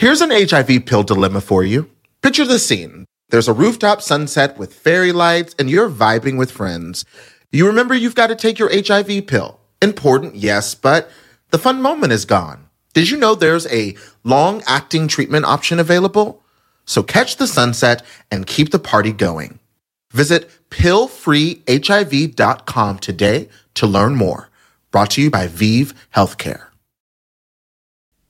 Here's 0.00 0.22
an 0.22 0.30
HIV 0.30 0.86
pill 0.86 1.02
dilemma 1.02 1.42
for 1.42 1.62
you. 1.62 1.90
Picture 2.22 2.46
the 2.46 2.58
scene. 2.58 3.04
There's 3.28 3.48
a 3.48 3.52
rooftop 3.52 4.00
sunset 4.00 4.56
with 4.56 4.72
fairy 4.72 5.12
lights, 5.12 5.54
and 5.58 5.68
you're 5.68 5.90
vibing 5.90 6.38
with 6.38 6.50
friends. 6.50 7.04
You 7.52 7.66
remember 7.66 7.94
you've 7.94 8.14
got 8.14 8.28
to 8.28 8.34
take 8.34 8.58
your 8.58 8.70
HIV 8.72 9.26
pill. 9.26 9.60
Important, 9.82 10.36
yes, 10.36 10.74
but 10.74 11.10
the 11.50 11.58
fun 11.58 11.82
moment 11.82 12.14
is 12.14 12.24
gone. 12.24 12.70
Did 12.94 13.10
you 13.10 13.18
know 13.18 13.34
there's 13.34 13.66
a 13.66 13.94
long 14.24 14.62
acting 14.66 15.06
treatment 15.06 15.44
option 15.44 15.78
available? 15.78 16.42
So 16.86 17.02
catch 17.02 17.36
the 17.36 17.46
sunset 17.46 18.02
and 18.30 18.46
keep 18.46 18.70
the 18.70 18.78
party 18.78 19.12
going. 19.12 19.58
Visit 20.12 20.50
pillfreehiv.com 20.70 22.98
today 23.00 23.50
to 23.74 23.86
learn 23.86 24.16
more. 24.16 24.48
Brought 24.92 25.10
to 25.10 25.20
you 25.20 25.30
by 25.30 25.46
ViiV 25.46 25.92
Healthcare. 26.14 26.69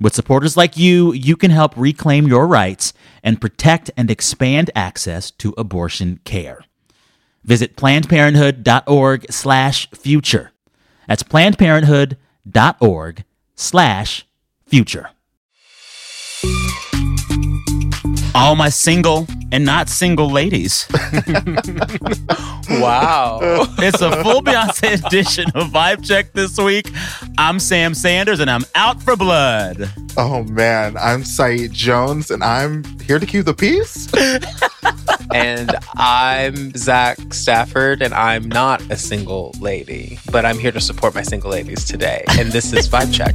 With 0.00 0.14
supporters 0.14 0.56
like 0.56 0.76
you, 0.76 1.12
you 1.12 1.36
can 1.36 1.50
help 1.50 1.76
reclaim 1.76 2.26
your 2.26 2.46
rights 2.46 2.92
and 3.22 3.40
protect 3.40 3.90
and 3.96 4.10
expand 4.10 4.70
access 4.74 5.30
to 5.32 5.54
abortion 5.56 6.20
care. 6.24 6.64
Visit 7.44 7.76
plannedparenthood.org 7.76 9.26
slash 9.30 9.90
future. 9.90 10.52
That's 11.06 11.22
plannedparenthood.org 11.22 13.24
slash 13.54 14.26
future. 14.66 15.10
All 18.34 18.56
my 18.56 18.68
single 18.68 19.26
and 19.52 19.64
not 19.64 19.88
single 19.88 20.30
ladies. 20.30 20.86
Wow. 22.70 23.40
It's 23.78 24.00
a 24.00 24.22
full 24.22 24.42
Beyonce 24.42 25.04
edition 25.06 25.50
of 25.54 25.68
Vibe 25.68 26.04
Check 26.06 26.32
this 26.32 26.58
week. 26.58 26.90
I'm 27.36 27.60
Sam 27.60 27.94
Sanders 27.94 28.40
and 28.40 28.50
I'm 28.50 28.64
out 28.74 29.02
for 29.02 29.16
blood. 29.16 29.90
Oh 30.16 30.44
man, 30.44 30.96
I'm 30.96 31.24
Saeed 31.24 31.72
Jones 31.72 32.30
and 32.30 32.42
I'm 32.42 32.84
here 33.00 33.18
to 33.18 33.26
keep 33.26 33.44
the 33.44 33.54
peace. 33.54 34.08
and 35.34 35.76
I'm 35.94 36.72
Zach 36.74 37.18
Stafford, 37.34 38.02
and 38.02 38.14
I'm 38.14 38.48
not 38.48 38.80
a 38.90 38.96
single 38.96 39.54
lady, 39.60 40.18
but 40.30 40.44
I'm 40.44 40.58
here 40.58 40.72
to 40.72 40.80
support 40.80 41.14
my 41.14 41.22
single 41.22 41.50
ladies 41.50 41.84
today. 41.84 42.24
And 42.38 42.52
this 42.52 42.72
is 42.72 42.88
Vibe 42.88 43.12
Check. 43.12 43.34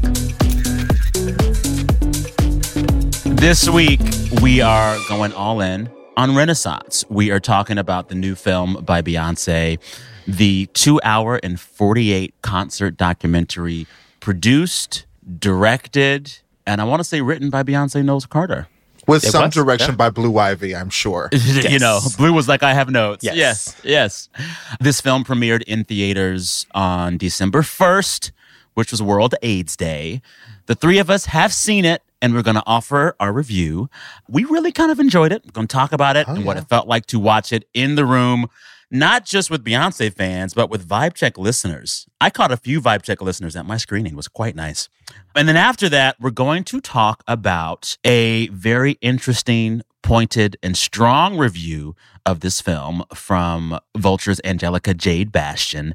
This 3.40 3.70
week, 3.70 4.02
we 4.42 4.60
are 4.60 4.98
going 5.08 5.32
all 5.32 5.62
in 5.62 5.90
on 6.18 6.36
Renaissance. 6.36 7.06
We 7.10 7.32
are 7.32 7.40
talking 7.40 7.78
about 7.78 8.10
the 8.10 8.16
new 8.16 8.36
film 8.36 8.84
by 8.84 9.02
Beyonce, 9.02 9.80
the 10.28 10.66
two 10.74 11.00
hour 11.06 11.40
and 11.42 11.58
48 11.58 12.34
concert 12.42 12.98
documentary 12.98 13.88
produced, 14.20 15.06
directed, 15.40 16.38
and 16.68 16.82
I 16.82 16.84
want 16.84 17.00
to 17.00 17.06
say 17.06 17.22
written 17.22 17.50
by 17.50 17.64
Beyonce 17.64 18.04
Knowles 18.04 18.26
Carter. 18.26 18.68
With 19.08 19.24
It 19.24 19.32
some 19.32 19.46
was, 19.46 19.54
direction 19.54 19.92
yeah. 19.92 19.96
by 19.96 20.10
Blue 20.10 20.38
Ivy, 20.38 20.76
I'm 20.76 20.90
sure. 20.90 21.30
you 21.32 21.80
know, 21.80 22.02
Blue 22.18 22.34
was 22.34 22.50
like, 22.50 22.62
I 22.62 22.74
have 22.74 22.90
notes. 22.90 23.24
Yes. 23.24 23.38
yes, 23.38 23.82
yes. 23.86 24.30
This 24.82 25.00
film 25.00 25.24
premiered 25.24 25.64
in 25.64 25.86
theaters 25.86 26.68
on 26.76 27.18
December 27.18 27.62
1st, 27.62 28.32
which 28.74 28.92
was 28.92 29.02
World 29.02 29.34
AIDS 29.42 29.78
Day. 29.78 30.22
The 30.66 30.76
three 30.76 31.00
of 31.00 31.10
us 31.10 31.26
have 31.26 31.54
seen 31.54 31.86
it, 31.86 32.04
and 32.22 32.34
we're 32.34 32.44
going 32.44 32.56
to 32.56 32.64
offer 32.66 33.16
our 33.20 33.32
review. 33.32 33.90
We 34.28 34.44
really 34.46 34.72
kind 34.72 34.92
of 34.92 35.00
enjoyed 35.00 35.32
it. 35.32 35.44
We're 35.46 35.52
going 35.52 35.68
to 35.68 35.74
talk 35.74 35.92
about 35.92 36.18
it 36.18 36.28
Oh, 36.28 36.36
and 36.36 36.46
what 36.46 36.58
it 36.58 36.68
felt 36.70 36.88
like 36.88 37.06
to 37.08 37.20
watch 37.20 37.54
it 37.54 37.68
in 37.74 37.96
the 37.96 38.06
room, 38.06 38.48
not 38.92 39.26
just 39.26 39.50
with 39.50 39.64
Beyonce 39.64 40.14
fans, 40.14 40.54
but 40.54 40.70
with 40.70 40.88
Vibe 40.88 41.14
Check 41.14 41.38
listeners. 41.38 42.08
I 42.20 42.30
caught 42.30 42.52
a 42.52 42.58
few 42.58 42.82
Vibe 42.82 43.04
Check 43.04 43.22
listeners 43.22 43.56
at 43.56 43.66
my 43.66 43.78
screening. 43.78 44.14
It 44.14 44.18
was 44.18 44.28
quite 44.28 44.56
nice. 44.56 44.90
And 45.36 45.48
then 45.48 45.58
after 45.58 45.90
that, 45.90 46.16
we're 46.20 46.32
going 46.32 46.64
to 46.66 46.82
talk 46.82 47.24
about 47.28 47.98
a 48.04 48.48
very 48.50 48.94
interesting, 49.02 49.82
pointed, 50.02 50.58
and 50.62 50.76
strong 50.76 51.38
review 51.38 51.96
of 52.26 52.42
this 52.42 52.62
film 52.62 53.04
from 53.14 53.80
Vulture's 53.98 54.42
Angelica 54.44 54.94
Jade 54.94 55.32
Bastien. 55.32 55.94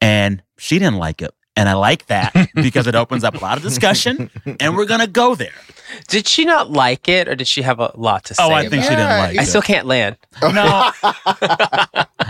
And 0.00 0.42
she 0.58 0.78
didn't 0.78 0.96
like 0.98 1.22
it. 1.22 1.30
And 1.60 1.68
I 1.68 1.74
like 1.74 2.06
that 2.06 2.32
because 2.54 2.86
it 2.86 2.94
opens 2.94 3.22
up 3.22 3.34
a 3.34 3.38
lot 3.38 3.58
of 3.58 3.62
discussion, 3.62 4.30
and 4.60 4.74
we're 4.74 4.86
going 4.86 5.00
to 5.00 5.06
go 5.06 5.34
there. 5.34 5.52
Did 6.08 6.26
she 6.26 6.46
not 6.46 6.70
like 6.70 7.06
it, 7.06 7.28
or 7.28 7.34
did 7.34 7.46
she 7.46 7.60
have 7.60 7.80
a 7.80 7.92
lot 7.96 8.24
to 8.24 8.34
say? 8.34 8.42
Oh, 8.42 8.50
I 8.50 8.62
think 8.62 8.82
it? 8.82 8.84
she 8.84 8.88
didn't 8.90 9.00
Yeah, 9.00 9.18
like 9.18 9.38
I 9.38 9.44
still 9.44 9.60
can't 9.60 9.86
land. 9.86 10.16
No. 10.40 10.90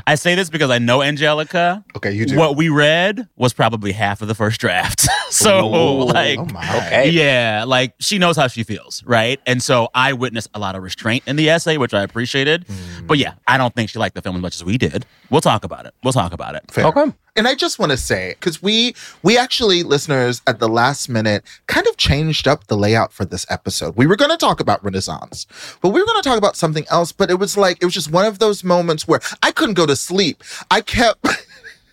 I 0.07 0.17
say 0.17 0.35
this 0.35 0.51
because 0.51 0.71
I 0.71 0.79
know 0.79 1.01
Angelica. 1.01 1.85
Okay, 1.95 2.11
you 2.11 2.27
do. 2.27 2.37
What 2.37 2.57
we 2.57 2.71
read 2.71 3.29
was 3.37 3.53
probably 3.53 3.93
half 3.93 4.21
of 4.21 4.27
the 4.27 4.35
first 4.35 4.61
draft. 4.61 5.07
so, 5.31 5.69
Ooh. 5.69 6.05
like, 6.07 6.41
oh 6.41 6.47
my. 6.47 6.87
Okay. 6.87 7.11
yeah, 7.11 7.63
like 7.65 7.95
she 8.01 8.19
knows 8.19 8.37
how 8.37 8.49
she 8.49 8.65
feels, 8.65 9.05
right? 9.05 9.39
And 9.47 9.63
so 9.63 9.91
I 9.95 10.13
witnessed 10.13 10.51
a 10.55 10.59
lot 10.59 10.75
of 10.75 10.83
restraint 10.83 11.23
in 11.29 11.37
the 11.37 11.51
essay, 11.51 11.77
which 11.77 11.95
I 11.95 12.03
appreciated. 12.03 12.67
Mm. 12.67 13.07
But 13.07 13.19
yeah, 13.19 13.35
I 13.47 13.59
don't 13.59 13.75
think 13.77 13.91
she 13.91 14.01
liked 14.01 14.17
the 14.17 14.23
film 14.23 14.35
as 14.35 14.43
much 14.43 14.57
as 14.57 14.65
we 14.65 14.77
did. 14.77 15.07
We'll 15.31 15.41
talk 15.41 15.63
about 15.63 15.87
it. 15.87 15.95
We'll 16.03 16.13
talk 16.13 16.33
about 16.33 16.57
it. 16.57 16.65
Fair. 16.71 16.87
Okay. 16.87 17.13
And 17.37 17.47
I 17.49 17.55
just 17.55 17.79
want 17.79 17.93
to 17.93 17.97
say, 17.97 18.35
because 18.39 18.63
we 18.63 18.95
we 19.23 19.39
actually 19.39 19.83
listeners 19.83 20.43
at 20.47 20.59
the 20.59 20.69
last 20.69 21.09
minute 21.09 21.45
kind 21.67 21.87
of 21.87 21.97
changed 21.97 22.49
up 22.49 22.67
the 22.67 22.77
layout 22.77 23.13
for 23.13 23.25
this 23.25 23.47
episode. 23.49 23.97
We 23.97 24.07
were 24.07 24.17
going 24.17 24.31
to 24.31 24.37
talk 24.37 24.61
about 24.61 24.85
Renaissance, 24.85 25.47
but 25.81 25.91
we 25.91 26.01
were 26.01 26.07
going 26.07 26.21
to 26.23 26.29
talk 26.29 26.39
about 26.39 26.57
something 26.57 26.85
else. 26.91 27.13
But 27.13 27.31
it 27.31 27.39
was 27.39 27.57
like 27.57 27.79
it 27.81 27.85
was 27.85 27.95
just 27.95 28.11
one 28.11 28.27
of 28.27 28.39
those 28.39 28.65
moments 28.65 29.07
where 29.07 29.21
I 29.43 29.53
couldn't 29.53 29.75
go 29.75 29.87
to 29.87 29.97
sleep. 29.97 30.43
I 30.71 30.81
kept. 30.81 31.27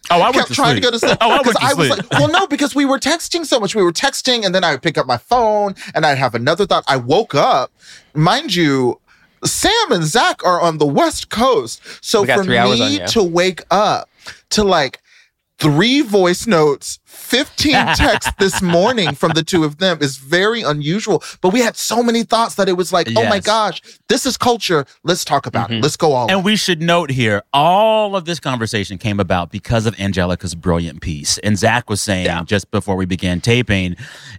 Oh, 0.10 0.22
I 0.22 0.32
kept 0.32 0.48
to 0.48 0.54
trying 0.54 0.72
sleep. 0.76 0.84
to 0.84 0.88
go 0.88 0.92
to 0.92 1.00
sleep 1.00 1.18
Oh, 1.22 1.32
I 1.32 1.42
went 1.42 1.58
to 1.58 1.64
I 1.66 1.74
was 1.74 1.88
sleep. 1.90 2.12
like, 2.12 2.20
well, 2.20 2.30
no, 2.30 2.48
because 2.48 2.74
we 2.74 2.86
were 2.86 2.98
texting 2.98 3.46
so 3.46 3.60
much. 3.60 3.76
We 3.76 3.84
were 3.84 3.92
texting, 3.92 4.46
and 4.46 4.56
then 4.56 4.64
I 4.64 4.72
would 4.72 4.82
pick 4.82 4.98
up 4.98 5.06
my 5.06 5.18
phone, 5.18 5.76
and 5.94 6.06
I'd 6.06 6.18
have 6.18 6.34
another 6.34 6.66
thought. 6.66 6.86
I 6.88 6.96
woke 6.96 7.36
up, 7.36 7.72
mind 8.14 8.56
you. 8.56 9.02
Sam 9.44 9.92
and 9.92 10.06
Zach 10.06 10.46
are 10.46 10.62
on 10.62 10.78
the 10.78 10.86
West 10.86 11.30
Coast, 11.30 11.82
so 12.02 12.26
for 12.26 12.42
three 12.42 12.58
hours 12.58 12.80
on 12.80 12.90
me 12.90 13.00
to 13.08 13.22
wake 13.22 13.64
up 13.70 14.10
to 14.52 14.64
like 14.64 15.02
three 15.60 16.02
voice 16.02 16.46
notes, 16.46 17.00
15 17.06 17.72
texts 17.96 18.32
this 18.38 18.62
morning 18.62 19.16
from 19.16 19.32
the 19.34 19.44
two 19.44 19.64
of 19.64 19.78
them 19.78 19.98
is 20.02 20.18
very 20.18 20.62
unusual. 20.62 21.24
But 21.42 21.50
we 21.50 21.62
had 21.62 21.76
so 21.76 22.04
many 22.04 22.24
thoughts 22.24 22.56
that 22.56 22.70
it 22.70 22.74
was 22.74 22.94
like, 22.94 23.08
oh 23.16 23.24
my 23.28 23.40
gosh, 23.40 23.82
this 24.08 24.26
is 24.26 24.38
culture. 24.38 24.86
Let's 25.04 25.26
talk 25.26 25.46
about 25.48 25.70
Mhm. 25.70 25.78
it. 25.80 25.84
Let's 25.84 25.98
go 25.98 26.14
all 26.14 26.28
And 26.30 26.40
in. 26.40 26.44
we 26.44 26.56
should 26.56 26.82
note 26.82 27.10
here, 27.10 27.42
all 27.54 28.16
of 28.16 28.26
this 28.26 28.40
conversation 28.40 28.98
came 28.98 29.20
about 29.20 29.52
because 29.52 29.86
of 29.86 30.00
Angelica's 30.00 30.54
brilliant 30.56 31.02
piece. 31.02 31.38
And 31.40 31.58
Zach 31.58 31.90
was 31.90 32.02
saying 32.02 32.26
Yeah. 32.26 32.44
just 32.44 32.70
before 32.70 32.96
we 32.96 33.06
began 33.06 33.42
taping, 33.42 33.96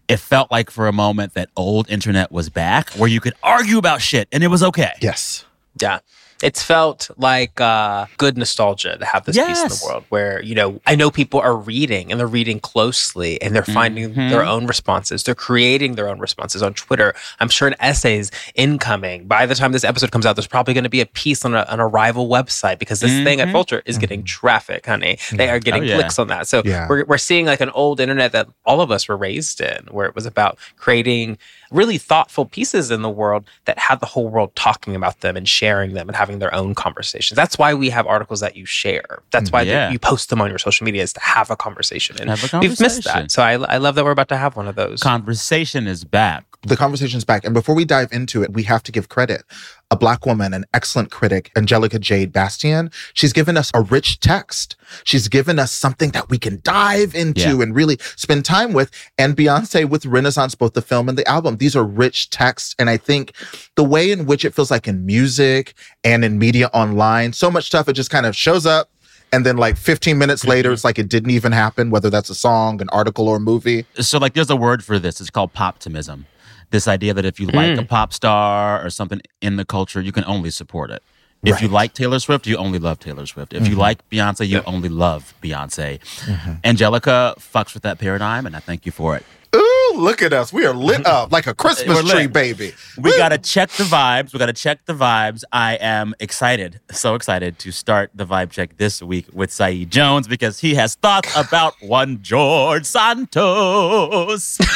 it 0.07 0.19
felt 0.21 0.51
like 0.53 0.71
for 0.71 0.87
a 0.87 0.93
moment 0.93 1.35
that 1.35 1.49
old 1.57 1.91
internet 1.91 2.31
was 2.31 2.49
back 2.49 2.91
where 2.91 3.09
you 3.09 3.21
could 3.21 3.35
argue 3.43 3.79
about 3.79 4.01
shit 4.03 4.29
and 4.31 4.45
it 4.45 4.49
was 4.49 4.63
okay. 4.63 4.93
Yes. 5.01 5.45
Yeah. 5.81 5.99
It's 6.41 6.63
felt 6.63 7.11
like 7.17 7.61
uh, 7.61 8.07
good 8.17 8.39
nostalgia 8.39 8.97
to 8.97 9.05
have 9.05 9.25
this 9.25 9.37
piece 9.37 9.63
in 9.63 9.69
the 9.69 9.83
world 9.85 10.05
where, 10.09 10.41
you 10.43 10.55
know, 10.55 10.81
I 10.87 10.95
know 10.95 11.11
people 11.11 11.41
are 11.41 11.57
reading 11.57 12.13
and 12.13 12.21
they're 12.21 12.29
reading 12.29 12.61
closely 12.61 13.43
and 13.43 13.57
they're 13.57 13.65
finding 13.65 14.15
Mhm. 14.15 14.31
their 14.31 14.45
own 14.45 14.67
responses. 14.67 15.25
They're 15.25 15.35
creating 15.35 15.97
their 15.97 16.09
own 16.09 16.21
responses 16.21 16.63
on 16.63 16.75
Twitter. 16.75 17.13
I'm 17.41 17.49
sure 17.49 17.67
in 17.67 17.75
essays 17.81 18.31
incoming. 18.55 19.27
By 19.27 19.47
the 19.47 19.57
time 19.57 19.73
this 19.73 19.83
episode 19.83 20.13
comes 20.13 20.27
out, 20.27 20.37
there's 20.37 20.47
probably 20.47 20.75
going 20.75 20.85
to 20.85 20.91
be 20.91 21.01
a 21.01 21.07
piece 21.07 21.45
on 21.45 21.55
a, 21.57 21.63
on 21.69 21.81
a 21.81 21.87
rival 21.89 22.29
website 22.29 22.79
because 22.79 23.01
this 23.01 23.11
thing 23.25 23.41
at 23.41 23.49
Mhm. 23.49 23.53
Vulture 23.53 23.83
is 23.85 23.99
getting 23.99 24.23
traffic, 24.23 24.87
honey. 24.87 25.19
They 25.33 25.49
are 25.49 25.59
getting 25.59 25.83
Oh, 25.83 25.87
yeah. 25.87 25.95
clicks 25.97 26.19
on 26.21 26.29
that. 26.29 26.47
So 26.47 26.63
Yeah. 26.65 26.87
we're, 26.89 27.05
we're 27.05 27.19
seeing 27.19 27.47
like 27.47 27.61
an 27.61 27.71
old 27.71 27.99
internet 27.99 28.31
that 28.33 28.47
all 28.65 28.81
of 28.81 28.93
us 28.93 29.09
were 29.09 29.17
raised 29.17 29.61
in, 29.61 29.87
where 29.91 30.07
it 30.07 30.15
was 30.15 30.25
about 30.27 30.57
creating 30.77 31.39
really 31.73 31.99
thoughtful 31.99 32.45
pieces 32.47 32.91
in 32.93 33.03
the 33.03 33.11
world 33.11 33.45
that 33.65 33.77
had 33.79 33.99
the 33.99 34.07
whole 34.07 34.29
world 34.29 34.55
talking 34.55 34.95
about 34.95 35.21
them 35.21 35.37
and 35.37 35.49
sharing 35.49 35.95
them 35.95 36.09
and 36.09 36.15
having 36.17 36.29
having 36.29 36.41
their 36.41 36.55
own 36.55 36.75
conversations. 36.75 37.35
That's 37.37 37.57
why 37.57 37.73
we 37.73 37.89
have 37.89 38.07
articles 38.07 38.41
that 38.41 38.55
you 38.55 38.67
share. 38.67 39.21
That's 39.31 39.51
why 39.51 39.63
Yeah. 39.63 39.89
you 39.91 39.99
post 39.99 40.29
them 40.29 40.43
on 40.43 40.51
your 40.51 40.59
social 40.59 40.85
media 40.85 41.03
is 41.03 41.15
to 41.15 41.21
have 41.21 41.51
a 41.51 41.57
conversation. 41.57 42.17
And 42.21 42.29
Have 42.29 42.53
a 42.53 42.59
we've 42.59 42.79
missed 42.79 43.05
that. 43.05 43.31
So 43.31 43.43
I, 43.43 43.53
I 43.53 43.79
love 43.79 43.95
that 43.95 44.05
we're 44.05 44.11
about 44.11 44.29
to 44.29 44.37
have 44.37 44.55
one 44.57 44.69
of 44.69 44.75
those. 44.75 45.01
Conversation 45.03 45.87
is 45.87 46.05
back. 46.05 46.45
the 46.63 46.77
conversation's 46.77 47.25
back. 47.25 47.47
And 47.47 47.55
before 47.55 47.75
we 47.75 47.87
dive 47.87 48.13
into 48.13 48.43
it, 48.43 48.53
we 48.53 48.65
have 48.65 48.83
to 48.83 48.93
give 48.93 49.09
credit. 49.09 49.43
A 49.91 49.97
black 49.97 50.27
woman, 50.27 50.53
an 50.53 50.67
excellent 50.75 51.11
critic, 51.11 51.51
Angelica 51.57 51.99
Jade 51.99 52.31
Bastien, 52.31 52.91
she's 53.15 53.33
given 53.33 53.57
us 53.57 53.71
a 53.73 53.81
rich 53.81 54.21
text. 54.21 54.77
She's 55.05 55.29
given 55.29 55.59
us 55.59 55.73
something 55.73 56.11
that 56.11 56.29
we 56.29 56.39
can 56.39 56.61
dive 56.63 57.15
into 57.15 57.41
Yeah. 57.41 57.63
and 57.63 57.75
really 57.75 57.99
spend 58.15 58.45
time 58.45 58.75
with. 58.75 58.91
And 59.17 59.35
Beyonce 59.35 59.89
with 59.89 60.05
Renaissance, 60.05 60.55
both 60.55 60.75
the 60.75 60.83
film 60.83 61.09
and 61.09 61.17
the 61.17 61.27
album, 61.27 61.57
these 61.57 61.75
are 61.75 61.85
rich 61.85 62.29
texts. 62.29 62.75
And 62.79 62.91
I 62.91 62.99
think 62.99 63.33
the 63.77 63.85
way 63.85 64.11
in 64.11 64.27
which 64.27 64.45
it 64.45 64.55
feels 64.55 64.71
like 64.71 64.87
in 64.87 65.07
music 65.07 65.73
and 66.05 66.23
in 66.23 66.39
media 66.39 66.69
online, 66.75 67.33
so 67.33 67.51
much 67.51 67.65
stuff, 67.65 67.89
it 67.89 67.95
just 67.95 68.11
kind 68.11 68.27
of 68.27 68.37
shows 68.37 68.67
up. 68.67 68.91
And 69.33 69.45
then 69.45 69.57
like 69.57 69.77
15 69.77 70.19
minutes 70.19 70.43
mm-hmm. 70.43 70.51
later, 70.51 70.73
it's 70.73 70.85
like 70.85 70.99
it 70.99 71.09
didn't 71.09 71.31
even 71.31 71.53
happen, 71.53 71.91
whether 71.91 72.11
that's 72.11 72.31
a 72.31 72.35
song, 72.35 72.81
an 72.81 72.89
article, 72.91 73.29
or 73.29 73.37
a 73.37 73.41
movie. 73.41 73.85
So, 74.01 74.19
like, 74.19 74.35
there's 74.35 74.51
a 74.51 74.57
word 74.57 74.83
for 74.85 74.99
this. 74.99 75.21
It's 75.21 75.31
called 75.31 75.53
poptimism. 75.53 76.27
This 76.71 76.87
idea 76.87 77.15
that 77.15 77.25
if 77.25 77.41
you 77.41 77.47
like 77.47 77.79
a 77.79 77.83
mm. 77.83 77.89
pop 77.89 78.13
star 78.13 78.85
or 78.85 78.91
something 78.91 79.21
in 79.41 79.57
the 79.57 79.65
culture, 79.65 80.01
you 80.01 80.13
can 80.13 80.25
only 80.25 80.51
support 80.51 80.91
it. 80.91 81.03
If 81.45 81.63
you 81.63 81.69
like 81.69 81.95
Taylor 81.95 82.19
Swift, 82.19 82.47
you 82.47 82.57
only 82.57 82.79
love 82.79 82.99
Taylor 82.99 83.25
Swift. 83.25 83.53
If 83.53 83.63
you 83.63 83.71
mm-hmm. 83.71 83.81
like 83.81 84.09
Beyonce, 84.11 84.49
you 84.49 84.63
only 84.67 84.89
love 84.89 85.35
Beyonce. 85.43 86.01
Mm-hmm. 86.01 86.53
Angelica 86.65 87.35
fucks 87.39 87.75
with 87.75 87.85
that 87.85 87.99
paradigm, 87.99 88.45
and 88.45 88.57
I 88.57 88.61
thank 88.61 88.85
you 88.85 88.93
for 88.93 89.17
it. 89.17 89.25
Ooh, 89.55 89.68
look 89.95 90.23
at 90.23 90.33
us. 90.33 90.53
We 90.53 90.67
are 90.67 90.75
lit 90.75 91.07
up 91.19 91.33
like 91.33 91.47
a 91.47 91.55
Christmas 91.55 92.11
tree, 92.11 92.27
baby. 92.27 92.73
We 92.97 93.17
got 93.17 93.31
to 93.31 93.39
check 93.39 93.71
the 93.71 93.85
vibes. 93.85 94.33
We 94.33 94.39
got 94.39 94.47
to 94.47 94.53
check 94.53 94.85
the 94.87 94.95
vibes. 94.95 95.45
I 95.53 95.75
am 95.77 96.15
excited, 96.21 96.81
so 96.91 97.15
excited 97.15 97.59
to 97.61 97.73
start 97.73 98.11
the 98.15 98.27
vibe 98.27 98.51
check 98.51 98.77
this 98.77 99.03
week 99.03 99.27
with 99.33 99.53
Saeed 99.53 99.91
Jones 99.91 100.29
because 100.29 100.61
he 100.61 100.75
has 100.75 100.95
thoughts 100.97 101.31
about 101.37 101.75
one 101.81 102.23
George 102.23 102.85
Santos. 102.85 104.59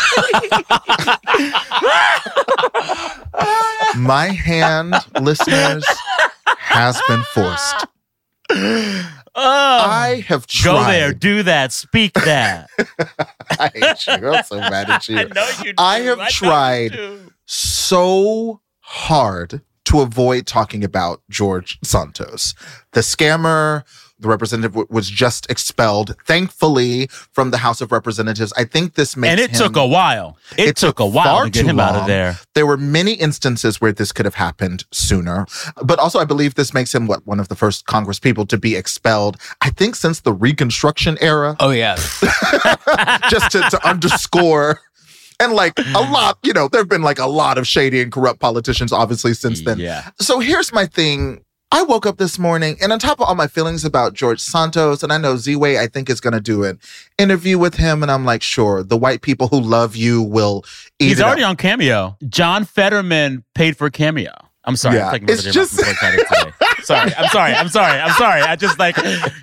My 3.97 4.29
hand, 4.29 4.95
listeners, 5.21 5.85
has 6.45 7.01
been 7.09 7.23
forced. 7.35 7.87
Oh, 9.35 9.43
I 9.43 10.25
have 10.29 10.47
tried. 10.47 10.73
go 10.73 10.85
there, 10.85 11.13
do 11.15 11.43
that, 11.45 11.73
speak 11.73 12.13
that. 12.15 12.69
I 13.59 13.71
hate 13.75 14.07
you. 14.07 14.29
I'm 14.29 14.45
so 14.45 14.59
mad 14.59 14.91
at 14.91 15.09
you. 15.09 15.19
I 15.19 15.25
know 15.25 15.49
you. 15.65 15.75
I 15.79 16.01
have 16.01 16.19
you 16.19 16.27
tried 16.29 16.99
so 17.47 18.61
hard 18.81 19.63
to 19.85 20.01
avoid 20.01 20.47
talking 20.47 20.85
about 20.85 21.23
George 21.31 21.79
Santos. 21.83 22.55
The 22.93 23.01
scammer, 23.01 23.85
the 24.23 24.29
representative 24.29 24.73
w- 24.73 24.87
was 24.91 25.11
just 25.11 25.51
expelled, 25.51 26.15
thankfully, 26.27 27.09
from 27.33 27.51
the 27.51 27.59
House 27.59 27.81
of 27.81 27.93
Representatives. 27.93 28.53
I 28.57 28.65
think 28.65 28.95
this 28.95 29.17
makes 29.17 29.31
And 29.33 29.41
it 29.41 29.51
him- 29.51 29.59
took 29.59 29.77
a 29.77 29.87
while. 29.87 30.39
It, 30.57 30.69
It 30.69 30.77
took, 30.77 30.97
took 30.97 31.01
a 31.01 31.07
while 31.07 31.45
to 31.45 31.51
get 31.51 31.67
him 31.67 31.79
out 31.81 31.95
of 31.97 32.07
there. 32.07 32.39
There 32.55 32.67
were 32.67 32.77
many 32.77 33.13
instances 33.15 33.81
where 33.81 33.93
this 33.93 34.13
could 34.13 34.25
have 34.25 34.35
happened 34.37 34.85
sooner. 34.91 35.47
But 35.83 35.99
also, 35.99 36.19
I 36.19 36.25
believe 36.25 36.55
this 36.55 36.73
makes 36.73 36.95
him 36.95 37.07
what 37.07 37.27
one 37.27 37.41
of 37.41 37.49
the 37.49 37.55
first 37.57 37.87
Congress 37.87 38.19
people 38.19 38.47
to 38.47 38.57
be 38.59 38.77
expelled. 38.77 39.37
I 39.61 39.71
think 39.71 39.95
since 39.97 40.21
the 40.21 40.33
Reconstruction 40.33 41.19
era, 41.21 41.57
oh, 41.61 41.71
yeah. 41.71 41.97
just 43.31 43.51
to, 43.53 43.61
to 43.71 43.81
underscore. 43.89 44.81
And 45.41 45.55
like 45.55 45.73
a 45.79 46.01
lot, 46.01 46.39
you 46.45 46.53
know, 46.53 46.69
there 46.69 46.81
have 46.81 46.89
been 46.89 47.03
like 47.03 47.19
a 47.19 47.27
lot 47.27 47.59
of 47.59 47.67
shady 47.67 48.01
and 48.01 48.13
corrupt 48.13 48.39
politicians, 48.39 48.93
obviously, 48.93 49.35
since 49.35 49.63
then. 49.63 49.79
Yeah. 49.79 50.11
So 50.21 50.39
here's 50.39 50.73
my 50.73 50.87
thing. 50.87 51.45
I 51.73 51.83
woke 51.83 52.05
up 52.07 52.19
this 52.19 52.39
morning, 52.39 52.77
and 52.83 52.93
on 52.93 52.99
top 52.99 53.19
of 53.21 53.27
all 53.27 53.35
my 53.35 53.47
feelings 53.47 53.85
about 53.85 54.13
George 54.13 54.41
Santos, 54.41 55.03
and 55.03 55.11
I 55.13 55.17
know 55.19 55.37
Z 55.37 55.57
Way, 55.57 55.79
I 55.79 55.87
think, 55.87 56.11
is 56.11 56.21
going 56.21 56.35
to 56.35 56.41
do 56.41 56.65
an 56.65 56.79
interview 57.19 57.59
with 57.59 57.75
him. 57.75 58.03
And 58.03 58.13
I'm 58.13 58.25
like, 58.27 58.43
sure, 58.43 58.83
the 58.83 58.97
white 58.97 59.23
people 59.23 59.49
who 59.49 59.59
love 59.59 59.97
you 59.97 60.23
will 60.23 60.65
eat 60.99 61.09
He's 61.09 61.21
already 61.23 61.43
up. 61.43 61.51
on 61.51 61.57
Cameo. 61.57 62.17
John 62.29 62.65
Fetterman 62.67 63.43
paid 63.55 63.77
for 63.77 63.89
Cameo. 63.91 64.33
I'm 64.65 64.77
sorry. 64.77 64.97
Yeah, 64.99 65.09
I'm 65.11 65.25
it's 65.29 65.33
over 65.33 65.43
the- 65.43 65.49
I'm 65.49 65.53
just- 65.55 65.73
so 65.73 65.91
excited 65.91 66.27
today. 66.29 66.53
sorry. 66.85 67.15
I'm 67.17 67.29
sorry. 67.31 67.53
I'm 67.55 67.69
sorry. 67.69 68.01
I'm 68.01 68.13
sorry. 68.13 68.41
I 68.43 68.55
just 68.55 68.79
like 68.79 68.97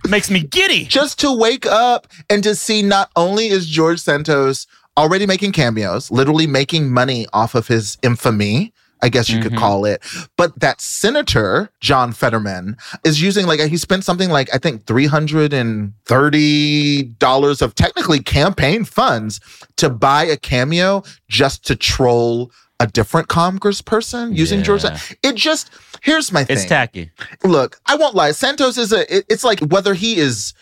makes 0.07 0.29
me 0.29 0.41
giddy. 0.43 0.85
just 0.85 1.19
to 1.21 1.35
wake 1.35 1.65
up 1.65 2.07
and 2.29 2.41
to 2.43 2.53
see 2.55 2.81
not 2.83 3.09
only 3.15 3.47
is 3.47 3.67
George 3.67 3.99
Santos 3.99 4.67
already 4.97 5.25
making 5.25 5.51
cameos, 5.51 6.09
literally 6.11 6.47
making 6.47 6.91
money 6.93 7.25
off 7.33 7.55
of 7.55 7.67
his 7.67 7.97
infamy, 8.03 8.71
I 9.01 9.09
guess 9.09 9.29
you 9.29 9.41
could 9.41 9.53
Mhm. 9.53 9.57
call 9.59 9.85
it, 9.85 10.01
but 10.35 10.59
that 10.59 10.81
Senator 10.81 11.69
John 11.79 12.11
Fetterman 12.11 12.75
is 13.05 13.21
using 13.21 13.47
like 13.47 13.59
he 13.61 13.77
spent 13.77 14.03
something 14.03 14.29
like 14.29 14.49
I 14.53 14.57
think 14.57 14.85
three 14.85 15.05
hundred 15.07 15.53
and 15.53 15.93
thirty 16.05 17.03
dollars 17.03 17.61
of 17.61 17.75
technically 17.75 18.19
campaign 18.19 18.83
funds 18.85 19.39
to 19.77 19.89
buy 19.89 20.23
a 20.25 20.37
cameo 20.37 21.03
just 21.29 21.65
to 21.67 21.75
troll 21.75 22.51
a 22.81 22.87
different 22.87 23.27
congressperson 23.27 24.35
using 24.35 24.63
George. 24.63 24.83
Yeah. 24.83 24.97
It 25.23 25.35
just 25.35 25.69
here's 26.01 26.31
my 26.31 26.43
thing 26.43 26.57
It's 26.57 26.65
tacky. 26.65 27.11
look, 27.43 27.79
I 27.85 27.95
won't 27.95 28.15
lie. 28.15 28.31
Santos 28.31 28.77
is 28.77 28.91
a. 28.93 29.01
it- 29.17 29.25
It's 29.29 29.43
like 29.43 29.59
whether 29.61 29.93
he 29.93 30.17
is 30.17 30.53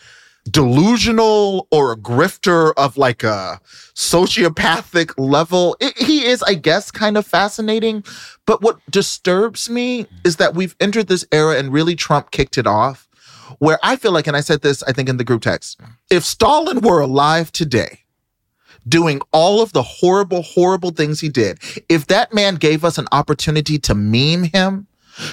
delusional 0.50 1.66
or 1.70 1.92
a 1.92 1.96
grifter 1.96 2.72
of 2.76 2.96
like 2.96 3.22
a 3.22 3.60
sociopathic 3.94 5.14
level. 5.18 5.76
It, 5.80 5.96
he 5.98 6.24
is, 6.26 6.42
I 6.42 6.54
guess, 6.54 6.90
kind 6.90 7.16
of 7.16 7.26
fascinating. 7.26 8.04
But 8.46 8.62
what 8.62 8.78
disturbs 8.90 9.68
me 9.70 10.06
is 10.24 10.36
that 10.36 10.54
we've 10.54 10.76
entered 10.80 11.08
this 11.08 11.24
era 11.32 11.58
and 11.58 11.72
really 11.72 11.94
Trump 11.96 12.30
kicked 12.30 12.58
it 12.58 12.66
off. 12.66 13.08
Where 13.58 13.78
I 13.82 13.96
feel 13.96 14.12
like, 14.12 14.26
and 14.26 14.36
I 14.36 14.40
said 14.40 14.60
this, 14.62 14.82
I 14.84 14.92
think 14.92 15.08
in 15.08 15.16
the 15.16 15.24
group 15.24 15.42
text, 15.42 15.80
if 16.10 16.24
Stalin 16.24 16.80
were 16.80 17.00
alive 17.00 17.50
today, 17.50 18.00
doing 18.86 19.20
all 19.32 19.62
of 19.62 19.72
the 19.72 19.82
horrible, 19.82 20.42
horrible 20.42 20.90
things 20.90 21.20
he 21.20 21.28
did, 21.28 21.58
if 21.88 22.06
that 22.08 22.32
man 22.32 22.56
gave 22.56 22.84
us 22.84 22.98
an 22.98 23.06
opportunity 23.10 23.78
to 23.78 23.94
meme 23.94 24.44
him, 24.44 24.86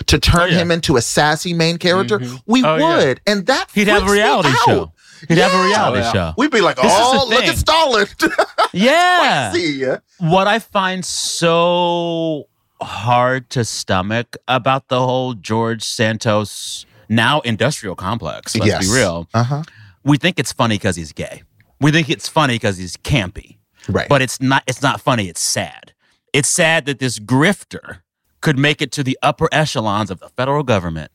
to 0.08 0.18
turn 0.18 0.42
Oh, 0.42 0.46
yeah. 0.46 0.58
him 0.62 0.72
into 0.72 0.98
a 0.98 1.02
sassy 1.02 1.54
main 1.54 1.78
character, 1.78 2.18
Mhm. 2.20 2.42
we 2.48 2.64
Oh, 2.64 2.76
yeah. 2.78 2.98
would. 2.98 3.22
And 3.28 3.46
that 3.46 3.70
He'd 3.76 3.88
have 3.88 4.08
a 4.08 4.12
reality 4.12 4.50
show. 4.66 4.92
He'd 5.28 5.38
have 5.38 5.54
a 5.54 5.64
reality 5.66 6.00
Oh, 6.00 6.02
yeah. 6.04 6.12
show. 6.12 6.34
We'd 6.38 6.52
be 6.52 6.62
like, 6.62 6.76
This 6.78 6.86
is 6.86 6.92
oh, 6.94 7.28
look 7.30 7.44
at 7.46 7.58
Stalin. 7.58 8.08
Yeah. 8.74 9.98
What 10.20 10.48
I 10.48 10.60
find 10.60 11.06
so 11.06 12.48
hard 12.82 13.50
to 13.52 13.64
stomach 13.64 14.36
about 14.48 14.90
the 14.90 15.00
whole 15.00 15.34
George 15.34 15.84
Santos 15.84 16.86
now 17.08 17.40
industrial 17.42 17.96
complex, 17.96 18.56
let's 18.56 18.68
yes. 18.68 18.88
be 18.88 18.94
real. 18.94 19.28
Uh-huh. 19.34 19.64
We 20.04 20.18
think 20.18 20.40
it's 20.40 20.52
funny 20.52 20.76
because 20.76 20.96
he's 20.96 21.14
gay. 21.14 21.44
We 21.80 21.92
think 21.92 22.10
it's 22.10 22.28
funny 22.28 22.56
because 22.56 22.78
he's 22.78 22.98
campy. 22.98 23.58
Right. 23.88 24.10
But 24.10 24.22
it's 24.22 24.42
not 24.42 24.64
it's 24.68 24.82
not 24.82 25.00
funny, 25.02 25.30
it's 25.30 25.42
sad. 25.42 25.94
It's 26.34 26.50
sad 26.50 26.86
that 26.86 27.00
this 27.00 27.20
grifter 27.20 28.00
could 28.42 28.58
make 28.60 28.82
it 28.82 28.92
to 28.94 29.04
the 29.04 29.18
upper 29.22 29.48
echelons 29.52 30.12
of 30.12 30.20
the 30.20 30.30
federal 30.30 30.64
government 30.64 31.12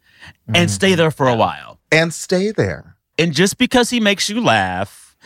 and 0.47 0.57
Mm-hmm. 0.57 0.67
stay 0.69 0.95
there 0.95 1.11
for 1.11 1.29
a 1.29 1.35
while. 1.35 1.79
and 1.93 2.13
stay 2.15 2.53
there. 2.53 2.97
And 3.21 3.35
just 3.35 3.59
because 3.59 3.91
he 3.91 4.01
makes 4.01 4.29
you 4.31 4.41
laugh, 4.41 5.17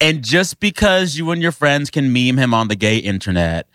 and 0.00 0.22
just 0.22 0.58
because 0.60 1.16
you 1.16 1.30
and 1.30 1.40
your 1.40 1.52
friends 1.52 1.90
can 1.90 2.12
meme 2.12 2.36
him 2.36 2.52
on 2.52 2.68
the 2.68 2.74
gay 2.76 2.98
internet, 2.98 3.68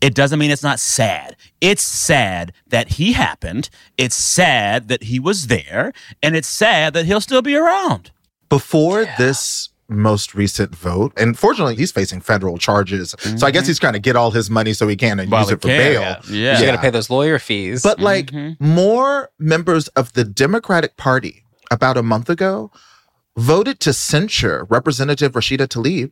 it 0.00 0.14
doesn't 0.14 0.38
mean 0.38 0.50
it's 0.50 0.62
not 0.62 0.80
sad. 0.80 1.36
It's 1.60 1.82
sad 1.82 2.52
that 2.68 2.88
he 2.92 3.12
happened. 3.12 3.68
It's 3.98 4.16
sad 4.16 4.88
that 4.88 5.04
he 5.04 5.20
was 5.20 5.48
there. 5.48 5.92
And 6.22 6.34
it's 6.34 6.48
sad 6.48 6.94
that 6.94 7.04
he'll 7.04 7.20
still 7.20 7.42
be 7.42 7.54
around. 7.54 8.10
Before 8.48 9.04
this 9.18 9.68
most 9.90 10.34
recent 10.34 10.74
vote, 10.74 11.12
and 11.16 11.38
fortunately, 11.38 11.74
he's 11.76 11.92
facing 11.92 12.20
federal 12.20 12.58
charges. 12.58 13.14
So 13.36 13.46
I 13.46 13.50
guess 13.50 13.66
he's 13.66 13.78
trying 13.78 13.94
to 13.94 13.98
get 13.98 14.16
all 14.16 14.30
his 14.30 14.48
money 14.50 14.72
so 14.72 14.86
he 14.88 14.96
can 14.96 15.18
and 15.20 15.30
While 15.30 15.42
use 15.42 15.50
it 15.52 15.62
for 15.62 15.68
can, 15.68 15.78
bail. 15.78 16.00
yeah. 16.02 16.20
You 16.28 16.40
Yeah. 16.42 16.64
got 16.66 16.72
to 16.72 16.78
pay 16.78 16.90
those 16.90 17.10
lawyer 17.10 17.38
fees. 17.38 17.82
But 17.82 18.00
like 18.00 18.30
Mhm. 18.30 18.56
more 18.60 19.30
members 19.38 19.88
of 19.88 20.12
the 20.14 20.24
Democratic 20.24 20.96
Party 20.96 21.42
about 21.70 21.96
a 21.98 22.02
month 22.02 22.28
ago 22.30 22.70
voted 23.38 23.80
to 23.80 23.92
censure 23.92 24.66
Representative 24.68 25.32
Rashida 25.32 25.66
Tlaib 25.68 26.10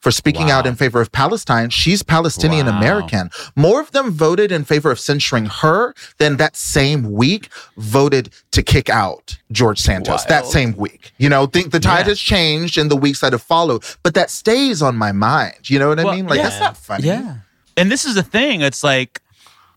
for 0.00 0.12
speaking 0.12 0.46
Wow. 0.46 0.58
out 0.60 0.66
in 0.66 0.76
favor 0.76 1.00
of 1.00 1.10
Palestine. 1.10 1.70
She's 1.70 2.04
Palestinian 2.04 2.66
Wow. 2.66 2.78
American. 2.78 3.30
More 3.56 3.80
of 3.80 3.90
them 3.90 4.12
voted 4.12 4.52
in 4.52 4.64
favor 4.64 4.92
of 4.92 5.00
censuring 5.00 5.46
her 5.46 5.92
than 6.18 6.36
that 6.36 6.56
same 6.56 7.10
week 7.12 7.48
voted 7.76 8.30
to 8.52 8.62
kick 8.62 8.88
out 8.88 9.38
George 9.50 9.80
Santos. 9.80 10.24
That 10.26 10.46
same 10.46 10.76
week. 10.76 11.12
You 11.18 11.28
know, 11.28 11.46
think 11.46 11.72
the 11.72 11.80
tide 11.80 12.06
Yeah. 12.06 12.10
has 12.10 12.20
changed 12.20 12.78
in 12.78 12.88
the 12.88 12.96
weeks 12.96 13.20
that 13.22 13.32
have 13.32 13.42
followed, 13.42 13.82
but 14.04 14.14
that 14.14 14.30
stays 14.30 14.80
on 14.82 14.96
my 14.96 15.10
mind. 15.10 15.68
You 15.68 15.80
know 15.80 15.88
what 15.88 15.98
I 15.98 16.04
mean? 16.14 16.28
Like 16.28 16.36
yeah. 16.36 16.44
that's 16.48 16.60
not 16.60 16.76
funny. 16.76 17.08
Yeah. 17.08 17.38
And 17.76 17.90
this 17.90 18.04
is 18.04 18.14
the 18.14 18.22
thing. 18.22 18.60
It's 18.60 18.84
like 18.84 19.20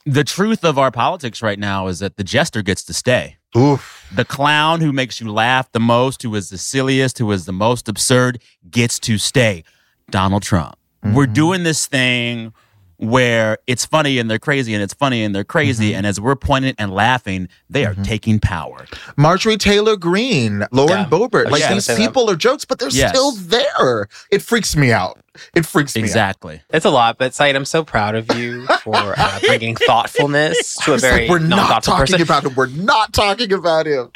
the 0.05 0.23
truth 0.23 0.63
of 0.63 0.77
our 0.77 0.91
politics 0.91 1.41
right 1.41 1.57
now 1.59 1.87
is 1.87 1.97
that 1.97 2.17
the 2.17 2.23
jester 2.23 2.61
gets 2.61 2.83
to 2.83 2.93
stay. 2.93 3.37
Oof. 3.57 4.07
The 4.13 4.25
clown 4.25 4.81
who 4.81 4.91
makes 4.91 5.21
you 5.21 5.31
laugh 5.31 5.71
the 5.71 5.79
most, 5.79 6.23
who 6.23 6.33
is 6.35 6.49
the 6.49 6.57
silliest, 6.57 7.17
who 7.17 7.31
is 7.31 7.45
the 7.45 7.53
most 7.53 7.87
absurd, 7.89 8.41
gets 8.69 8.99
to 8.99 9.17
stay. 9.17 9.63
Donald 10.09 10.43
Trump. 10.43 10.75
We're 11.03 11.23
Mm-hmm. 11.25 11.33
doing 11.33 11.63
this 11.63 11.85
thing 11.87 12.53
where 13.01 13.57
it's 13.65 13.83
funny 13.85 14.19
and 14.19 14.29
they're 14.29 14.37
crazy 14.39 14.73
and 14.73 14.83
it's 14.83 14.93
funny 14.93 15.23
and 15.23 15.33
they're 15.33 15.43
crazy. 15.43 15.89
Mm-hmm. 15.89 15.97
And 15.97 16.07
as 16.07 16.21
we're 16.21 16.35
pointing 16.35 16.75
and 16.77 16.93
laughing, 16.93 17.49
they 17.69 17.83
are 17.85 17.95
taking 17.95 18.39
power. 18.39 18.85
Marjorie 19.17 19.57
Taylor 19.57 19.97
Greene, 19.97 20.65
Lauren 20.71 20.91
Yeah. 20.99 21.05
Boebert. 21.09 21.45
Like 21.45 21.63
was 21.63 21.67
these 21.69 21.85
say 21.85 21.95
that. 21.95 21.99
people 21.99 22.29
are 22.29 22.35
jokes, 22.35 22.63
but 22.63 22.77
they're 22.79 22.89
Yes. 22.89 23.09
still 23.09 23.31
there. 23.31 24.07
It 24.29 24.41
freaks 24.43 24.75
me 24.75 24.91
out. 24.91 25.19
It 25.55 25.65
freaks 25.65 25.95
me 25.95 26.01
out. 26.03 26.05
Exactly. 26.05 26.61
It's 26.69 26.85
a 26.85 26.89
lot, 26.91 27.17
but 27.17 27.33
Saeed, 27.33 27.55
I'm 27.55 27.65
so 27.65 27.83
proud 27.83 28.15
of 28.15 28.35
you 28.37 28.67
for 28.83 28.95
uh, 29.17 29.39
bringing 29.47 29.75
thoughtfulness 29.75 30.75
to 30.83 30.91
a 30.91 30.95
It's 30.95 31.03
like, 31.03 31.11
very 31.13 31.29
we're 31.29 31.39
not 31.39 31.83
talking 31.83 32.13
person. 32.13 32.21
about 32.21 32.43
him. 32.45 32.53
We're 32.55 32.67
not 32.67 33.13
talking 33.13 33.51
about 33.51 33.87
him. 33.87 34.11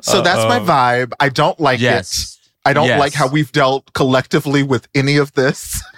So 0.00 0.22
that's 0.22 0.48
my 0.48 0.58
vibe. 0.58 1.12
I 1.20 1.28
don't 1.28 1.60
like 1.60 1.80
Yes. 1.80 2.38
it. 2.42 2.48
I 2.64 2.72
don't 2.72 2.86
Yes. 2.86 2.98
like 3.00 3.12
how 3.12 3.26
we've 3.28 3.50
dealt 3.52 3.92
collectively 3.92 4.62
with 4.62 4.88
any 4.94 5.16
of 5.16 5.32
this. 5.34 5.82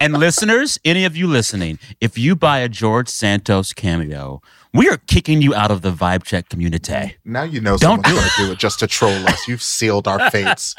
and 0.00 0.14
listeners, 0.14 0.78
any 0.84 1.04
of 1.04 1.16
you 1.16 1.26
listening, 1.26 1.78
if 2.00 2.16
you 2.18 2.34
buy 2.36 2.58
a 2.58 2.68
George 2.68 3.08
Santos 3.08 3.72
cameo, 3.72 4.40
we 4.72 4.88
are 4.88 4.96
kicking 5.06 5.40
you 5.42 5.54
out 5.54 5.70
of 5.70 5.82
the 5.82 5.92
Vibe 5.92 6.24
Check 6.24 6.48
community. 6.48 7.16
Now 7.24 7.42
you 7.44 7.60
know 7.60 7.76
Don't- 7.76 8.04
someone's 8.04 8.12
going 8.14 8.30
to 8.30 8.46
do 8.46 8.52
it 8.52 8.58
just 8.58 8.78
to 8.80 8.86
troll 8.86 9.12
us. 9.28 9.46
You've 9.48 9.62
sealed 9.62 10.08
our 10.08 10.30
fates. 10.30 10.74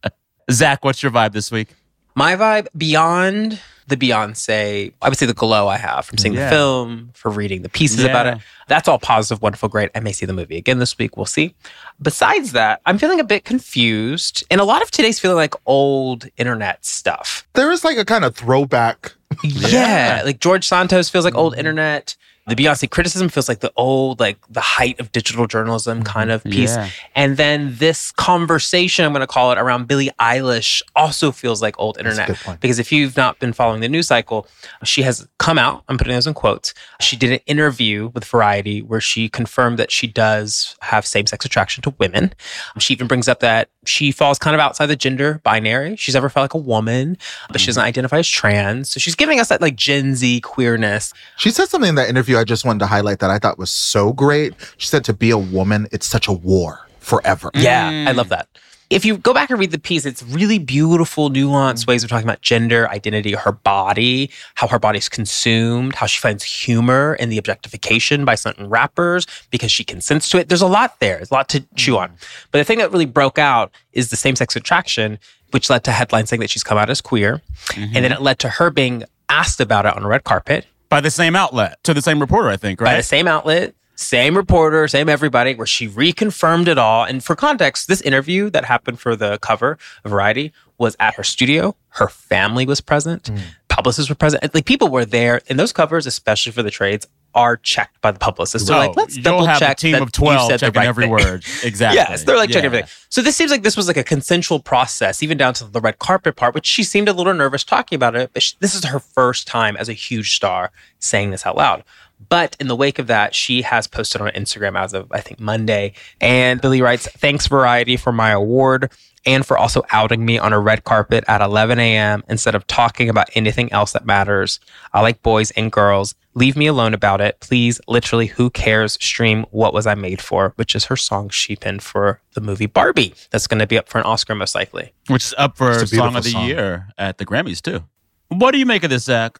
Zach, 0.50 0.84
what's 0.84 1.02
your 1.02 1.12
vibe 1.12 1.32
this 1.32 1.50
week? 1.50 1.68
My 2.14 2.36
vibe 2.36 2.68
beyond 2.76 3.60
the 3.86 3.96
Beyonce, 3.96 4.92
I 5.02 5.08
would 5.08 5.18
say 5.18 5.26
the 5.26 5.34
glow 5.34 5.68
I 5.68 5.76
have 5.76 6.06
from 6.06 6.18
seeing 6.18 6.34
Yeah. 6.34 6.48
the 6.48 6.50
film, 6.56 7.10
for 7.14 7.30
reading 7.30 7.62
the 7.62 7.68
pieces 7.68 8.02
about 8.04 8.26
it. 8.26 8.38
That's 8.66 8.88
all 8.88 8.98
positive, 8.98 9.42
wonderful, 9.42 9.68
great. 9.68 9.90
I 9.94 10.00
may 10.00 10.12
see 10.12 10.24
the 10.24 10.32
movie 10.32 10.56
again 10.56 10.78
this 10.78 10.96
week. 10.96 11.16
We'll 11.18 11.26
see. 11.26 11.54
Besides 12.00 12.52
that, 12.52 12.80
I'm 12.86 12.96
feeling 12.96 13.20
a 13.20 13.24
bit 13.24 13.44
confused. 13.44 14.42
And 14.50 14.60
a 14.60 14.64
lot 14.64 14.80
of 14.82 14.90
today's 14.90 15.20
feeling 15.20 15.36
like 15.36 15.54
old 15.66 16.26
internet 16.38 16.84
stuff. 16.84 17.46
There 17.52 17.70
is 17.70 17.84
like 17.84 17.98
a 17.98 18.04
kind 18.04 18.24
of 18.24 18.34
throwback. 18.34 19.12
Yeah. 19.42 20.22
Like 20.24 20.40
George 20.40 20.66
Santos 20.66 21.08
feels 21.10 21.24
like 21.24 21.34
Mm-hmm. 21.34 21.40
old 21.40 21.56
internet. 21.58 22.16
The 22.46 22.54
Beyonce 22.54 22.90
criticism 22.90 23.30
feels 23.30 23.48
like 23.48 23.60
the 23.60 23.72
old, 23.74 24.20
like 24.20 24.36
the 24.50 24.60
height 24.60 25.00
of 25.00 25.10
digital 25.12 25.46
journalism 25.46 26.02
kind 26.02 26.30
of 26.30 26.44
piece. 26.44 26.72
Mm-hmm. 26.72 26.82
Yeah. 26.82 26.90
And 27.14 27.36
then 27.38 27.76
this 27.76 28.12
conversation, 28.12 29.06
I'm 29.06 29.12
going 29.12 29.20
to 29.20 29.26
call 29.26 29.50
it, 29.52 29.58
around 29.58 29.88
Billie 29.88 30.10
Eilish 30.20 30.82
also 30.94 31.32
feels 31.32 31.62
like 31.62 31.74
old 31.78 31.96
internet. 31.96 32.38
Because 32.60 32.78
if 32.78 32.92
you've 32.92 33.16
not 33.16 33.38
been 33.38 33.54
following 33.54 33.80
the 33.80 33.88
news 33.88 34.08
cycle, 34.08 34.46
she 34.82 35.02
has 35.02 35.26
come 35.38 35.58
out, 35.58 35.84
I'm 35.88 35.96
putting 35.96 36.12
those 36.12 36.26
in 36.26 36.34
quotes. 36.34 36.74
She 37.00 37.16
did 37.16 37.32
an 37.32 37.40
interview 37.46 38.10
with 38.12 38.24
Variety 38.24 38.82
where 38.82 39.00
she 39.00 39.28
confirmed 39.28 39.78
that 39.78 39.90
she 39.90 40.06
does 40.06 40.76
have 40.82 41.06
same 41.06 41.26
sex 41.26 41.46
attraction 41.46 41.82
to 41.82 41.94
women. 41.98 42.34
She 42.78 42.92
even 42.92 43.06
brings 43.06 43.26
up 43.26 43.40
that 43.40 43.70
she 43.86 44.12
falls 44.12 44.38
kind 44.38 44.54
of 44.54 44.60
outside 44.60 44.86
the 44.86 44.96
gender 44.96 45.40
binary. 45.44 45.96
She's 45.96 46.16
ever 46.16 46.28
felt 46.28 46.44
like 46.44 46.54
a 46.54 46.58
woman, 46.58 47.16
but 47.50 47.60
she 47.60 47.66
doesn't 47.66 47.82
identify 47.82 48.18
as 48.18 48.28
trans. 48.28 48.90
So 48.90 49.00
she's 49.00 49.14
giving 49.14 49.40
us 49.40 49.48
that 49.48 49.60
like 49.60 49.76
Gen 49.76 50.14
Z 50.14 50.40
queerness. 50.40 51.12
She 51.36 51.50
said 51.50 51.68
something 51.68 51.90
in 51.90 51.94
that 51.94 52.08
interview 52.08 52.33
I 52.38 52.44
just 52.44 52.64
wanted 52.64 52.80
to 52.80 52.86
highlight 52.86 53.20
that 53.20 53.30
I 53.30 53.38
thought 53.38 53.58
was 53.58 53.70
so 53.70 54.12
great. 54.12 54.54
She 54.76 54.88
said 54.88 55.04
to 55.04 55.12
be 55.12 55.30
a 55.30 55.38
woman, 55.38 55.86
it's 55.92 56.06
such 56.06 56.28
a 56.28 56.32
war 56.32 56.86
forever. 56.98 57.50
Yeah, 57.54 57.88
I 57.88 58.12
mm. 58.12 58.16
love 58.16 58.28
that. 58.30 58.48
If 58.90 59.04
you 59.04 59.16
go 59.16 59.32
back 59.32 59.50
and 59.50 59.58
read 59.58 59.70
the 59.70 59.78
piece, 59.78 60.04
it's 60.04 60.22
really 60.22 60.58
beautiful, 60.58 61.30
nuanced 61.30 61.84
mm. 61.84 61.88
ways 61.88 62.04
of 62.04 62.10
talking 62.10 62.26
about 62.26 62.42
gender, 62.42 62.88
identity, 62.90 63.32
her 63.32 63.52
body, 63.52 64.30
how 64.54 64.68
her 64.68 64.78
body's 64.78 65.08
consumed, 65.08 65.94
how 65.94 66.06
she 66.06 66.20
finds 66.20 66.44
humor 66.44 67.14
in 67.14 67.28
the 67.28 67.38
objectification 67.38 68.24
by 68.24 68.34
certain 68.34 68.68
rappers 68.68 69.26
because 69.50 69.72
she 69.72 69.84
consents 69.84 70.28
to 70.30 70.38
it. 70.38 70.48
There's 70.48 70.62
a 70.62 70.66
lot 70.66 71.00
there. 71.00 71.16
There's 71.16 71.30
a 71.30 71.34
lot 71.34 71.48
to 71.50 71.64
chew 71.76 71.96
on. 71.96 72.10
Mm. 72.10 72.46
But 72.50 72.58
the 72.58 72.64
thing 72.64 72.78
that 72.78 72.92
really 72.92 73.06
broke 73.06 73.38
out 73.38 73.72
is 73.92 74.10
the 74.10 74.16
same 74.16 74.36
sex 74.36 74.54
attraction, 74.54 75.18
which 75.50 75.70
led 75.70 75.82
to 75.84 75.90
headlines 75.90 76.28
saying 76.28 76.40
that 76.40 76.50
she's 76.50 76.64
come 76.64 76.76
out 76.76 76.90
as 76.90 77.00
queer. 77.00 77.40
Mm-hmm. 77.68 77.96
And 77.96 78.04
then 78.04 78.12
it 78.12 78.20
led 78.20 78.38
to 78.40 78.48
her 78.48 78.70
being 78.70 79.04
asked 79.28 79.60
about 79.60 79.86
it 79.86 79.96
on 79.96 80.04
a 80.04 80.08
red 80.08 80.24
carpet 80.24 80.66
By 80.94 81.00
the 81.00 81.10
same 81.10 81.34
outlet, 81.34 81.82
to 81.82 81.92
the 81.92 82.00
same 82.00 82.20
reporter, 82.20 82.48
I 82.50 82.56
think, 82.56 82.80
right? 82.80 82.90
by 82.92 82.96
the 82.98 83.02
same 83.02 83.26
outlet, 83.26 83.74
same 83.96 84.36
reporter, 84.36 84.86
same 84.86 85.08
everybody, 85.08 85.56
where 85.56 85.66
she 85.66 85.88
reconfirmed 85.88 86.68
it 86.68 86.78
all. 86.78 87.02
And 87.02 87.22
for 87.22 87.34
context, 87.34 87.88
this 87.88 88.00
interview 88.00 88.48
that 88.50 88.64
happened 88.64 89.00
for 89.00 89.16
the 89.16 89.38
cover 89.38 89.76
of 90.04 90.12
Variety 90.12 90.52
was 90.78 90.94
at 91.00 91.14
her 91.14 91.24
studio. 91.24 91.74
Her 91.88 92.06
family 92.06 92.64
was 92.64 92.80
present, 92.80 93.24
mm. 93.24 93.40
publicists 93.66 94.08
were 94.08 94.14
present. 94.14 94.54
Like 94.54 94.66
people 94.66 94.86
were 94.86 95.04
there. 95.04 95.40
And 95.48 95.58
those 95.58 95.72
covers, 95.72 96.06
especially 96.06 96.52
for 96.52 96.62
the 96.62 96.70
trades, 96.70 97.08
are 97.34 97.56
checked 97.56 98.00
by 98.00 98.10
the 98.12 98.18
publicists. 98.18 98.68
They're 98.68 98.76
So 98.80 98.86
like, 98.88 98.96
let's 98.96 99.16
double 99.16 99.46
check 99.46 99.72
a 99.72 99.74
team 99.74 99.92
that 99.92 100.02
of 100.02 100.08
you 100.08 100.12
12 100.12 100.50
said 100.50 100.60
checking 100.60 100.78
right 100.80 100.88
every 100.88 101.04
thing. 101.04 101.10
word. 101.10 101.44
Exactly. 101.64 101.96
Yes, 101.96 102.24
they're 102.24 102.36
like 102.36 102.50
checking 102.50 102.66
everything. 102.66 102.88
So 103.08 103.22
this 103.22 103.36
seems 103.36 103.50
like 103.50 103.62
this 103.62 103.76
was 103.76 103.86
like 103.88 103.96
a 103.96 104.04
consensual 104.04 104.60
process, 104.60 105.22
even 105.22 105.38
down 105.38 105.54
to 105.54 105.64
the 105.64 105.80
red 105.80 105.98
carpet 105.98 106.36
part, 106.36 106.54
which 106.54 106.66
she 106.66 106.82
seemed 106.84 107.08
a 107.08 107.12
little 107.12 107.34
nervous 107.34 107.64
talking 107.64 107.96
about 107.96 108.14
it. 108.16 108.30
But 108.32 108.42
she, 108.42 108.54
this 108.60 108.74
is 108.74 108.84
her 108.84 108.98
first 108.98 109.46
time 109.46 109.76
as 109.76 109.88
a 109.88 109.92
huge 109.92 110.34
star 110.36 110.70
saying 110.98 111.30
this 111.30 111.46
out 111.46 111.56
loud. 111.56 111.84
But 112.28 112.56
in 112.60 112.68
the 112.68 112.76
wake 112.76 112.98
of 112.98 113.06
that, 113.08 113.34
she 113.34 113.62
has 113.62 113.86
posted 113.86 114.20
on 114.20 114.28
Instagram 114.30 114.78
as 114.78 114.94
of 114.94 115.10
I 115.12 115.20
think 115.20 115.40
Monday, 115.40 115.92
and 116.20 116.60
Billie 116.60 116.80
writes, 116.82 117.06
"Thanks 117.08 117.46
Variety 117.48 117.96
for 117.96 118.12
my 118.12 118.30
award." 118.30 118.90
And 119.26 119.46
for 119.46 119.56
also 119.56 119.82
outing 119.90 120.24
me 120.24 120.38
on 120.38 120.52
a 120.52 120.60
red 120.60 120.84
carpet 120.84 121.24
at 121.28 121.40
11 121.40 121.78
a.m. 121.78 122.22
instead 122.28 122.54
of 122.54 122.66
talking 122.66 123.08
about 123.08 123.30
anything 123.34 123.72
else 123.72 123.92
that 123.92 124.04
matters. 124.04 124.60
I 124.92 125.00
like 125.00 125.22
boys 125.22 125.50
and 125.52 125.72
girls. 125.72 126.14
Leave 126.34 126.56
me 126.56 126.66
alone 126.66 126.94
about 126.94 127.20
it. 127.20 127.40
Please, 127.40 127.80
literally, 127.86 128.26
who 128.26 128.50
cares? 128.50 128.94
Stream 128.94 129.46
What 129.50 129.72
Was 129.72 129.86
I 129.86 129.94
Made 129.94 130.20
For, 130.20 130.52
which 130.56 130.74
is 130.74 130.86
her 130.86 130.96
song 130.96 131.28
she 131.30 131.56
penned 131.56 131.82
for 131.82 132.20
the 132.34 132.40
movie 132.40 132.66
Barbie. 132.66 133.14
That's 133.30 133.46
going 133.46 133.60
to 133.60 133.66
be 133.66 133.78
up 133.78 133.88
for 133.88 133.98
an 133.98 134.04
Oscar, 134.04 134.34
most 134.34 134.54
likely. 134.54 134.92
Which 135.06 135.24
is 135.24 135.34
up 135.38 135.56
for 135.56 135.86
Song 135.86 136.16
of 136.16 136.24
the 136.24 136.30
song. 136.30 136.46
Year 136.46 136.88
at 136.98 137.18
the 137.18 137.24
Grammys, 137.24 137.62
too. 137.62 137.84
What 138.28 138.50
do 138.50 138.58
you 138.58 138.66
make 138.66 138.82
of 138.82 138.90
this, 138.90 139.04
Zach? 139.04 139.38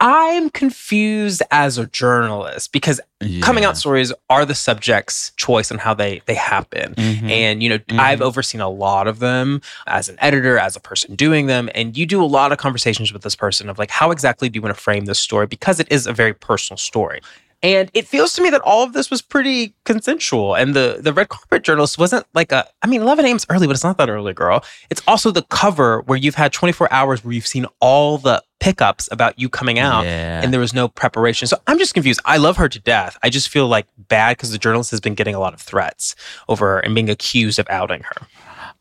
I'm 0.00 0.48
confused 0.48 1.42
as 1.50 1.76
a 1.76 1.86
journalist 1.86 2.72
because 2.72 3.00
coming 3.42 3.64
out 3.66 3.76
stories 3.76 4.12
are 4.30 4.46
the 4.46 4.54
subject's 4.54 5.30
choice 5.36 5.70
on 5.70 5.76
how 5.76 5.92
they 5.92 6.22
they 6.24 6.34
happen. 6.34 6.94
Mhm. 6.94 7.30
And 7.30 7.62
you 7.62 7.68
know, 7.68 7.78
I've 7.90 8.22
overseen 8.22 8.62
a 8.62 8.68
lot 8.70 9.06
of 9.06 9.18
them 9.18 9.60
as 9.86 10.08
an 10.08 10.16
editor, 10.20 10.58
as 10.58 10.74
a 10.74 10.80
person 10.80 11.14
doing 11.16 11.46
them, 11.46 11.68
and 11.74 11.96
you 11.98 12.06
do 12.06 12.22
a 12.22 12.24
lot 12.24 12.50
of 12.50 12.56
conversations 12.56 13.12
with 13.12 13.22
this 13.22 13.36
person 13.36 13.68
of 13.68 13.78
like, 13.78 13.90
how 13.90 14.10
exactly 14.10 14.48
do 14.48 14.56
you 14.56 14.62
want 14.62 14.74
to 14.74 14.80
frame 14.82 15.04
this 15.04 15.18
story 15.18 15.46
because 15.46 15.78
it 15.80 15.86
is 15.90 16.06
a 16.06 16.12
very 16.14 16.32
personal 16.32 16.78
story. 16.78 17.20
And 17.62 17.90
it 17.92 18.06
feels 18.06 18.32
to 18.34 18.42
me 18.42 18.48
that 18.50 18.62
all 18.62 18.82
of 18.84 18.94
this 18.94 19.10
was 19.10 19.20
pretty 19.20 19.74
consensual. 19.84 20.54
And 20.54 20.74
the 20.74 20.98
the 21.00 21.12
red 21.12 21.28
carpet 21.28 21.62
journalist 21.62 21.98
wasn't 21.98 22.26
like 22.32 22.52
a 22.52 22.66
I 22.82 22.86
mean, 22.86 23.02
11 23.02 23.24
a.m. 23.26 23.36
is 23.36 23.44
early, 23.50 23.66
but 23.66 23.74
it's 23.76 23.84
not 23.84 23.98
that 23.98 24.08
early, 24.08 24.32
girl. 24.32 24.64
It's 24.88 25.02
also 25.06 25.30
the 25.30 25.42
cover 25.42 26.00
where 26.02 26.16
you've 26.16 26.36
had 26.36 26.52
24 26.54 26.90
hours 26.92 27.22
where 27.22 27.34
you've 27.34 27.46
seen 27.46 27.66
all 27.80 28.16
the 28.16 28.42
pickups 28.60 29.08
about 29.12 29.38
you 29.38 29.48
coming 29.48 29.78
out 29.78 30.04
Yeah. 30.04 30.42
and 30.42 30.52
there 30.52 30.60
was 30.60 30.72
no 30.74 30.88
preparation. 30.88 31.48
So 31.48 31.58
I'm 31.66 31.78
just 31.78 31.92
confused. 31.94 32.20
I 32.24 32.38
love 32.38 32.56
her 32.56 32.68
to 32.68 32.78
death. 32.78 33.18
I 33.22 33.28
just 33.30 33.48
feel 33.50 33.68
like 33.68 33.86
bad 33.96 34.36
because 34.36 34.52
the 34.52 34.58
journalist 34.58 34.90
has 34.90 35.00
been 35.00 35.14
getting 35.14 35.34
a 35.34 35.40
lot 35.40 35.52
of 35.54 35.60
threats 35.60 36.14
over 36.48 36.66
her 36.66 36.78
and 36.80 36.94
being 36.94 37.10
accused 37.10 37.58
of 37.58 37.66
outing 37.70 38.02
her. 38.02 38.26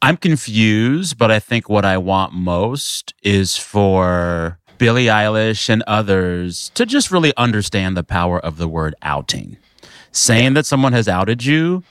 I'm 0.02 0.16
confused, 0.16 1.18
but 1.18 1.32
I 1.32 1.40
think 1.40 1.68
what 1.68 1.84
I 1.84 1.98
want 1.98 2.32
most 2.34 3.14
is 3.24 3.58
for 3.58 4.58
Billie 4.80 5.06
Eilish 5.06 5.70
and 5.70 5.84
others 5.86 6.72
to 6.74 6.86
just 6.86 7.12
really 7.12 7.34
understand 7.38 7.96
the 7.96 8.04
power 8.04 8.40
of 8.40 8.58
the 8.58 8.68
word 8.68 8.96
outing. 9.02 9.58
Saying 10.12 10.56
that 10.56 10.66
someone 10.66 10.94
has 10.94 11.08
outed 11.08 11.46
you 11.46 11.84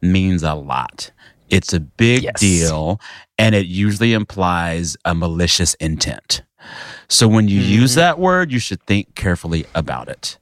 means 0.00 0.42
a 0.42 0.54
lot. 0.54 1.10
It's 1.50 1.72
a 1.72 1.80
big 1.80 2.22
Yes. 2.22 2.40
deal, 2.40 3.00
and 3.36 3.54
it 3.54 3.66
usually 3.66 4.12
implies 4.12 4.96
a 5.04 5.14
malicious 5.14 5.74
intent. 5.74 6.42
So 7.08 7.28
when 7.28 7.48
you 7.48 7.60
use 7.60 7.92
mm-hmm. 7.92 8.00
that 8.00 8.18
word, 8.18 8.50
you 8.50 8.58
should 8.58 8.82
think 8.86 9.14
carefully 9.14 9.66
about 9.74 10.08
it. 10.08 10.38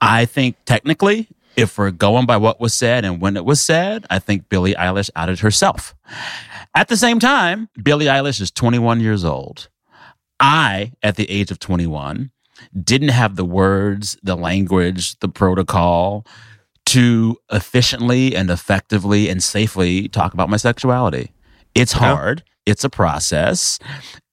I 0.00 0.24
think 0.24 0.56
technically, 0.64 1.28
if 1.56 1.78
we're 1.78 1.90
going 1.90 2.26
by 2.26 2.38
what 2.38 2.60
was 2.60 2.74
said 2.74 3.04
and 3.04 3.20
when 3.20 3.36
it 3.36 3.44
was 3.44 3.62
said, 3.62 4.06
I 4.10 4.18
think 4.18 4.48
Billie 4.48 4.74
Eilish 4.74 5.10
outed 5.14 5.40
herself. 5.40 5.94
At 6.74 6.88
the 6.88 6.96
same 6.96 7.18
time, 7.18 7.68
Billie 7.82 8.06
Eilish 8.06 8.40
is 8.40 8.50
21 8.50 9.00
years 9.00 9.24
old. 9.24 9.68
I, 10.42 10.92
at 11.02 11.16
the 11.16 11.30
age 11.30 11.50
of 11.50 11.58
21, 11.60 12.30
didn't 12.82 13.08
have 13.08 13.36
the 13.36 13.44
words, 13.44 14.18
the 14.22 14.36
language, 14.36 15.18
the 15.20 15.28
protocol 15.28 16.26
to 16.86 17.36
efficiently 17.50 18.36
and 18.36 18.50
effectively 18.50 19.28
and 19.28 19.42
safely 19.42 20.08
talk 20.08 20.34
about 20.34 20.50
my 20.50 20.56
sexuality. 20.56 21.32
It's 21.74 21.92
hard, 21.92 22.42
it's 22.66 22.84
a 22.84 22.90
process. 22.90 23.78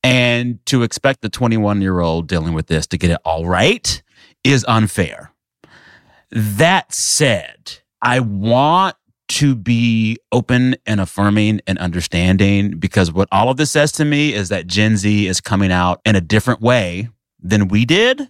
And 0.03 0.65
to 0.65 0.83
expect 0.83 1.21
the 1.21 1.29
21 1.29 1.81
year 1.81 1.99
old 1.99 2.27
dealing 2.27 2.53
with 2.53 2.67
this 2.67 2.87
to 2.87 2.97
get 2.97 3.11
it 3.11 3.19
all 3.23 3.45
right 3.45 4.01
is 4.43 4.65
unfair. 4.67 5.31
That 6.31 6.93
said, 6.93 7.79
I 8.01 8.19
want 8.19 8.95
to 9.29 9.55
be 9.55 10.17
open 10.31 10.75
and 10.85 10.99
affirming 10.99 11.61
and 11.67 11.77
understanding 11.77 12.77
because 12.77 13.11
what 13.11 13.27
all 13.31 13.49
of 13.49 13.57
this 13.57 13.71
says 13.71 13.91
to 13.93 14.05
me 14.05 14.33
is 14.33 14.49
that 14.49 14.67
Gen 14.67 14.97
Z 14.97 15.27
is 15.27 15.39
coming 15.39 15.71
out 15.71 16.01
in 16.03 16.15
a 16.15 16.21
different 16.21 16.61
way 16.61 17.09
than 17.41 17.67
we 17.67 17.85
did. 17.85 18.29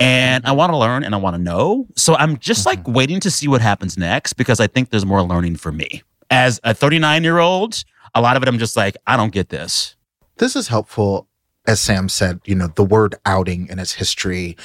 And 0.00 0.44
I 0.46 0.52
want 0.52 0.72
to 0.72 0.76
learn 0.76 1.04
and 1.04 1.14
I 1.14 1.18
want 1.18 1.36
to 1.36 1.42
know. 1.42 1.86
So 1.94 2.16
I'm 2.16 2.38
just 2.38 2.66
like 2.66 2.80
mm-hmm. 2.80 2.92
waiting 2.92 3.20
to 3.20 3.30
see 3.30 3.48
what 3.48 3.60
happens 3.60 3.96
next 3.96 4.32
because 4.32 4.58
I 4.58 4.66
think 4.66 4.90
there's 4.90 5.06
more 5.06 5.22
learning 5.22 5.56
for 5.56 5.70
me. 5.70 6.02
As 6.30 6.60
a 6.64 6.74
39 6.74 7.22
year 7.22 7.38
old, 7.38 7.84
a 8.14 8.20
lot 8.20 8.36
of 8.36 8.42
it 8.42 8.48
I'm 8.48 8.58
just 8.58 8.76
like, 8.76 8.96
I 9.06 9.16
don't 9.16 9.32
get 9.32 9.50
this. 9.50 9.96
This 10.38 10.56
is 10.56 10.68
helpful. 10.68 11.28
as 11.66 11.80
Sam 11.80 12.08
said, 12.08 12.40
you 12.46 12.54
know, 12.54 12.68
the 12.68 12.84
word 12.84 13.14
outing 13.26 13.68
in 13.68 13.78
its 13.78 13.92
history, 13.92 14.56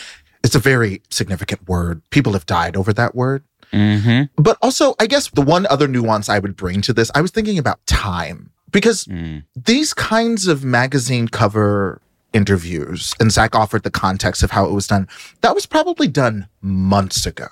it's 0.44 0.56
a 0.56 0.60
very 0.60 1.02
significant 1.10 1.68
word. 1.68 2.02
People 2.10 2.34
have 2.34 2.46
died 2.46 2.78
over 2.78 2.94
that 2.94 3.14
word. 3.14 3.44
Mm-hmm. 3.72 4.42
But 4.42 4.58
also, 4.62 4.96
I 5.00 5.08
guess 5.08 5.30
the 5.30 5.42
one 5.42 5.66
other 5.70 5.88
nuance 5.88 6.30
I 6.30 6.40
would 6.40 6.56
bring 6.56 6.82
to 6.82 6.94
this, 6.94 7.12
I 7.16 7.22
was 7.22 7.32
thinking 7.32 7.58
about 7.58 7.86
time 7.86 8.52
because 8.72 9.06
Mm. 9.06 9.44
these 9.56 9.94
kinds 9.94 10.48
of 10.48 10.64
magazine 10.64 11.28
cover 11.28 12.02
interviews, 12.34 13.14
and 13.20 13.32
Zach 13.32 13.56
offered 13.56 13.84
the 13.84 13.92
context 13.92 14.44
of 14.44 14.52
how 14.52 14.66
it 14.66 14.72
was 14.74 14.88
done, 14.88 15.08
that 15.42 15.56
was 15.56 15.66
probably 15.66 16.08
done 16.10 16.48
months 16.62 17.26
ago 17.26 17.48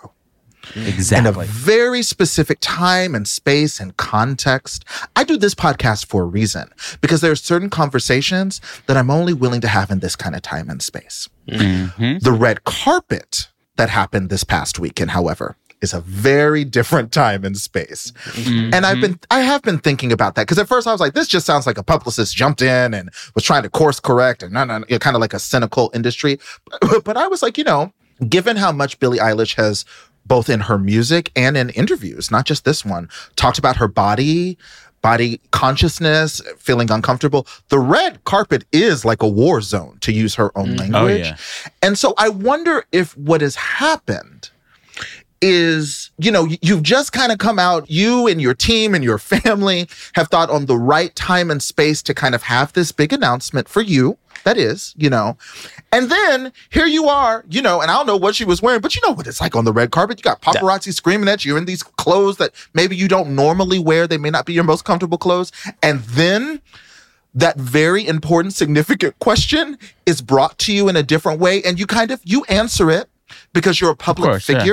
Exactly. 0.76 1.18
in 1.18 1.26
a 1.26 1.46
very 1.46 2.04
specific 2.04 2.58
time 2.62 3.16
and 3.16 3.26
space 3.28 3.80
and 3.80 3.96
context. 3.96 4.84
I 5.16 5.24
do 5.24 5.38
this 5.38 5.56
podcast 5.56 6.06
for 6.08 6.24
a 6.24 6.26
reason 6.26 6.70
because 7.00 7.22
there 7.22 7.32
are 7.32 7.36
certain 7.38 7.70
conversations 7.70 8.60
that 8.88 8.98
I'm 8.98 9.10
only 9.10 9.34
willing 9.34 9.62
to 9.62 9.68
have 9.70 9.90
in 9.92 10.00
this 10.00 10.16
kind 10.18 10.36
of 10.36 10.42
time 10.42 10.70
and 10.70 10.82
space. 10.82 11.30
Mhm. 11.50 12.22
The 12.22 12.32
red 12.34 12.64
carpet 12.66 13.48
that 13.78 13.90
happened 13.90 14.30
this 14.30 14.44
past 14.44 14.80
weekend, 14.80 15.12
however, 15.12 15.56
is 15.84 15.94
a 15.94 16.02
very 16.02 16.64
different 16.64 17.12
time 17.12 17.44
and 17.44 17.58
space. 17.58 18.12
Mm-hmm. 18.32 18.74
And 18.74 18.86
I've 18.86 19.02
been 19.02 19.20
I 19.30 19.42
have 19.42 19.62
been 19.62 19.78
thinking 19.78 20.12
about 20.12 20.36
that 20.36 20.44
because 20.44 20.58
at 20.58 20.68
first 20.68 20.88
I 20.88 20.92
was 20.92 21.02
like, 21.02 21.14
this 21.14 21.28
just 21.28 21.46
sounds 21.46 21.68
like 21.68 21.78
a 21.78 21.84
publicist 21.84 22.36
jumped 22.36 22.62
in 22.62 22.94
and 22.94 23.12
was 23.36 23.44
trying 23.44 23.64
to 23.64 23.70
course 23.70 24.00
correct 24.00 24.42
and 24.42 24.54
kind 24.56 25.16
of 25.16 25.20
like 25.20 25.34
a 25.34 25.40
cynical 25.40 25.92
industry. 25.94 26.40
But 27.04 27.18
I 27.18 27.28
was 27.28 27.44
like, 27.44 27.58
you 27.58 27.66
know, 27.66 27.92
given 28.30 28.56
how 28.56 28.72
much 28.72 28.98
Billie 29.00 29.20
Eilish 29.20 29.56
has 29.56 29.84
both 30.26 30.50
in 30.50 30.62
her 30.62 30.78
music 30.78 31.32
and 31.36 31.58
in 31.58 31.70
interviews, 31.72 32.32
not 32.32 32.46
just 32.46 32.64
this 32.64 32.86
one, 32.86 33.10
talked 33.36 33.58
about 33.58 33.76
her 33.76 33.90
body, 33.90 34.58
body 35.02 35.42
consciousness, 35.52 36.42
feeling 36.58 36.90
uncomfortable. 36.90 37.46
The 37.68 37.80
red 37.80 38.24
carpet 38.24 38.64
is 38.72 39.04
like 39.04 39.22
a 39.22 39.28
war 39.28 39.60
zone, 39.60 39.98
to 40.00 40.14
use 40.14 40.36
her 40.36 40.58
own 40.58 40.76
mm. 40.76 40.80
language. 40.80 41.26
Oh, 41.26 41.30
yeah. 41.30 41.38
And 41.82 41.98
so 41.98 42.14
I 42.18 42.30
wonder 42.30 42.86
if 42.94 43.18
what 43.18 43.42
has 43.42 43.56
happened 43.56 44.50
is, 45.44 46.10
you 46.18 46.32
know, 46.32 46.48
you've 46.62 46.84
just 46.84 47.12
kind 47.12 47.30
of 47.30 47.38
come 47.38 47.60
out, 47.60 47.92
you 47.92 48.28
and 48.28 48.42
your 48.42 48.54
team 48.54 48.96
and 48.96 49.04
your 49.04 49.18
family 49.20 49.90
have 50.14 50.30
thought 50.30 50.50
on 50.50 50.68
the 50.68 50.78
right 50.78 51.14
time 51.18 51.52
and 51.52 51.62
space 51.62 52.02
to 52.04 52.14
kind 52.14 52.34
of 52.34 52.44
have 52.44 52.72
this 52.72 52.94
big 52.94 53.12
announcement 53.12 53.68
for 53.68 53.82
you. 53.82 54.18
That 54.46 54.58
is, 54.58 54.94
you 54.98 55.10
know. 55.10 55.38
And 55.92 56.10
then 56.10 56.54
here 56.70 56.86
you 56.86 57.08
are, 57.08 57.44
you 57.50 57.62
know, 57.62 57.82
and 57.82 57.92
I 57.92 57.96
don't 57.96 58.08
know 58.08 58.18
what 58.18 58.36
she 58.36 58.46
was 58.46 58.62
wearing, 58.62 58.82
but 58.82 58.96
you 58.96 59.02
know 59.06 59.14
what 59.14 59.28
it's 59.28 59.42
like 59.42 59.56
on 59.56 59.66
the 59.66 59.74
red 59.74 59.92
carpet. 59.92 60.20
You 60.20 60.24
got 60.24 60.42
paparazzi 60.42 60.94
screaming 60.94 61.30
at 61.30 61.44
you. 61.44 61.50
You're 61.50 61.58
in 61.58 61.66
these 61.66 61.84
clothes 61.84 62.38
that 62.38 62.52
maybe 62.74 62.96
you 62.96 63.08
don't 63.08 63.36
normally 63.36 63.80
wear. 63.80 64.08
They 64.08 64.18
may 64.18 64.30
not 64.30 64.46
be 64.46 64.54
your 64.54 64.64
most 64.64 64.86
comfortable 64.86 65.18
clothes. 65.18 65.52
And 65.82 66.02
then 66.02 66.62
that 67.36 67.58
very 67.58 68.06
important 68.06 68.54
significant 68.54 69.18
question 69.20 69.78
is 70.06 70.22
brought 70.22 70.58
to 70.60 70.74
you 70.74 70.88
in 70.90 70.96
a 70.96 71.04
different 71.04 71.40
way 71.40 71.64
and 71.64 71.80
you 71.80 71.88
kind 71.88 72.12
of 72.12 72.22
you 72.24 72.44
answer 72.46 72.92
it 72.92 73.10
because 73.54 73.82
you're 73.82 73.92
a 73.92 73.96
public 73.96 74.30
course, 74.30 74.50
yeah. 74.50 74.66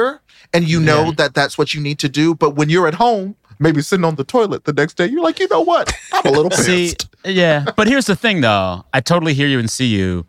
And 0.52 0.68
you 0.68 0.80
know 0.80 1.12
that 1.12 1.34
that's 1.34 1.56
what 1.56 1.74
you 1.74 1.80
need 1.80 1.98
to 2.00 2.08
do 2.08 2.34
but 2.34 2.50
when 2.56 2.68
you're 2.68 2.88
at 2.88 2.94
home 2.94 3.36
maybe 3.58 3.80
sitting 3.82 4.04
on 4.04 4.16
the 4.16 4.24
toilet 4.24 4.64
the 4.64 4.72
next 4.72 4.94
day 4.94 5.06
you're 5.06 5.22
like 5.22 5.38
you 5.38 5.46
know 5.48 5.60
what? 5.60 5.92
I'm 6.12 6.26
a 6.26 6.30
little 6.30 6.50
See, 6.66 6.86
pissed. 6.94 7.08
yeah, 7.24 7.66
but 7.76 7.86
here's 7.86 8.06
the 8.06 8.16
thing, 8.16 8.40
though. 8.40 8.84
I 8.92 9.00
totally 9.00 9.34
hear 9.34 9.46
you 9.48 9.58
and 9.58 9.70
see 9.70 9.86
you. 9.86 10.26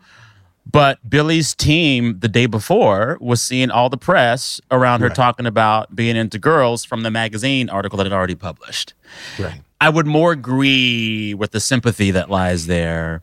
But 0.70 0.98
Billie's 1.08 1.54
team 1.56 2.20
the 2.20 2.28
day 2.28 2.46
before 2.46 3.18
was 3.20 3.42
seeing 3.42 3.70
all 3.70 3.88
the 3.88 3.96
press 3.96 4.60
around 4.70 5.00
her 5.00 5.08
talking 5.08 5.44
about 5.44 5.94
being 5.96 6.14
into 6.14 6.38
girls 6.38 6.84
from 6.84 7.02
the 7.02 7.10
magazine 7.10 7.68
article 7.68 7.96
that 7.96 8.04
had 8.06 8.12
already 8.12 8.36
published. 8.36 8.94
right. 9.40 9.60
I 9.80 9.88
would 9.88 10.06
more 10.06 10.30
agree 10.30 11.34
with 11.34 11.50
the 11.50 11.58
sympathy 11.58 12.12
that 12.12 12.30
lies 12.30 12.66
there 12.68 13.22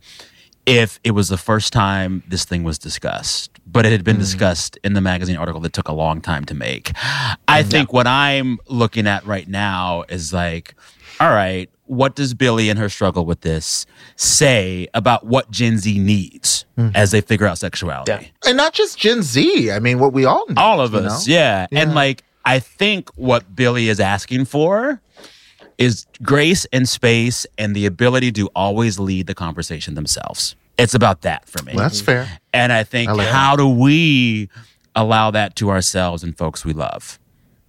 if 0.66 1.00
it 1.04 1.12
was 1.12 1.30
the 1.30 1.38
first 1.38 1.74
time 1.74 2.24
this 2.28 2.46
thing 2.46 2.64
was 2.64 2.78
discussed, 2.78 3.52
but 3.66 3.86
it 3.86 3.92
had 3.92 4.04
been 4.04 4.18
mm. 4.18 4.22
discussed 4.22 4.78
in 4.84 4.94
the 4.94 5.02
magazine 5.02 5.36
article 5.36 5.62
that 5.62 5.74
took 5.74 5.88
a 5.88 5.94
long 5.94 6.22
time 6.22 6.46
to 6.46 6.54
make. 6.54 6.92
I 7.48 7.64
think 7.64 7.94
what 7.94 8.08
I'm 8.08 8.60
looking 8.68 9.08
at 9.08 9.26
right 9.26 9.48
now 9.48 10.04
is 10.10 10.34
like, 10.34 10.76
all 11.20 11.30
right, 11.30 11.70
what 11.86 12.16
does 12.16 12.34
Billie 12.34 12.70
and 12.70 12.78
her 12.78 12.88
struggle 12.88 13.26
with 13.26 13.42
this 13.42 13.86
say 14.16 14.88
about 14.94 15.26
what 15.26 15.50
Gen 15.50 15.80
Z 15.80 15.98
needs 15.98 16.66
mm. 16.78 16.92
as 16.96 17.12
they 17.12 17.22
figure 17.22 17.48
out 17.48 17.58
sexuality? 17.58 18.12
Yeah. 18.12 18.50
and 18.50 18.58
not 18.58 18.74
just 18.74 18.98
gen 18.98 19.24
z 19.24 19.72
i 19.72 19.80
mean 19.80 20.00
what 20.00 20.14
we 20.14 20.26
all 20.26 20.46
need, 20.48 20.58
all 20.58 20.82
of 20.82 20.94
us 20.94 21.28
know? 21.28 21.34
yeah. 21.34 21.68
and 21.72 21.94
like 21.94 22.24
i 22.46 22.60
think 22.60 23.10
what 23.12 23.56
billie 23.56 23.90
is 23.90 24.00
asking 24.00 24.46
for 24.46 25.02
is 25.80 26.06
grace 26.22 26.66
and 26.72 26.88
space 26.88 27.48
and 27.58 27.76
the 27.76 27.88
ability 27.88 28.32
to 28.34 28.48
always 28.56 29.00
lead 29.00 29.26
the 29.26 29.34
conversation 29.34 29.96
themselves. 29.96 30.56
It's 30.78 30.94
about 30.94 31.22
that 31.22 31.50
for 31.50 31.64
me. 31.64 31.74
Well, 31.74 31.84
that's 31.86 32.00
fair. 32.02 32.28
And 32.54 32.72
i 32.72 32.84
think 32.84 33.10
I 33.10 33.14
like 33.14 33.28
how 33.30 33.56
do 33.56 33.68
we 33.68 34.50
allow 34.96 35.32
that 35.32 35.56
to 35.56 35.70
ourselves 35.72 36.24
and 36.24 36.38
folks 36.38 36.64
we 36.64 36.74
love? 36.74 37.18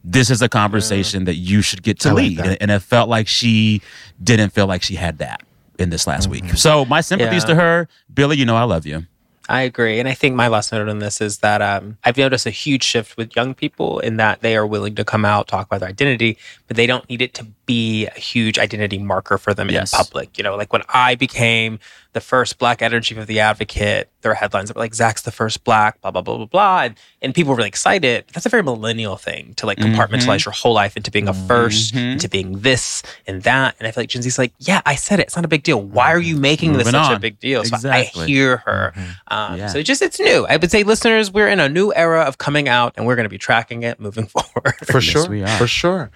This 0.05 0.31
is 0.31 0.43
a 0.43 0.49
conversation 0.49 1.25
that 1.25 1.37
you 1.37 1.63
should 1.63 1.83
get 1.83 2.01
to 2.01 2.11
I 2.11 2.13
lead. 2.13 2.39
that. 2.39 2.47
and, 2.47 2.57
and 2.63 2.71
it 2.71 2.81
felt 2.81 3.09
like 3.09 3.29
she 3.29 3.81
didn't 4.23 4.51
feel 4.51 4.67
like 4.67 4.83
she 4.83 4.97
had 4.97 5.19
that 5.19 5.43
in 5.79 5.91
this 5.91 6.07
last 6.07 6.29
Mm-hmm. 6.29 6.47
week 6.49 6.57
so 6.59 6.85
my 6.85 7.01
sympathies 7.01 7.43
Yeah. 7.45 7.49
to 7.49 7.55
her. 7.57 7.89
Billie 8.13 8.37
you 8.37 8.45
know 8.45 8.57
i 8.57 8.65
love 8.65 8.87
you. 8.87 9.07
I 9.49 9.63
agree. 9.63 9.99
And 9.99 10.07
I 10.09 10.15
think 10.15 10.37
my 10.37 10.47
last 10.47 10.71
note 10.71 10.89
on 10.89 11.01
this 11.01 11.21
is 11.21 11.39
that 11.39 11.61
um, 11.61 11.99
I've 12.05 12.17
noticed 12.17 12.47
a 12.47 12.51
huge 12.51 12.85
shift 12.85 13.17
with 13.17 13.35
young 13.35 13.53
people 13.53 13.99
in 13.99 14.17
that 14.19 14.43
they 14.43 14.55
are 14.57 14.65
willing 14.65 14.95
to 14.95 15.05
come 15.05 15.25
out, 15.25 15.49
talk 15.49 15.67
about 15.67 15.81
their 15.81 15.89
identity, 15.89 16.39
but 16.69 16.77
they 16.77 16.87
don't 16.87 17.09
need 17.11 17.21
it 17.21 17.35
to 17.35 17.47
be 17.71 18.07
a 18.07 18.19
huge 18.19 18.59
identity 18.59 18.99
marker 18.99 19.39
for 19.39 19.55
them 19.55 19.71
Yes. 19.71 19.93
in 19.93 19.97
public. 19.97 20.37
You 20.37 20.43
know, 20.43 20.57
like 20.57 20.73
when 20.73 20.83
I 20.89 21.15
became 21.15 21.79
the 22.13 22.21
first 22.21 22.59
black 22.59 22.83
editor 22.83 22.97
in 22.97 23.03
chief 23.05 23.19
of 23.19 23.29
The 23.29 23.39
Advocate, 23.39 24.11
there 24.23 24.33
were 24.33 24.35
headlines 24.35 24.69
that 24.69 24.77
were 24.77 24.83
like, 24.83 24.93
Zach's 24.93 25.23
the 25.23 25.31
first 25.31 25.63
black, 25.63 26.01
blah, 26.01 26.11
blah, 26.11 26.21
blah, 26.23 26.37
blah, 26.37 26.47
blah. 26.47 26.81
And, 26.83 26.97
and 27.23 27.33
people 27.33 27.51
were 27.51 27.57
really 27.57 27.69
excited. 27.69 28.25
That's 28.35 28.45
a 28.45 28.49
very 28.49 28.65
millennial 28.65 29.17
thing 29.17 29.55
to 29.55 29.67
like 29.67 29.79
mm-hmm. 29.79 29.95
compartmentalize 29.95 30.45
your 30.45 30.53
whole 30.53 30.75
life 30.75 30.97
into 30.97 31.13
being 31.13 31.29
a 31.29 31.33
1st 31.33 31.93
mm-hmm. 31.93 31.99
into 31.99 32.29
being 32.29 32.59
this 32.59 33.05
and 33.29 33.45
that. 33.45 33.77
And 33.79 33.87
I 33.87 33.93
feel 33.93 34.03
like 34.03 34.11
Gen 34.11 34.23
Z's 34.23 34.37
like, 34.37 34.53
yeah, 34.59 34.83
I 34.85 34.97
said 34.97 35.21
it. 35.21 35.27
It's 35.27 35.37
not 35.37 35.45
a 35.45 35.49
big 35.49 35.63
deal. 35.63 35.81
Why 35.81 36.13
are 36.13 36.19
you 36.19 36.37
making 36.37 36.73
this 36.73 36.87
Moving 36.87 37.05
such 37.05 37.17
a 37.17 37.21
big 37.21 37.39
deal? 37.39 37.63
So 37.63 37.77
Exactly. 37.77 38.25
I 38.25 38.27
hear 38.27 38.57
her. 38.59 38.93
Mm-hmm. 38.97 39.11
Um, 39.29 39.59
Yeah. 39.59 39.69
So 39.69 39.79
it 39.79 39.85
just 39.85 40.03
it's 40.03 40.19
new. 40.19 40.47
I 40.49 40.57
would 40.57 40.71
say, 40.73 40.83
listeners, 40.83 41.33
we're 41.33 41.49
in 41.49 41.61
a 41.61 41.69
new 41.69 41.93
era 41.95 42.23
of 42.23 42.39
coming 42.39 42.69
out, 42.69 42.95
and 42.97 43.07
we're 43.07 43.17
going 43.17 43.25
to 43.25 43.31
be 43.31 43.39
tracking 43.39 43.85
it 43.85 44.01
moving 44.01 44.27
forward. 44.35 44.75
for 44.85 45.01
sure 45.01 45.29
we 45.29 45.45
are. 45.45 45.59
for 45.59 45.69
sure 45.69 46.11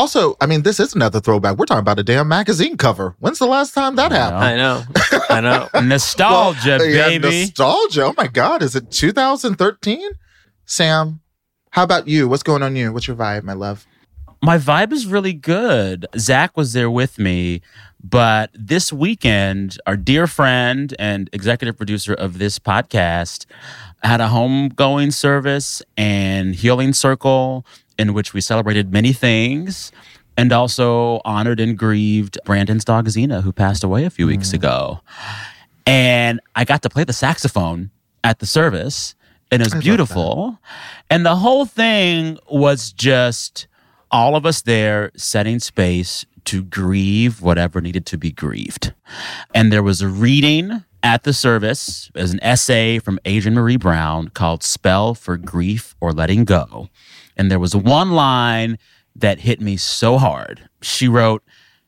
also 0.00 0.34
i 0.40 0.46
mean 0.46 0.62
this 0.62 0.80
is 0.80 0.94
another 0.94 1.20
throwback 1.20 1.56
we're 1.58 1.66
talking 1.66 1.80
about 1.80 1.98
a 1.98 2.02
damn 2.02 2.26
magazine 2.26 2.76
cover 2.76 3.14
when's 3.18 3.38
the 3.38 3.46
last 3.46 3.74
time 3.74 3.96
that 3.96 4.10
happened 4.10 4.44
I 4.44 4.56
know, 4.56 4.82
I 5.28 5.40
know. 5.40 5.68
nostalgia 5.82 6.78
Well, 6.78 6.88
yeah, 6.88 7.08
baby 7.08 7.28
nostalgia. 7.46 8.04
Oh 8.04 8.14
my 8.16 8.26
God. 8.26 8.62
Is 8.62 8.74
it 8.74 8.90
2013? 8.90 10.10
Sam, 10.64 11.20
how 11.70 11.82
about 11.82 12.08
you? 12.08 12.28
What's 12.28 12.42
going 12.42 12.62
on 12.62 12.74
you? 12.76 12.92
What's 12.92 13.06
your 13.06 13.16
vibe, 13.16 13.42
my 13.42 13.52
love? 13.52 13.86
my 14.42 14.56
vibe 14.56 14.92
is 14.92 15.06
really 15.06 15.34
good. 15.34 16.06
Zach 16.16 16.56
was 16.56 16.72
there 16.72 16.90
with 16.90 17.18
me, 17.18 17.60
but 18.02 18.50
this 18.54 18.92
weekend, 18.92 19.76
our 19.86 19.96
dear 19.96 20.26
friend 20.26 20.94
and 20.98 21.28
executive 21.32 21.76
producer 21.76 22.14
of 22.14 22.38
this 22.38 22.58
podcast 22.58 23.44
had 24.02 24.20
a 24.20 24.28
homegoing 24.28 25.12
service 25.12 25.82
and 25.96 26.54
healing 26.54 26.94
circle 26.94 27.66
in 28.00 28.14
which 28.14 28.32
we 28.32 28.40
celebrated 28.40 28.92
many 28.92 29.12
things 29.12 29.92
and 30.36 30.52
also 30.52 31.20
honored 31.24 31.60
and 31.60 31.76
grieved 31.76 32.38
Brandon's 32.46 32.84
dog 32.84 33.06
Xena, 33.06 33.42
who 33.42 33.52
passed 33.52 33.84
away 33.84 34.04
a 34.04 34.10
few 34.10 34.26
weeks 34.26 34.50
mm. 34.50 34.54
ago. 34.54 35.00
And 35.86 36.40
I 36.56 36.64
got 36.64 36.82
to 36.82 36.88
play 36.88 37.04
the 37.04 37.12
saxophone 37.12 37.90
at 38.24 38.38
the 38.38 38.46
service, 38.46 39.14
and 39.50 39.60
it 39.60 39.66
was 39.66 39.74
love 39.74 39.82
beautiful. 39.82 40.58
And 41.10 41.26
the 41.26 41.36
whole 41.36 41.66
thing 41.66 42.38
was 42.50 42.90
just 42.92 43.66
all 44.10 44.34
of 44.34 44.46
us 44.46 44.62
there 44.62 45.10
setting 45.14 45.58
space 45.58 46.24
to 46.46 46.62
grieve 46.64 47.42
whatever 47.42 47.82
needed 47.82 48.06
to 48.06 48.16
be 48.16 48.32
grieved. 48.32 48.94
And 49.54 49.70
there 49.70 49.82
was 49.82 50.00
a 50.00 50.08
reading 50.08 50.84
at 51.02 51.24
the 51.24 51.32
service 51.32 52.10
as 52.14 52.32
an 52.32 52.42
essay 52.42 52.98
from 52.98 53.18
Adrienne 53.26 53.54
Maree 53.54 53.78
Brown 53.78 54.28
called 54.28 54.62
Spell 54.62 55.14
for 55.14 55.36
Grief 55.36 55.94
or 56.00 56.12
Letting 56.12 56.44
Go. 56.44 56.88
And 57.40 57.50
there 57.50 57.58
was 57.58 57.74
one 57.74 58.10
line 58.10 58.78
that 59.16 59.40
hit 59.40 59.62
me 59.62 59.78
so 59.78 60.18
hard. 60.18 60.68
She 60.82 61.08
wrote, 61.08 61.42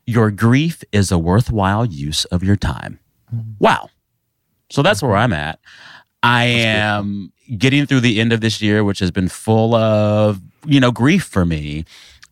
Your 0.07 0.31
grief 0.31 0.83
is 0.91 1.11
a 1.11 1.19
worthwhile 1.19 1.85
use 1.85 2.25
of 2.25 2.43
your 2.43 2.55
time. 2.55 2.97
Mm-hmm. 3.31 3.51
Wow. 3.59 3.91
So 4.71 4.81
that's 4.81 5.03
where 5.03 5.15
I'm 5.15 5.31
at. 5.31 5.59
I 6.23 6.45
am 6.45 7.31
getting 7.55 7.85
through 7.85 7.99
the 7.99 8.19
end 8.19 8.33
of 8.33 8.41
this 8.41 8.63
year, 8.63 8.83
which 8.83 8.97
has 8.97 9.11
been 9.11 9.29
full 9.29 9.75
of, 9.75 10.41
you 10.65 10.79
know, 10.79 10.91
grief 10.91 11.23
for 11.23 11.45
me. 11.45 11.85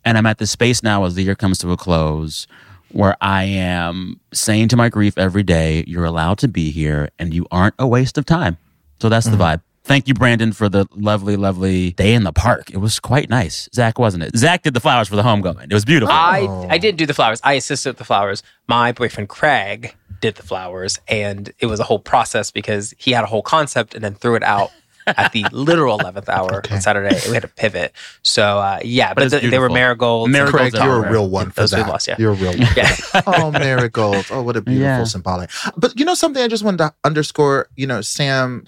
And 0.04 0.18
I'm 0.18 0.26
at 0.26 0.40
the 0.40 0.48
space 0.48 0.82
now 0.82 1.04
as 1.04 1.14
the 1.14 1.22
year 1.22 1.36
comes 1.36 1.60
to 1.60 1.72
a 1.72 1.78
close 1.78 2.48
where 2.90 3.16
I 3.22 3.44
am 3.44 4.20
saying 4.34 4.70
to 4.70 4.78
my 4.78 4.90
grief 4.90 5.16
every 5.16 5.44
day, 5.44 5.84
you're 5.86 6.06
allowed 6.06 6.40
to 6.40 6.48
be 6.48 6.72
here 6.72 7.10
and 7.20 7.36
you 7.36 7.46
aren't 7.52 7.76
a 7.78 7.86
waste 7.86 8.18
of 8.18 8.26
time. 8.26 8.58
So 9.00 9.10
that's 9.10 9.28
the 9.28 9.34
mm-hmm. 9.34 9.42
vibe. 9.44 9.62
Thank 9.92 10.08
you, 10.08 10.14
Brandon, 10.14 10.54
for 10.54 10.70
the 10.70 10.88
lovely, 10.96 11.36
lovely 11.36 11.92
day 11.92 12.14
in 12.14 12.24
the 12.24 12.32
park. 12.32 12.70
It 12.72 12.78
was 12.78 12.98
quite 12.98 13.30
nice. 13.30 13.68
Zach, 13.76 14.00
wasn't 14.00 14.24
it? 14.24 14.38
Zach 14.38 14.62
did 14.64 14.74
the 14.74 14.80
flowers 14.80 15.10
for 15.10 15.18
the 15.18 15.24
homecoming. 15.24 15.68
It 15.70 15.74
was 15.74 15.84
beautiful. 15.84 16.16
I 16.16 16.48
I 16.70 16.78
did 16.78 16.96
do 16.96 17.06
the 17.06 17.14
flowers. 17.14 17.42
I 17.44 17.56
assisted 17.56 17.90
with 17.90 17.98
the 17.98 18.06
flowers. 18.06 18.42
My 18.70 18.94
boyfriend 18.94 19.28
Craig 19.28 19.94
did 20.22 20.36
the 20.36 20.44
flowers, 20.44 20.98
and 21.10 21.52
it 21.60 21.66
was 21.66 21.82
a 21.82 21.84
whole 21.84 22.00
process 22.00 22.52
because 22.52 22.94
he 22.98 23.12
had 23.12 23.26
a 23.26 23.28
whole 23.28 23.42
concept 23.42 23.94
and 23.94 24.02
then 24.02 24.14
threw 24.14 24.36
it 24.36 24.44
out. 24.44 24.72
at 25.08 25.32
the 25.32 25.44
literal 25.52 25.98
11th 25.98 26.30
hour 26.30 26.58
Okay. 26.58 26.76
on 26.76 26.82
Saturday, 26.82 27.20
we 27.28 27.34
had 27.34 27.42
to 27.42 27.48
pivot. 27.48 27.92
So, 28.22 28.60
uh, 28.60 28.80
yeah, 28.84 29.16
but, 29.16 29.24
it's 29.24 29.32
th- 29.32 29.42
they 29.42 29.58
were 29.58 29.68
beautiful. 29.68 29.74
marigolds. 29.74 30.32
Marigolds 30.32 30.72
Craig, 30.72 30.84
you're 30.84 31.06
a 31.06 31.12
real 31.12 31.28
one 31.28 31.50
for 31.50 31.62
Those 31.62 31.74
we 31.74 31.82
that. 31.82 31.90
lost, 31.90 32.08
yeah. 32.08 32.16
You're 32.20 32.34
a 32.34 32.36
real 32.36 32.52
one. 32.52 32.68
Yeah. 32.78 32.96
oh, 33.26 33.50
marigolds. 33.52 34.30
Oh, 34.30 34.44
what 34.44 34.56
a 34.58 34.62
beautiful 34.62 34.86
Yeah. 35.00 35.04
symbolic. 35.06 35.50
But 35.76 35.98
you 35.98 36.06
know 36.06 36.14
something 36.14 36.42
I 36.42 36.48
just 36.48 36.64
wanted 36.64 36.78
to 36.78 36.94
underscore, 37.04 37.68
you 37.76 37.88
know, 37.88 38.02
Sam, 38.02 38.68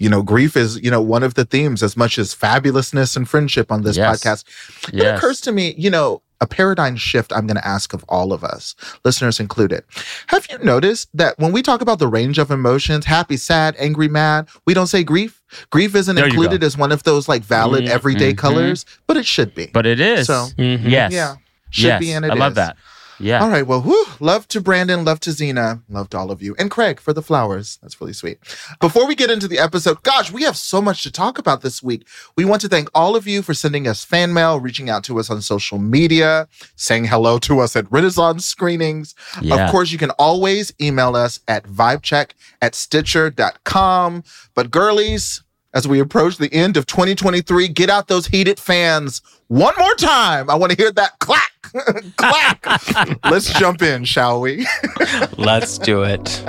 you 0.00 0.08
know, 0.08 0.22
grief 0.22 0.56
is, 0.56 0.80
you 0.82 0.90
know, 0.90 1.00
one 1.02 1.22
of 1.22 1.34
the 1.34 1.44
themes 1.44 1.82
as 1.82 1.96
much 1.96 2.18
as 2.18 2.34
fabulousness 2.34 3.16
and 3.16 3.28
friendship 3.28 3.70
on 3.70 3.82
this 3.82 3.96
Yes. 3.96 4.08
podcast. 4.24 4.44
It 4.88 4.94
Yes. 5.04 5.18
occurs 5.18 5.40
to 5.42 5.52
me, 5.52 5.74
you 5.78 5.90
know, 5.90 6.22
a 6.40 6.46
paradigm 6.46 6.96
shift 6.96 7.34
I'm 7.34 7.46
going 7.46 7.58
to 7.58 7.68
ask 7.68 7.92
of 7.92 8.02
all 8.08 8.32
of 8.32 8.42
us, 8.42 8.74
listeners 9.04 9.38
included. 9.38 9.84
Have 10.28 10.46
you 10.50 10.56
noticed 10.64 11.08
that 11.12 11.38
when 11.38 11.52
we 11.52 11.60
talk 11.60 11.82
about 11.82 11.98
the 11.98 12.08
range 12.08 12.38
of 12.38 12.50
emotions, 12.50 13.04
happy, 13.04 13.36
sad, 13.36 13.76
angry, 13.78 14.08
mad, 14.08 14.48
we 14.66 14.72
don't 14.72 14.86
say 14.86 15.04
grief? 15.04 15.42
Grief 15.68 15.94
isn't 15.94 16.16
There 16.16 16.24
included 16.24 16.64
as 16.64 16.78
one 16.78 16.92
of 16.92 17.02
those 17.02 17.28
like 17.28 17.42
valid 17.44 17.84
Mhm, 17.84 17.88
everyday 17.90 18.32
mhm. 18.32 18.38
colors, 18.38 18.86
but 19.06 19.18
it 19.18 19.26
should 19.26 19.54
be. 19.54 19.66
But 19.66 19.84
it 19.84 20.00
is. 20.00 20.26
So, 20.28 20.48
Mhm. 20.58 20.88
yes. 20.88 21.12
yeah, 21.12 21.34
should 21.68 21.84
yes. 21.84 22.00
be 22.00 22.12
and 22.12 22.24
it 22.24 22.30
I 22.30 22.34
love 22.34 22.52
is. 22.52 22.56
that. 22.56 22.76
Yeah. 23.20 23.42
All 23.42 23.50
right. 23.50 23.66
Well, 23.66 23.82
whew, 23.82 24.06
love 24.18 24.48
to 24.48 24.60
Brandon, 24.60 25.04
love 25.04 25.20
to 25.20 25.32
Zena, 25.32 25.82
love 25.88 26.08
to 26.10 26.18
all 26.18 26.30
of 26.30 26.42
you, 26.42 26.56
and 26.58 26.70
Craig 26.70 26.98
for 26.98 27.12
the 27.12 27.22
flowers. 27.22 27.78
That's 27.82 28.00
really 28.00 28.14
sweet. 28.14 28.38
Before 28.80 29.06
we 29.06 29.14
get 29.14 29.30
into 29.30 29.46
the 29.46 29.58
episode, 29.58 30.02
gosh, 30.02 30.32
we 30.32 30.42
have 30.44 30.56
so 30.56 30.80
much 30.80 31.02
to 31.02 31.12
talk 31.12 31.38
about 31.38 31.60
this 31.62 31.82
week. 31.82 32.06
We 32.36 32.44
want 32.44 32.62
to 32.62 32.68
thank 32.68 32.88
all 32.94 33.16
of 33.16 33.26
you 33.26 33.42
for 33.42 33.54
sending 33.54 33.86
us 33.86 34.04
fan 34.04 34.32
mail, 34.32 34.58
reaching 34.58 34.88
out 34.88 35.04
to 35.04 35.18
us 35.18 35.30
on 35.30 35.42
social 35.42 35.78
media, 35.78 36.48
saying 36.76 37.04
hello 37.06 37.38
to 37.40 37.60
us 37.60 37.76
at 37.76 37.90
Renaissance 37.92 38.44
screenings. 38.46 39.14
Yeah. 39.42 39.66
Of 39.66 39.70
course, 39.70 39.92
you 39.92 39.98
can 39.98 40.10
always 40.12 40.72
email 40.80 41.14
us 41.14 41.40
at 41.46 41.64
vibecheck 41.64 42.30
at 42.62 42.74
stitcher.com. 42.74 44.24
But 44.54 44.70
girlies, 44.70 45.42
as 45.72 45.86
we 45.86 46.00
approach 46.00 46.36
the 46.36 46.52
end 46.52 46.76
of 46.76 46.86
2023, 46.86 47.68
get 47.68 47.90
out 47.90 48.08
those 48.08 48.26
heated 48.26 48.58
fans 48.58 49.22
one 49.48 49.74
more 49.78 49.94
time. 49.94 50.50
I 50.50 50.54
want 50.54 50.72
to 50.72 50.76
hear 50.76 50.90
that 50.92 51.18
clack, 51.20 51.52
clack. 52.16 53.24
Let's 53.30 53.52
jump 53.52 53.82
in, 53.82 54.04
shall 54.04 54.40
we? 54.40 54.66
Let's 55.38 55.78
do 55.78 56.02
it. 56.02 56.44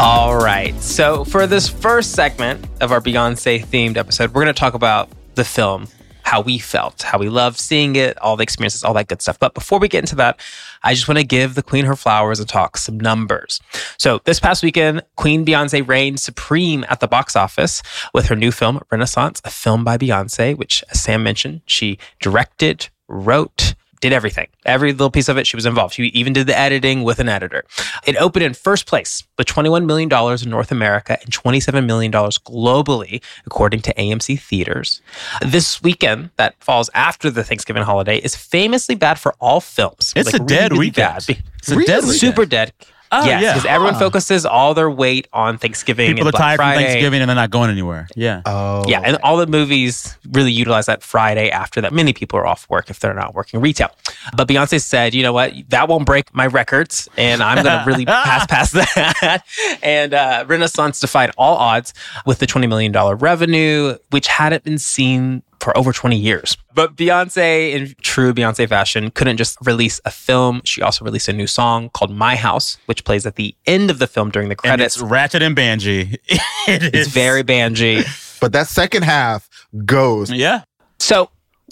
All 0.00 0.36
right. 0.36 0.80
So, 0.80 1.24
for 1.24 1.48
this 1.48 1.68
first 1.68 2.12
segment 2.12 2.64
of 2.80 2.92
our 2.92 3.00
Beyonce 3.00 3.64
themed 3.66 3.96
episode, 3.96 4.32
we're 4.32 4.44
going 4.44 4.54
to 4.54 4.58
talk 4.58 4.74
about 4.74 5.08
the 5.34 5.44
film, 5.44 5.88
how 6.28 6.42
we 6.42 6.58
felt, 6.58 7.00
how 7.00 7.16
we 7.16 7.30
loved 7.30 7.58
seeing 7.58 7.96
it, 7.96 8.18
all 8.18 8.36
the 8.36 8.42
experiences, 8.42 8.84
all 8.84 8.92
that 8.92 9.08
good 9.08 9.22
stuff. 9.22 9.38
But 9.38 9.54
before 9.54 9.78
we 9.78 9.88
get 9.88 10.00
into 10.00 10.16
that, 10.16 10.38
I 10.82 10.92
just 10.92 11.08
want 11.08 11.16
to 11.16 11.24
give 11.24 11.54
the 11.54 11.62
Queen 11.62 11.86
her 11.86 11.96
flowers 11.96 12.38
and 12.38 12.46
talk 12.46 12.76
some 12.76 13.00
numbers. 13.00 13.62
So, 13.96 14.20
this 14.24 14.38
past 14.38 14.62
weekend, 14.62 15.02
Queen 15.16 15.46
Beyonce 15.46 15.88
reigned 15.88 16.20
supreme 16.20 16.84
at 16.90 17.00
the 17.00 17.08
box 17.08 17.34
office 17.34 17.82
with 18.12 18.26
her 18.26 18.36
new 18.36 18.52
film, 18.52 18.82
Renaissance, 18.92 19.40
a 19.42 19.48
film 19.48 19.84
by 19.84 19.96
Beyonce, 19.96 20.54
which, 20.54 20.84
as 20.90 21.00
Sam 21.00 21.22
mentioned, 21.22 21.62
she 21.64 21.98
directed, 22.20 22.90
wrote, 23.08 23.74
did 24.00 24.12
everything. 24.12 24.46
Every 24.64 24.92
little 24.92 25.10
piece 25.10 25.28
of 25.28 25.36
it, 25.38 25.46
she 25.46 25.56
was 25.56 25.66
involved. 25.66 25.94
She 25.94 26.04
even 26.06 26.32
did 26.32 26.46
the 26.46 26.58
editing 26.58 27.02
with 27.02 27.18
an 27.18 27.28
editor. 27.28 27.64
It 28.06 28.16
opened 28.16 28.44
in 28.44 28.54
first 28.54 28.86
place 28.86 29.24
with 29.36 29.46
$21 29.46 29.86
million 29.86 30.08
in 30.42 30.50
North 30.50 30.70
America 30.72 31.18
and 31.22 31.32
$27 31.32 31.86
million 31.86 32.12
globally, 32.12 33.22
according 33.46 33.80
to 33.82 33.94
AMC 33.94 34.40
Theaters. 34.40 35.00
This 35.44 35.82
weekend, 35.82 36.30
that 36.36 36.54
falls 36.62 36.90
after 36.94 37.30
the 37.30 37.44
Thanksgiving 37.44 37.82
holiday, 37.82 38.18
is 38.18 38.34
famously 38.36 38.94
bad 38.94 39.18
for 39.18 39.34
all 39.40 39.60
films. 39.60 40.12
It's 40.16 40.32
Like, 40.32 40.42
a 40.42 40.44
dead 40.44 40.72
really 40.72 40.86
weekend. 40.86 41.26
bad. 41.26 41.38
It's 41.58 41.68
a 41.68 41.72
dead 41.72 41.78
Really? 41.78 41.94
weekend. 42.02 42.14
Super 42.20 42.46
dead. 42.46 42.72
Oh, 43.10 43.24
yes, 43.24 43.42
yeah. 43.42 43.52
because 43.54 43.64
everyone 43.66 43.94
Huh. 43.94 44.00
focuses 44.00 44.44
all 44.44 44.74
their 44.74 44.90
weight 44.90 45.28
on 45.32 45.56
Thanksgiving 45.58 46.08
People 46.08 46.24
are 46.24 46.28
and 46.28 46.32
Black 46.32 46.42
tired 46.42 46.56
Friday. 46.58 46.74
from 46.78 46.84
Thanksgiving 46.90 47.20
and 47.22 47.28
they're 47.28 47.34
not 47.36 47.50
going 47.50 47.70
anywhere. 47.70 48.06
Yeah. 48.14 48.42
Oh, 48.44 48.84
Yeah, 48.86 49.00
and 49.04 49.16
all 49.22 49.36
the 49.36 49.46
movies 49.46 50.16
really 50.32 50.52
utilize 50.52 50.86
that 50.86 51.02
Friday 51.02 51.50
after 51.50 51.80
that. 51.80 51.92
Many 51.92 52.12
people 52.12 52.38
are 52.38 52.46
off 52.46 52.68
work 52.68 52.90
if 52.90 53.00
they're 53.00 53.14
not 53.14 53.34
working 53.34 53.60
retail. 53.60 53.90
But 54.36 54.46
Beyonce 54.48 54.80
said, 54.82 55.14
you 55.14 55.22
know 55.22 55.32
what, 55.32 55.52
that 55.68 55.88
won't 55.88 56.04
break 56.06 56.34
my 56.34 56.46
records, 56.46 57.08
and 57.16 57.42
I'm 57.42 57.62
going 57.62 57.66
to 57.78 57.84
really 57.86 58.04
pass 58.06 58.46
past 58.46 58.72
that. 58.74 59.42
and 59.82 60.12
uh, 60.14 60.44
Renaissance 60.46 61.00
defied 61.00 61.30
all 61.38 61.56
odds 61.56 61.94
with 62.26 62.38
the 62.40 62.46
$20 62.46 62.68
million 62.68 62.92
revenue, 62.92 63.96
which 64.10 64.26
hadn't 64.26 64.64
been 64.64 64.78
seen 64.78 65.42
for 65.68 65.76
over 65.76 65.92
20 65.92 66.16
years. 66.16 66.56
But 66.74 66.96
Beyonce, 66.96 67.72
in 67.74 67.94
true 68.00 68.32
Beyonce 68.32 68.66
fashion, 68.66 69.10
couldn't 69.10 69.36
just 69.36 69.58
release 69.66 70.00
a 70.06 70.10
film. 70.10 70.62
She 70.64 70.80
also 70.80 71.04
released 71.04 71.28
a 71.28 71.32
new 71.34 71.46
song 71.46 71.90
called 71.90 72.10
My 72.10 72.36
House, 72.36 72.78
which 72.86 73.04
plays 73.04 73.26
at 73.26 73.34
the 73.36 73.54
end 73.66 73.90
of 73.90 73.98
the 73.98 74.06
film 74.06 74.30
during 74.30 74.48
the 74.48 74.52
And 74.54 74.58
credits. 74.60 74.96
it's 74.96 75.02
Ratchet 75.04 75.42
and 75.42 75.54
Banji. 75.54 76.16
it 76.68 76.82
is 76.82 76.90
it's 76.94 77.08
very 77.10 77.44
banji. 77.44 78.02
But 78.40 78.52
that 78.52 78.66
second 78.66 79.02
half 79.02 79.46
goes. 79.84 80.30
Yeah. 80.30 80.62
So 81.00 81.28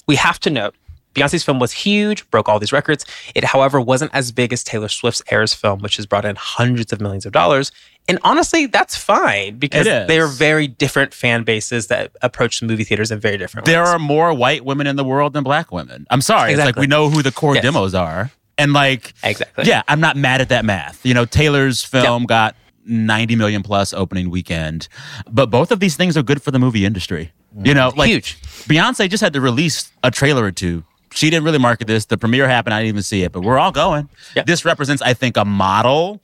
we 0.06 0.16
have 0.16 0.38
to 0.40 0.50
note 0.50 0.74
Beyonce's 1.16 1.42
film 1.42 1.58
was 1.58 1.72
huge, 1.72 2.28
broke 2.30 2.48
all 2.48 2.58
these 2.58 2.72
records. 2.72 3.04
It, 3.34 3.44
however, 3.44 3.80
wasn't 3.80 4.14
as 4.14 4.32
big 4.32 4.52
as 4.52 4.62
Taylor 4.62 4.88
Swift's 4.88 5.22
Eras 5.32 5.54
film, 5.54 5.80
which 5.80 5.96
has 5.96 6.06
brought 6.06 6.24
in 6.24 6.36
hundreds 6.36 6.92
of 6.92 7.00
millions 7.00 7.26
of 7.26 7.32
dollars. 7.32 7.72
And 8.08 8.18
honestly, 8.22 8.66
that's 8.66 8.96
fine 8.96 9.58
because 9.58 9.86
they 9.86 10.20
are 10.20 10.28
very 10.28 10.68
different 10.68 11.12
fan 11.12 11.42
bases 11.42 11.88
that 11.88 12.12
approach 12.22 12.60
the 12.60 12.66
movie 12.66 12.84
theaters 12.84 13.10
in 13.10 13.18
very 13.18 13.36
different 13.36 13.66
There 13.66 13.80
ways. 13.80 13.88
There 13.88 13.96
are 13.96 13.98
more 13.98 14.32
white 14.32 14.64
women 14.64 14.86
in 14.86 14.96
the 14.96 15.04
world 15.04 15.32
than 15.32 15.42
black 15.42 15.72
women. 15.72 16.06
I'm 16.10 16.20
sorry. 16.20 16.52
It's 16.52 16.58
like 16.58 16.68
Exactly. 16.68 16.82
we 16.82 16.86
know 16.86 17.10
who 17.10 17.22
the 17.22 17.32
core 17.32 17.54
Yes. 17.54 17.62
demos 17.62 17.94
are. 17.94 18.30
And 18.58 18.72
like, 18.72 19.12
exactly. 19.24 19.64
yeah, 19.64 19.82
I'm 19.88 20.00
not 20.00 20.16
mad 20.16 20.40
at 20.40 20.50
that 20.50 20.64
math. 20.64 21.04
You 21.04 21.14
know, 21.14 21.24
Taylor's 21.24 21.82
film 21.82 22.24
got 22.24 22.54
90 22.86 23.36
million 23.36 23.62
plus 23.62 23.92
opening 23.92 24.30
weekend, 24.30 24.88
but 25.28 25.50
both 25.50 25.72
of 25.72 25.80
these 25.80 25.96
things 25.96 26.16
are 26.16 26.22
good 26.22 26.40
for 26.40 26.52
the 26.52 26.58
movie 26.58 26.84
industry. 26.84 27.32
You 27.64 27.72
mm. 27.72 27.76
know, 27.76 27.92
like 27.96 28.08
Huge. 28.08 28.40
Beyonce 28.68 29.08
just 29.08 29.22
had 29.22 29.32
to 29.32 29.40
release 29.40 29.90
a 30.02 30.10
trailer 30.10 30.44
or 30.44 30.52
two. 30.52 30.84
She 31.16 31.30
didn't 31.30 31.44
really 31.44 31.58
market 31.58 31.86
this. 31.86 32.04
The 32.04 32.18
premiere 32.18 32.46
happened. 32.46 32.74
I 32.74 32.80
didn't 32.80 32.88
even 32.90 33.02
see 33.02 33.22
it, 33.22 33.32
but 33.32 33.40
we're 33.42 33.58
all 33.58 33.72
going. 33.72 34.08
Yeah. 34.36 34.42
This 34.44 34.64
represents, 34.64 35.02
I 35.02 35.14
think, 35.14 35.36
a 35.36 35.44
model 35.44 36.20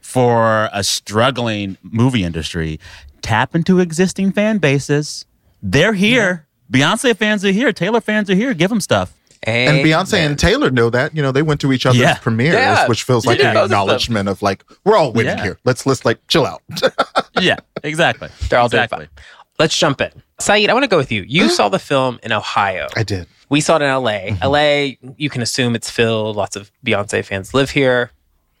for 0.00 0.68
a 0.72 0.84
struggling 0.84 1.76
movie 1.82 2.22
industry. 2.24 2.78
Tap 3.22 3.54
into 3.56 3.80
existing 3.80 4.32
fan 4.32 4.58
bases. 4.58 5.26
They're 5.62 5.94
here. 5.94 6.46
Beyonce 6.72 7.16
fans 7.16 7.44
are 7.44 7.50
here. 7.50 7.72
Taylor 7.72 8.00
fans 8.00 8.30
are 8.30 8.34
here. 8.34 8.54
Give 8.54 8.70
them 8.70 8.80
stuff. 8.80 9.12
And 9.42 9.84
Beyonce 9.84 10.18
and 10.18 10.38
Taylor 10.38 10.70
know 10.70 10.90
that. 10.90 11.14
You 11.14 11.22
know, 11.22 11.30
they 11.30 11.42
went 11.42 11.60
to 11.60 11.72
each 11.72 11.86
other's 11.86 12.00
Yeah. 12.00 12.16
premieres, 12.18 12.54
Yeah. 12.54 12.86
which 12.88 13.02
feels 13.04 13.26
like 13.26 13.38
did 13.38 13.46
an 13.46 13.54
both 13.54 13.64
of 13.66 13.70
acknowledgement 13.72 14.28
of 14.28 14.42
like, 14.42 14.64
we're 14.84 14.96
all 14.96 15.12
winning 15.12 15.36
Yeah. 15.38 15.42
here. 15.44 15.58
Let's 15.64 15.86
let's 15.86 16.04
like 16.04 16.18
chill 16.28 16.46
out. 16.46 16.62
yeah, 17.40 17.56
exactly. 17.84 18.28
They're 18.48 18.58
all 18.58 18.68
doing 18.68 18.88
fine. 18.88 19.08
Let's 19.58 19.78
jump 19.78 20.00
in. 20.00 20.10
Saeed, 20.38 20.68
I 20.68 20.74
want 20.74 20.84
to 20.84 20.88
go 20.88 20.98
with 20.98 21.10
you. 21.10 21.22
You 21.22 21.48
saw 21.48 21.68
the 21.68 21.78
film 21.78 22.18
in 22.22 22.32
Ohio. 22.32 22.88
I 22.94 23.02
did. 23.02 23.26
We 23.48 23.60
saw 23.60 23.76
it 23.76 23.82
in 23.82 23.88
LA. 23.88 24.10
Mm-hmm. 24.10 24.44
LA, 24.44 25.12
you 25.16 25.30
can 25.30 25.40
assume 25.40 25.74
it's 25.74 25.90
filled. 25.90 26.36
Lots 26.36 26.56
of 26.56 26.70
Beyonce 26.84 27.24
fans 27.24 27.54
live 27.54 27.70
here. 27.70 28.10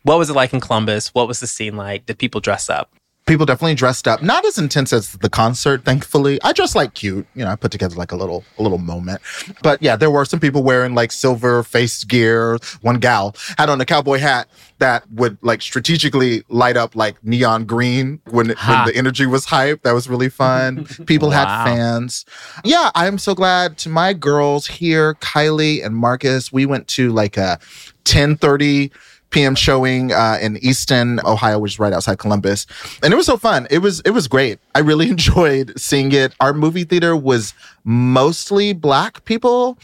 What 0.04 0.18
was 0.18 0.30
it 0.30 0.34
like 0.34 0.54
in 0.54 0.60
Columbus? 0.60 1.08
What 1.08 1.28
was 1.28 1.40
the 1.40 1.46
scene 1.46 1.76
like? 1.76 2.06
Did 2.06 2.18
people 2.18 2.40
dress 2.40 2.70
up? 2.70 2.92
People 3.26 3.44
definitely 3.44 3.74
dressed 3.74 4.06
up, 4.06 4.22
not 4.22 4.44
as 4.46 4.56
intense 4.56 4.92
as 4.92 5.12
the 5.14 5.28
concert, 5.28 5.84
thankfully. 5.84 6.38
I 6.44 6.52
dressed 6.52 6.76
like 6.76 6.94
cute. 6.94 7.26
You 7.34 7.44
know, 7.44 7.50
I 7.50 7.56
put 7.56 7.72
together 7.72 7.96
like 7.96 8.12
a 8.12 8.16
little 8.16 8.44
a 8.56 8.62
little 8.62 8.78
moment. 8.78 9.20
But 9.64 9.82
yeah, 9.82 9.96
there 9.96 10.12
were 10.12 10.24
some 10.24 10.38
people 10.38 10.62
wearing 10.62 10.94
like 10.94 11.10
silver 11.10 11.64
face 11.64 12.04
gear. 12.04 12.56
One 12.82 13.00
gal 13.00 13.34
had 13.58 13.68
on 13.68 13.80
a 13.80 13.84
cowboy 13.84 14.18
hat 14.18 14.48
that 14.78 15.10
would 15.10 15.38
like 15.42 15.60
strategically 15.60 16.44
light 16.48 16.76
up 16.76 16.94
like 16.94 17.16
neon 17.24 17.64
green 17.64 18.20
when, 18.30 18.50
it, 18.50 18.58
when 18.64 18.86
the 18.86 18.94
energy 18.94 19.26
was 19.26 19.46
hype. 19.46 19.82
That 19.82 19.92
was 19.92 20.08
really 20.08 20.28
fun. 20.28 20.84
People 21.06 21.30
Wow. 21.30 21.46
had 21.46 21.64
fans. 21.64 22.24
Yeah, 22.62 22.90
I'm 22.94 23.18
so 23.18 23.34
glad 23.34 23.76
to 23.78 23.88
my 23.88 24.12
girls 24.12 24.68
here, 24.68 25.14
Kylie 25.14 25.84
and 25.84 25.96
Marcus. 25.96 26.52
We 26.52 26.64
went 26.64 26.86
to 26.88 27.10
like 27.12 27.36
a 27.36 27.58
1030 28.04 28.92
p.m. 29.30 29.54
showing 29.54 30.12
uh, 30.12 30.38
in 30.40 30.56
Easton, 30.58 31.20
Ohio, 31.24 31.58
which 31.58 31.72
is 31.72 31.78
right 31.78 31.92
outside 31.92 32.18
Columbus, 32.18 32.66
and 33.02 33.12
it 33.12 33.16
was 33.16 33.26
so 33.26 33.36
fun. 33.36 33.66
It 33.70 33.78
was 33.78 34.00
it 34.00 34.10
was 34.10 34.28
great. 34.28 34.58
I 34.74 34.80
really 34.80 35.08
enjoyed 35.16 35.78
seeing 35.78 36.12
it. 36.12 36.34
Our 36.40 36.52
movie 36.52 36.84
theater 36.84 37.16
was 37.16 37.54
mostly 37.84 38.72
black 38.72 39.24
people, 39.24 39.78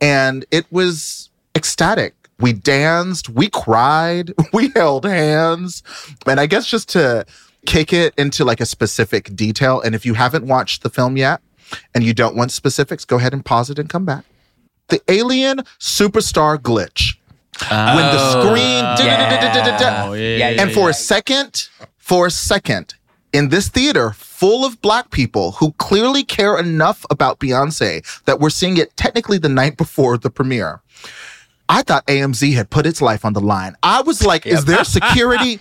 and 0.00 0.44
it 0.50 0.66
was 0.70 1.30
ecstatic. 1.54 2.14
We 2.38 2.52
danced, 2.52 3.30
we 3.30 3.48
cried, 3.48 4.32
we 4.52 4.70
held 4.74 5.04
hands, 5.04 5.82
and 6.26 6.38
I 6.38 6.46
guess 6.46 6.66
just 6.66 6.88
to 6.90 7.24
kick 7.64 7.92
it 7.92 8.14
into 8.16 8.44
like 8.44 8.60
a 8.60 8.66
specific 8.66 9.34
detail. 9.34 9.80
And 9.80 9.94
if 9.94 10.06
you 10.06 10.14
haven't 10.14 10.46
watched 10.46 10.82
the 10.82 10.90
film 10.90 11.16
yet, 11.16 11.40
and 11.94 12.04
you 12.04 12.14
don't 12.14 12.36
want 12.36 12.52
specifics, 12.52 13.04
go 13.04 13.16
ahead 13.16 13.32
and 13.32 13.44
pause 13.44 13.70
it 13.70 13.78
and 13.78 13.88
come 13.88 14.04
back. 14.04 14.24
The 14.88 15.00
alien 15.08 15.58
superstar 15.80 16.58
glitch 16.58 17.16
when 17.68 17.96
the 17.96 18.18
oh. 18.18 18.40
screen 18.40 18.84
yeah. 19.06 20.06
Oh, 20.08 20.12
Yeah, 20.12 20.62
and 20.62 20.72
for 20.72 20.90
a 20.90 20.94
second 20.94 21.68
for 21.96 22.26
a 22.26 22.30
second 22.30 22.94
in 23.32 23.48
this 23.48 23.68
theater 23.68 24.12
full 24.12 24.64
of 24.64 24.80
black 24.80 25.10
people 25.10 25.52
who 25.52 25.72
clearly 25.72 26.24
care 26.24 26.58
enough 26.58 27.04
about 27.10 27.38
Beyonce 27.38 28.04
that 28.24 28.40
we're 28.40 28.50
seeing 28.50 28.76
it 28.76 28.96
technically 28.96 29.38
the 29.38 29.48
night 29.48 29.76
before 29.76 30.16
the 30.18 30.30
premiere. 30.30 30.80
I 31.68 31.82
thought 31.82 32.06
AMC 32.06 32.54
had 32.54 32.70
put 32.70 32.86
its 32.86 33.02
life 33.02 33.24
on 33.24 33.32
the 33.32 33.40
line. 33.40 33.74
I 33.82 34.02
was 34.02 34.24
like, 34.24 34.46
is 34.46 34.64
there 34.64 34.84
security? 34.84 35.58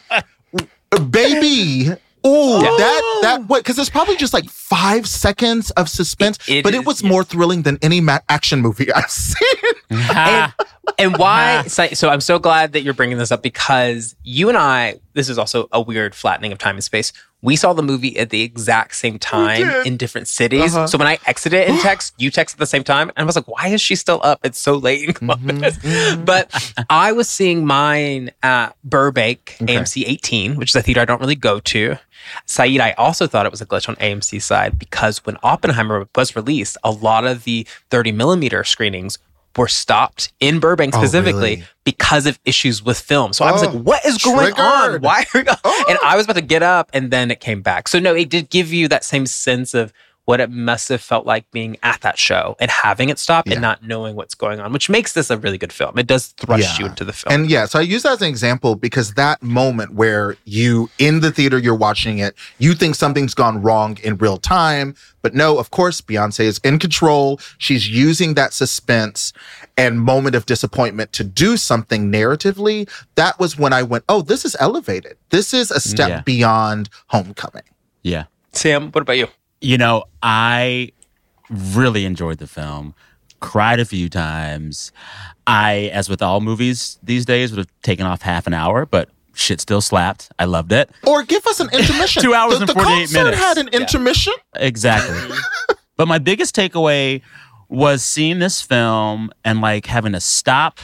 Baby. 1.09 1.91
Oh, 2.27 2.59
that 2.59 3.19
that 3.21 3.39
oh. 3.39 3.43
what? 3.43 3.59
Because 3.63 3.77
it's 3.77 3.89
probably 3.89 4.15
just 4.17 4.33
like 4.33 4.49
five 4.49 5.07
seconds 5.07 5.69
of 5.71 5.87
suspense, 5.87 6.37
It- 6.47 6.57
it 6.57 6.63
but 6.63 6.73
it 6.73 6.79
is, 6.79 6.85
was 6.85 7.01
yeah. 7.03 7.09
more 7.09 7.23
thrilling 7.23 7.61
than 7.61 7.77
any 7.81 8.01
ma- 8.01 8.19
action 8.29 8.61
movie 8.61 8.91
I've 8.95 9.09
seen. 9.11 9.45
and, 9.91 10.53
and 10.97 11.17
why 11.17 11.63
so, 11.67 11.87
so 11.87 12.09
i'm 12.09 12.21
so 12.21 12.39
glad 12.39 12.73
that 12.73 12.81
you're 12.81 12.93
bringing 12.95 13.17
this 13.19 13.31
up 13.31 13.43
because 13.43 14.15
you 14.23 14.49
and 14.49 14.57
i 14.57 14.95
this 15.13 15.29
is 15.29 15.37
also 15.37 15.67
a 15.71 15.79
weird 15.81 16.15
flattening 16.15 16.51
of 16.51 16.57
time 16.57 16.75
and 16.75 16.83
space 16.83 17.13
we 17.41 17.55
saw 17.55 17.73
the 17.73 17.83
movie 17.83 18.17
at 18.17 18.31
the 18.31 18.41
exact 18.41 18.95
same 18.95 19.19
time 19.19 19.85
in 19.85 19.97
different 19.97 20.27
cities. 20.27 20.75
Uh-huh. 20.75 20.87
so 20.87 20.97
when 20.97 21.07
i 21.07 21.17
exited 21.25 21.67
in 21.67 21.77
text 21.81 22.13
you 22.17 22.31
text 22.31 22.55
at 22.55 22.59
the 22.59 22.65
same 22.65 22.83
time 22.83 23.09
and 23.09 23.17
i 23.17 23.23
was 23.23 23.35
like 23.35 23.47
why 23.47 23.67
is 23.67 23.81
she 23.81 23.95
still 23.95 24.19
up? 24.23 24.39
It's 24.43 24.59
so 24.59 24.75
late 24.75 25.07
in 25.07 25.13
Columbus. 25.13 25.77
But 26.25 26.73
i 26.89 27.11
was 27.11 27.29
seeing 27.29 27.65
mine 27.65 28.31
at 28.43 28.75
burbank 28.83 29.57
amc 29.59 30.03
18 30.05 30.55
which 30.55 30.71
is 30.71 30.75
a 30.75 30.81
theater 30.81 31.01
i 31.01 31.05
don't 31.05 31.21
really 31.21 31.35
go 31.35 31.59
to. 31.59 31.97
Saeed, 32.45 32.79
I 32.81 32.91
also 32.93 33.27
thought 33.27 33.45
it 33.45 33.51
was 33.51 33.61
a 33.61 33.65
glitch 33.65 33.87
on 33.87 33.95
AMC's 33.97 34.45
side 34.45 34.79
because 34.79 35.23
when 35.25 35.37
Oppenheimer 35.43 36.07
was 36.15 36.35
released, 36.35 36.77
a 36.83 36.89
lot 36.91 37.25
of 37.25 37.43
the 37.43 37.67
30 37.91 38.11
millimeter 38.13 38.63
screenings 38.63 39.19
were 39.57 39.67
stopped 39.67 40.33
in 40.39 40.59
Burbank 40.59 40.93
Oh, 40.95 40.99
specifically 40.99 41.41
really? 41.55 41.63
because 41.83 42.25
of 42.25 42.39
issues 42.45 42.83
with 42.83 42.99
film. 42.99 43.33
So 43.33 43.45
I 43.45 43.51
was 43.51 43.63
Oh, 43.63 43.67
like, 43.71 43.83
what 43.83 44.05
is 44.05 44.17
going 44.17 44.53
on? 44.53 45.01
Why 45.01 45.25
are 45.33 45.39
you? 45.39 45.45
Oh. 45.63 45.85
And 45.89 45.97
I 46.03 46.15
was 46.15 46.25
about 46.25 46.35
to 46.35 46.41
get 46.41 46.63
up 46.63 46.89
and 46.93 47.11
then 47.11 47.31
it 47.31 47.39
came 47.39 47.61
back. 47.61 47.87
So 47.87 47.99
no, 47.99 48.13
it 48.13 48.29
did 48.29 48.49
give 48.49 48.73
you 48.73 48.87
that 48.89 49.03
same 49.03 49.25
sense 49.25 49.73
of 49.73 49.93
what 50.25 50.39
it 50.39 50.49
must 50.49 50.89
have 50.89 51.01
felt 51.01 51.25
like 51.25 51.49
being 51.51 51.77
at 51.83 52.01
that 52.01 52.17
show 52.17 52.55
and 52.59 52.69
having 52.71 53.09
it 53.09 53.19
stop 53.19 53.45
Yeah. 53.47 53.53
and 53.53 53.61
not 53.61 53.83
knowing 53.83 54.15
what's 54.15 54.33
going 54.33 54.59
on, 54.59 54.73
which 54.73 54.89
makes 54.89 55.13
this 55.13 55.29
a 55.29 55.37
really 55.37 55.57
good 55.59 55.71
film. 55.71 55.97
It 55.99 56.07
does 56.07 56.27
thrust 56.37 56.63
Yeah. 56.63 56.77
you 56.79 56.85
into 56.87 57.05
the 57.05 57.13
film. 57.13 57.33
And 57.33 57.49
yeah, 57.49 57.65
so 57.65 57.77
I 57.77 57.83
use 57.83 58.03
that 58.03 58.13
as 58.13 58.21
an 58.21 58.27
example 58.27 58.75
because 58.75 59.13
that 59.13 59.43
moment 59.43 59.93
where 59.93 60.35
you 60.45 60.89
in 60.97 61.19
the 61.19 61.31
theater, 61.31 61.57
you're 61.59 61.75
watching 61.75 62.17
it, 62.17 62.35
you 62.57 62.73
think 62.73 62.95
something's 62.95 63.33
gone 63.35 63.61
wrong 63.61 63.97
in 64.03 64.17
real 64.17 64.37
time. 64.37 64.95
But 65.21 65.33
no, 65.35 65.57
of 65.57 65.71
course, 65.71 66.01
Beyonce 66.01 66.41
is 66.41 66.59
in 66.63 66.77
control. 66.79 67.39
She's 67.57 67.87
using 67.89 68.33
that 68.35 68.53
suspense 68.53 69.33
and 69.77 69.99
moment 70.01 70.35
of 70.35 70.45
disappointment 70.45 71.13
to 71.13 71.23
do 71.23 71.57
something 71.57 72.11
narratively. 72.11 72.89
That 73.15 73.39
was 73.39 73.57
when 73.57 73.73
I 73.73 73.83
went, 73.83 74.03
oh, 74.09 74.21
this 74.21 74.43
is 74.45 74.55
elevated. 74.59 75.17
This 75.29 75.53
is 75.53 75.71
a 75.71 75.79
step 75.79 76.09
Yeah. 76.09 76.21
beyond 76.21 76.89
homecoming. 77.07 77.63
Yeah. 78.03 78.25
Sam, 78.53 78.91
what 78.91 79.01
about 79.01 79.17
you? 79.17 79.27
You 79.65 79.79
know, 79.79 80.03
I 80.21 80.91
really 81.49 82.05
enjoyed 82.05 82.37
the 82.37 82.45
film, 82.45 82.93
cried 83.39 83.79
a 83.79 83.85
few 83.85 84.09
times. 84.09 84.91
I, 85.47 85.89
as 85.91 86.07
with 86.07 86.21
all 86.21 86.39
movies 86.39 86.99
these 87.01 87.25
days, 87.25 87.49
would 87.49 87.57
have 87.57 87.81
taken 87.81 88.05
off 88.05 88.21
half 88.21 88.45
an 88.45 88.53
hour, 88.53 88.85
but 88.85 89.09
shit 89.33 89.59
still 89.59 89.81
slapped. 89.81 90.31
I 90.37 90.45
loved 90.45 90.71
it. 90.71 90.91
Or 91.07 91.23
give 91.23 91.47
us 91.47 91.59
an 91.59 91.69
intermission. 91.73 92.21
Two 92.21 92.35
hours 92.35 92.59
the, 92.59 92.59
and 92.59 92.69
the 92.69 92.73
48 92.75 92.95
concert 92.95 93.23
minutes. 93.23 93.37
had 93.39 93.57
an 93.57 93.67
intermission. 93.69 94.33
Exactly. 94.53 95.35
but 95.97 96.07
my 96.07 96.19
biggest 96.19 96.55
takeaway 96.55 97.23
was 97.67 98.05
seeing 98.05 98.37
this 98.37 98.61
film 98.61 99.31
and 99.43 99.61
like 99.61 99.87
having 99.87 100.11
to 100.11 100.21
stop, 100.21 100.77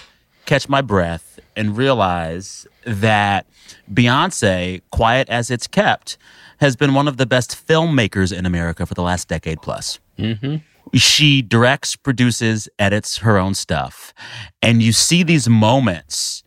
catch 0.48 0.68
my 0.68 0.82
breath, 0.82 1.40
and 1.56 1.78
realize 1.78 2.66
that 2.86 3.46
Beyonce, 3.94 4.82
quiet 4.90 5.30
as 5.30 5.52
it's 5.52 5.68
kept, 5.68 6.18
has 6.62 6.76
been 6.76 6.94
one 6.94 7.08
of 7.08 7.18
the 7.18 7.26
best 7.26 7.68
filmmakers 7.68 8.36
in 8.36 8.46
America 8.46 8.86
for 8.86 8.94
the 8.94 9.02
last 9.02 9.28
decade 9.28 9.62
plus. 9.62 10.00
Mm-hmm. 10.18 10.58
She 10.94 11.42
directs, 11.42 11.96
produces, 11.96 12.70
edits 12.78 13.18
her 13.18 13.38
own 13.38 13.56
stuff. 13.56 14.14
And 14.62 14.82
you 14.82 14.94
see 14.94 15.24
these 15.24 15.50
moments 15.50 16.44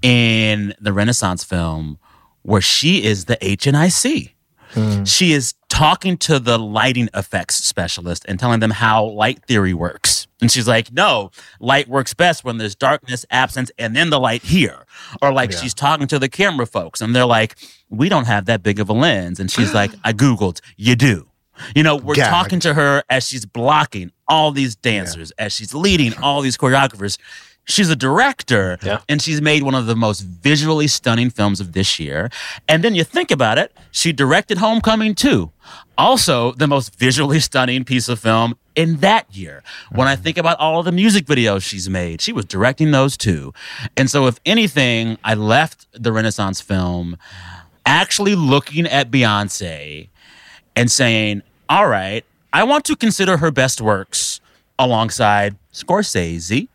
in 0.00 0.74
the 0.80 0.92
Renaissance 0.92 1.42
film 1.42 1.98
where 2.42 2.60
she 2.60 3.02
is 3.02 3.24
the 3.24 3.36
HNIC. 3.36 4.32
Mm. 4.74 5.06
She 5.06 5.32
is 5.32 5.54
talking 5.68 6.16
to 6.18 6.38
the 6.38 6.58
lighting 6.58 7.08
effects 7.14 7.56
specialist 7.56 8.24
and 8.28 8.38
telling 8.38 8.60
them 8.60 8.70
how 8.70 9.04
light 9.04 9.44
theory 9.46 9.74
works. 9.74 10.26
And 10.40 10.50
she's 10.50 10.68
like, 10.68 10.92
no, 10.92 11.30
light 11.60 11.88
works 11.88 12.14
best 12.14 12.44
when 12.44 12.58
there's 12.58 12.74
darkness, 12.74 13.26
absence, 13.30 13.70
and 13.78 13.96
then 13.96 14.10
the 14.10 14.20
light 14.20 14.42
here. 14.42 14.84
Or 15.20 15.32
like 15.32 15.52
she's 15.52 15.74
talking 15.74 16.06
to 16.08 16.18
the 16.18 16.28
camera 16.28 16.66
folks 16.66 17.00
and 17.00 17.14
they're 17.14 17.26
like, 17.26 17.56
we 17.88 18.08
don't 18.08 18.26
have 18.26 18.44
that 18.46 18.62
big 18.62 18.78
of 18.78 18.88
a 18.88 18.92
lens. 18.92 19.40
And 19.40 19.50
she's 19.50 19.74
like, 19.74 19.90
I 20.04 20.12
Googled, 20.12 20.60
you 20.76 20.94
do. 20.94 21.28
You 21.74 21.82
know, 21.82 21.96
we're 21.96 22.14
Gag. 22.14 22.28
talking 22.28 22.60
to 22.60 22.74
her 22.74 23.02
as 23.10 23.26
she's 23.26 23.44
blocking 23.44 24.12
all 24.28 24.52
these 24.52 24.76
dancers, 24.76 25.32
as 25.38 25.52
she's 25.52 25.74
leading 25.74 26.14
all 26.18 26.40
these 26.40 26.56
choreographers. 26.56 27.18
She's 27.68 27.90
a 27.90 27.96
director, 27.96 28.78
Yeah. 28.82 29.00
and 29.08 29.20
she's 29.20 29.42
made 29.42 29.62
one 29.62 29.74
of 29.74 29.86
the 29.86 29.94
most 29.94 30.20
visually 30.22 30.86
stunning 30.88 31.28
films 31.28 31.60
of 31.60 31.72
this 31.72 31.98
year. 32.00 32.30
And 32.66 32.82
then 32.82 32.94
you 32.94 33.04
think 33.04 33.30
about 33.30 33.58
it, 33.58 33.76
she 33.90 34.10
directed 34.12 34.58
Homecoming 34.58 35.14
too. 35.14 35.52
Also, 35.98 36.52
the 36.52 36.66
most 36.66 36.98
visually 36.98 37.40
stunning 37.40 37.84
piece 37.84 38.08
of 38.08 38.18
film 38.18 38.56
in 38.74 38.96
that 38.98 39.26
year. 39.36 39.62
When 39.92 40.08
I 40.08 40.14
mm-hmm. 40.14 40.22
think 40.22 40.38
about 40.38 40.58
all 40.58 40.78
of 40.78 40.86
the 40.86 40.92
music 40.92 41.26
videos 41.26 41.62
she's 41.62 41.90
made, 41.90 42.20
she 42.22 42.32
was 42.32 42.46
directing 42.46 42.90
those 42.90 43.16
too. 43.16 43.52
And 43.96 44.08
so, 44.08 44.26
if 44.26 44.40
anything, 44.46 45.18
I 45.22 45.34
left 45.34 45.86
the 45.92 46.10
Renaissance 46.10 46.60
film 46.60 47.18
actually 47.84 48.34
looking 48.34 48.86
at 48.86 49.10
Beyonce 49.10 50.08
and 50.76 50.90
saying, 50.90 51.42
all 51.68 51.88
right, 51.88 52.24
I 52.52 52.64
want 52.64 52.84
to 52.86 52.96
consider 52.96 53.38
her 53.38 53.50
best 53.50 53.80
works 53.80 54.40
alongside 54.78 55.56
Scorsese, 55.72 56.68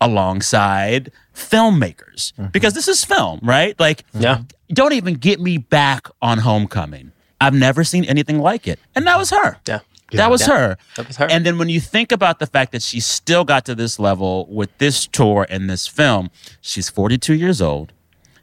alongside 0.00 1.12
filmmakers, 1.34 2.32
mm-hmm. 2.32 2.46
because 2.46 2.74
this 2.74 2.88
is 2.88 3.04
film, 3.04 3.40
right? 3.42 3.78
Like, 3.78 4.04
Yeah. 4.14 4.42
don't 4.72 4.92
even 4.92 5.14
get 5.14 5.40
me 5.40 5.58
back 5.58 6.08
on 6.20 6.38
Homecoming. 6.38 7.12
I've 7.40 7.54
never 7.54 7.84
seen 7.84 8.04
anything 8.04 8.40
like 8.40 8.66
it. 8.66 8.80
And 8.96 9.06
that 9.06 9.18
was 9.18 9.30
her. 9.30 9.58
Yeah. 9.66 9.80
That 10.12 10.30
was 10.30 10.40
Yeah. 10.40 10.56
her. 10.58 10.78
That 10.96 11.06
was 11.06 11.16
her. 11.18 11.26
And 11.30 11.44
then 11.44 11.58
when 11.58 11.68
you 11.68 11.80
think 11.80 12.12
about 12.12 12.38
the 12.38 12.46
fact 12.46 12.72
that 12.72 12.82
she 12.82 12.98
still 13.00 13.44
got 13.44 13.64
to 13.66 13.74
this 13.74 13.98
level 13.98 14.46
with 14.50 14.76
this 14.78 15.06
tour 15.06 15.46
and 15.48 15.68
this 15.68 15.86
film, 15.86 16.30
she's 16.60 16.88
42 16.88 17.34
years 17.34 17.60
old. 17.60 17.92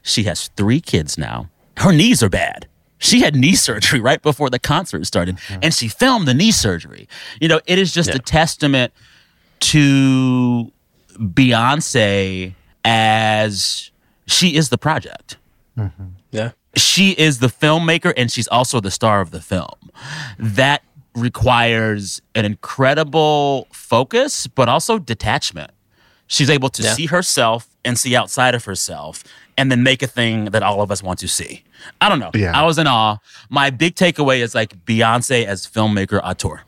She 0.02 0.22
has 0.24 0.48
three 0.56 0.80
kids 0.80 1.18
now. 1.18 1.50
Her 1.78 1.92
knees 1.92 2.22
are 2.22 2.28
bad. 2.28 2.68
She 2.98 3.20
had 3.20 3.34
knee 3.34 3.54
surgery 3.54 4.00
right 4.00 4.22
before 4.22 4.48
the 4.48 4.58
concert 4.58 5.04
started, 5.06 5.36
mm-hmm. 5.36 5.60
and 5.62 5.74
she 5.74 5.88
filmed 5.88 6.26
the 6.26 6.32
knee 6.32 6.52
surgery. 6.52 7.08
You 7.40 7.48
know, 7.48 7.60
it 7.66 7.78
is 7.78 7.92
just 7.92 8.14
a 8.14 8.18
testament 8.18 8.92
to 9.60 10.72
Beyonce 11.18 12.54
as 12.84 13.90
she 14.26 14.56
is 14.56 14.68
the 14.68 14.78
project 14.78 15.36
mm-hmm. 15.76 16.04
Yeah. 16.30 16.50
she 16.76 17.10
is 17.12 17.38
the 17.38 17.46
filmmaker 17.48 18.12
and 18.16 18.30
she's 18.30 18.48
also 18.48 18.80
the 18.80 18.90
star 18.90 19.20
of 19.20 19.30
the 19.30 19.40
film. 19.40 19.74
That 20.38 20.82
requires 21.14 22.20
an 22.34 22.44
incredible 22.44 23.66
focus, 23.72 24.46
but 24.46 24.68
also 24.68 24.98
detachment. 24.98 25.70
She's 26.26 26.50
able 26.50 26.68
to 26.70 26.82
Yeah. 26.82 26.92
see 26.92 27.06
herself 27.06 27.68
and 27.84 27.98
see 27.98 28.14
outside 28.14 28.54
of 28.54 28.64
herself 28.64 29.24
and 29.56 29.70
then 29.70 29.82
make 29.82 30.02
a 30.02 30.06
thing 30.06 30.46
that 30.46 30.62
all 30.62 30.82
of 30.82 30.90
us 30.90 31.02
want 31.02 31.18
to 31.20 31.28
see. 31.28 31.62
I 32.00 32.08
don't 32.08 32.18
know. 32.18 32.30
Yeah. 32.34 32.58
I 32.58 32.64
was 32.64 32.78
in 32.78 32.86
awe. 32.86 33.18
My 33.48 33.70
big 33.70 33.94
takeaway 33.94 34.40
is 34.40 34.54
like 34.54 34.84
Beyonce 34.84 35.46
as 35.46 35.66
filmmaker 35.66 36.20
auteur. 36.22 36.62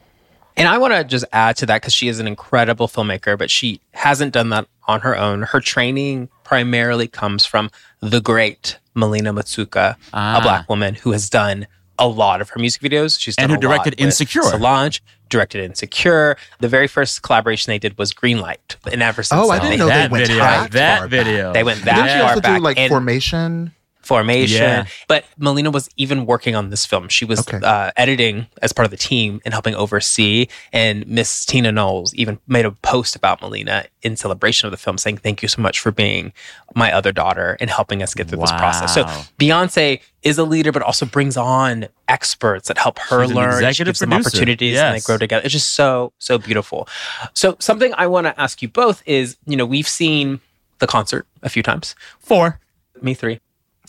And 0.59 0.69
I 0.69 0.77
want 0.79 0.93
to 0.93 1.05
just 1.05 1.25
add 1.33 1.57
to 1.59 1.67
that 1.67 1.81
because 1.83 1.95
she 1.95 2.09
is 2.09 2.19
an 2.19 2.27
incredible 2.27 2.89
filmmaker, 2.89 3.39
but 3.39 3.51
she 3.51 3.81
hasn't 3.93 4.33
done 4.33 4.51
that 4.51 4.67
on 4.89 5.01
her 5.01 5.17
own. 5.17 5.43
Her 5.43 5.61
training 5.61 6.29
primarily 6.45 7.07
comes 7.09 7.47
from 7.47 7.71
the 8.01 8.21
great 8.21 8.79
Melina 8.95 9.33
Matsoukas, 9.33 9.95
Ah. 10.13 10.39
a 10.39 10.43
black 10.43 10.69
woman 10.69 10.95
who 10.95 11.13
has 11.13 11.31
done 11.31 11.67
a 11.99 12.09
lot 12.09 12.41
of 12.41 12.51
her 12.51 12.61
music 12.61 12.83
videos. 12.83 13.19
She's 13.21 13.37
done 13.37 13.45
And 13.45 13.53
who 13.53 13.59
a 13.59 13.61
directed 13.61 13.95
with 13.95 14.01
Insecure. 14.01 14.43
Solange 14.43 15.03
directed 15.29 15.65
Insecure. 15.65 16.37
The 16.61 16.69
very 16.69 16.87
first 16.89 17.23
collaboration 17.23 17.71
they 17.71 17.79
did 17.79 17.97
was 17.99 18.13
Greenlight, 18.13 18.77
and 18.91 19.03
ever 19.03 19.23
since 19.23 19.41
Oh, 19.41 19.51
I 19.51 19.59
didn't 19.59 19.71
they- 19.71 19.77
know 19.77 19.87
they 19.87 19.91
that 19.95 20.11
went 20.11 20.27
video. 20.27 20.43
that 20.43 20.71
that 20.73 20.99
far 21.01 21.09
video. 21.09 21.53
They 21.53 21.63
went 21.65 21.85
that 21.85 21.95
Didn't 21.97 22.11
she 22.11 22.21
also 22.21 22.41
back. 22.41 22.57
do 22.59 22.63
like 22.63 22.79
And- 22.79 22.89
formation? 22.89 23.73
Formation. 24.09 24.63
Yeah. 24.63 24.87
But 25.07 25.25
Melina 25.39 25.71
was 25.71 25.89
even 25.97 26.27
working 26.27 26.57
on 26.57 26.71
this 26.71 26.85
film. 26.87 27.09
She 27.09 27.25
was 27.25 27.41
Okay. 27.41 27.61
uh, 27.63 27.91
editing 27.97 28.47
as 28.63 28.73
part 28.73 28.85
of 28.87 28.91
the 28.91 28.97
team 28.97 29.41
and 29.45 29.53
helping 29.55 29.75
oversee. 29.75 30.49
And 30.73 31.07
Miss 31.07 31.45
Tina 31.45 31.71
Knowles 31.71 32.13
even 32.15 32.39
made 32.49 32.65
a 32.65 32.73
post 32.73 33.15
about 33.15 33.41
Melina 33.43 33.85
in 34.03 34.17
celebration 34.17 34.67
of 34.67 34.71
the 34.73 34.77
film, 34.77 34.97
saying, 34.99 35.19
"Thank 35.19 35.43
you 35.43 35.49
so 35.49 35.61
much 35.63 35.79
for 35.79 35.93
being 35.93 36.33
my 36.75 36.93
other 36.93 37.13
daughter 37.13 37.57
and 37.61 37.69
helping 37.71 38.03
us 38.03 38.15
get 38.15 38.29
through 38.29 38.41
this 38.41 38.53
process." 38.53 38.95
So 38.95 39.05
Beyonce 39.39 40.01
is 40.23 40.39
a 40.39 40.45
leader, 40.45 40.73
but 40.73 40.83
also 40.83 41.07
brings 41.07 41.37
on 41.37 41.87
experts 42.09 42.69
that 42.69 42.79
help 42.79 42.99
her 42.99 43.25
She's 43.27 43.35
learn. 43.35 43.51
She 43.53 43.57
executive 43.59 43.87
gives 43.93 43.99
them 44.01 44.11
producer. 44.11 44.29
opportunities 44.29 44.79
and 44.79 44.97
they 44.97 45.01
grow 45.01 45.19
together. 45.19 45.43
It's 45.45 45.53
just 45.53 45.75
so 45.75 46.13
so 46.19 46.39
beautiful. 46.39 46.89
So 47.35 47.57
something 47.61 47.93
I 47.97 48.07
want 48.07 48.27
to 48.27 48.41
ask 48.41 48.63
you 48.63 48.69
both 48.69 49.03
is, 49.07 49.37
you 49.47 49.57
know, 49.57 49.67
we've 49.67 49.87
seen 49.89 50.41
the 50.79 50.87
concert 50.87 51.27
a 51.43 51.49
few 51.49 51.63
times. 51.63 51.95
Four. 52.21 52.61
Me 53.03 53.15
three. 53.15 53.41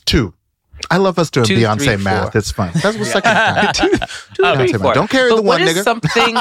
Two. 0.10 0.34
I 0.89 0.98
love 0.98 1.19
us 1.19 1.30
doing 1.30 1.45
Two, 1.45 1.58
Beyonce 1.58 1.84
three, 1.95 1.98
math. 1.98 2.36
It's 2.36 2.52
fun. 2.52 2.72
That's 2.82 2.98
the 2.98 3.06
second 3.06 3.34
time. 3.34 3.74
Two, 3.74 4.43
Beyonce 4.43 4.56
three, 4.58 4.72
math. 4.74 4.82
four. 4.82 4.93
Don't 4.93 5.10
carry 5.10 5.30
But 5.30 5.36
the 5.38 5.41
one, 5.41 5.60
what 5.60 5.62
is 5.62 5.78
nigga. 5.78 5.84
something? 5.84 6.36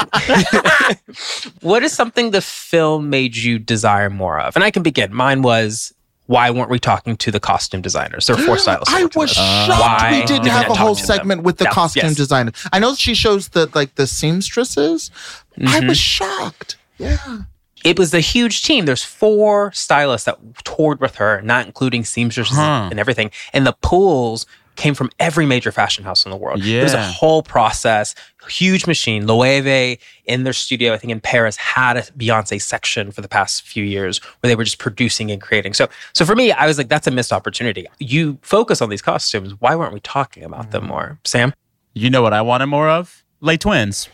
what 1.61 1.83
is 1.83 1.91
something 1.93 2.31
the 2.31 2.41
film 2.41 3.09
made 3.09 3.35
you 3.35 3.59
desire 3.59 4.09
more 4.09 4.39
of? 4.39 4.55
And 4.55 4.63
I 4.63 4.71
can 4.71 4.83
begin. 4.83 5.13
Mine 5.13 5.41
was. 5.41 5.93
Why 6.27 6.51
weren't 6.51 6.69
we 6.69 6.77
talking 6.77 7.17
to 7.17 7.31
the 7.31 7.39
costume 7.39 7.81
designers? 7.81 8.27
There 8.27 8.35
were 8.35 8.43
four 8.43 8.57
stylists. 8.65 8.93
I 8.93 9.01
that 9.01 9.15
worked 9.15 9.17
on 9.17 9.21
was 9.23 9.31
shocked 9.31 9.81
Why 9.81 10.11
we 10.21 10.25
didn't 10.27 10.43
did 10.43 10.51
have 10.51 10.69
a 10.69 10.75
whole 10.75 10.93
them? 10.93 11.03
segment 11.05 11.41
with 11.41 11.57
the 11.57 11.63
Yeah, 11.65 11.71
costume 11.71 12.03
yes. 12.05 12.15
designer. 12.15 12.51
I 12.71 12.77
know 12.77 12.93
she 12.93 13.15
shows 13.15 13.49
the 13.49 13.67
like 13.73 13.95
the 13.95 14.05
seamstresses. 14.05 15.09
I 15.57 15.61
Mm-hmm. 15.61 15.87
was 15.87 15.97
shocked. 15.97 16.77
Yeah. 16.99 17.17
It 17.85 17.97
was 17.97 18.13
a 18.13 18.19
huge 18.19 18.63
team. 18.63 18.85
There's 18.85 19.03
four 19.03 19.71
stylists 19.73 20.25
that 20.25 20.37
toured 20.63 20.99
with 20.99 21.15
her, 21.15 21.41
not 21.41 21.65
including 21.65 22.03
seamstresses 22.03 22.57
Huh. 22.57 22.89
and 22.91 22.99
everything. 22.99 23.31
And 23.53 23.65
the 23.65 23.75
pools 23.81 24.45
came 24.75 24.93
from 24.95 25.11
every 25.19 25.45
major 25.45 25.71
fashion 25.71 26.05
house 26.05 26.23
in 26.23 26.31
the 26.31 26.37
world. 26.37 26.63
Yeah. 26.63 26.79
It 26.79 26.83
was 26.83 26.93
a 26.93 27.03
whole 27.03 27.43
process, 27.43 28.15
huge 28.47 28.87
machine. 28.87 29.27
Loewe 29.27 29.97
in 30.25 30.43
their 30.43 30.53
studio, 30.53 30.93
I 30.93 30.97
think 30.97 31.11
in 31.11 31.19
Paris, 31.19 31.57
had 31.57 31.97
a 31.97 32.01
Beyonce 32.03 32.61
section 32.61 33.11
for 33.11 33.19
the 33.21 33.27
past 33.27 33.63
few 33.63 33.83
years 33.83 34.19
where 34.39 34.47
they 34.47 34.55
were 34.55 34.63
just 34.63 34.79
producing 34.79 35.31
and 35.31 35.41
creating. 35.41 35.73
So, 35.73 35.89
so 36.13 36.25
for 36.25 36.35
me, 36.35 36.53
I 36.53 36.65
was 36.65 36.77
like, 36.77 36.87
that's 36.87 37.07
a 37.07 37.11
missed 37.11 37.33
opportunity. 37.33 37.87
You 37.99 38.39
focus 38.41 38.81
on 38.81 38.89
these 38.89 39.01
costumes. 39.01 39.53
Why 39.59 39.75
weren't 39.75 39.93
we 39.93 39.99
talking 39.99 40.43
about 40.43 40.71
them 40.71 40.85
mm. 40.85 40.89
more, 40.89 41.19
Sam? 41.25 41.53
You 41.93 42.09
know 42.09 42.21
what 42.21 42.33
I 42.33 42.41
wanted 42.41 42.67
more 42.67 42.87
of? 42.89 43.23
Les 43.41 43.57
Twins. 43.57 44.07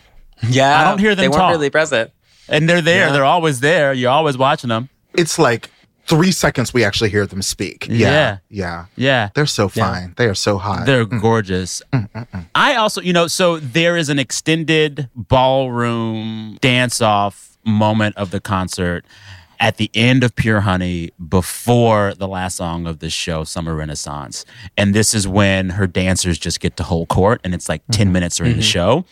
Yeah, 0.49 0.81
I 0.81 0.83
don't 0.83 0.99
hear 0.99 1.15
them 1.15 1.23
They 1.23 1.27
weren't 1.27 1.39
talk. 1.41 1.51
really 1.51 1.69
present. 1.69 2.11
And 2.47 2.69
they're 2.69 2.81
there. 2.81 3.07
Yeah. 3.07 3.13
They're 3.13 3.25
always 3.25 3.59
there. 3.59 3.93
You're 3.93 4.11
always 4.11 4.37
watching 4.37 4.69
them. 4.69 4.89
It's 5.13 5.39
like 5.39 5.69
three 6.05 6.31
seconds 6.31 6.73
we 6.73 6.83
actually 6.83 7.09
hear 7.09 7.25
them 7.25 7.41
speak. 7.41 7.87
Yeah. 7.87 7.97
Yeah. 7.97 8.37
Yeah. 8.49 8.85
Yeah. 8.95 9.29
They're 9.33 9.45
so 9.45 9.69
fine. 9.69 10.13
They 10.17 10.25
are 10.25 10.35
so 10.35 10.57
hot. 10.57 10.85
They're 10.85 11.05
gorgeous. 11.05 11.81
Mm, 11.91 12.09
mm, 12.11 12.27
mm. 12.29 12.45
I 12.53 12.75
also, 12.75 13.01
you 13.01 13.13
know, 13.13 13.27
so 13.27 13.59
there 13.59 13.97
is 13.97 14.09
an 14.09 14.19
extended 14.19 15.09
ballroom 15.15 16.57
dance 16.61 17.01
off 17.01 17.57
moment 17.65 18.15
of 18.17 18.31
the 18.31 18.39
concert 18.39 19.05
at 19.59 19.77
the 19.77 19.89
end 19.93 20.23
of 20.23 20.35
Pure 20.35 20.61
Honey 20.61 21.11
before 21.29 22.13
the 22.13 22.27
last 22.27 22.57
song 22.57 22.85
of 22.85 22.99
the 22.99 23.09
show, 23.09 23.43
Summer 23.43 23.73
Renaissance. 23.73 24.45
And 24.77 24.93
this 24.93 25.13
is 25.13 25.27
when 25.27 25.71
her 25.71 25.87
dancers 25.87 26.37
just 26.37 26.59
get 26.59 26.77
to 26.77 26.83
whole 26.83 27.05
court 27.05 27.41
and 27.43 27.53
it's 27.53 27.69
like 27.69 27.81
10 27.91 28.05
mm-hmm. 28.05 28.13
minutes 28.13 28.37
during 28.37 28.53
the 28.53 28.59
mm-hmm. 28.59 28.65
show. 28.65 29.05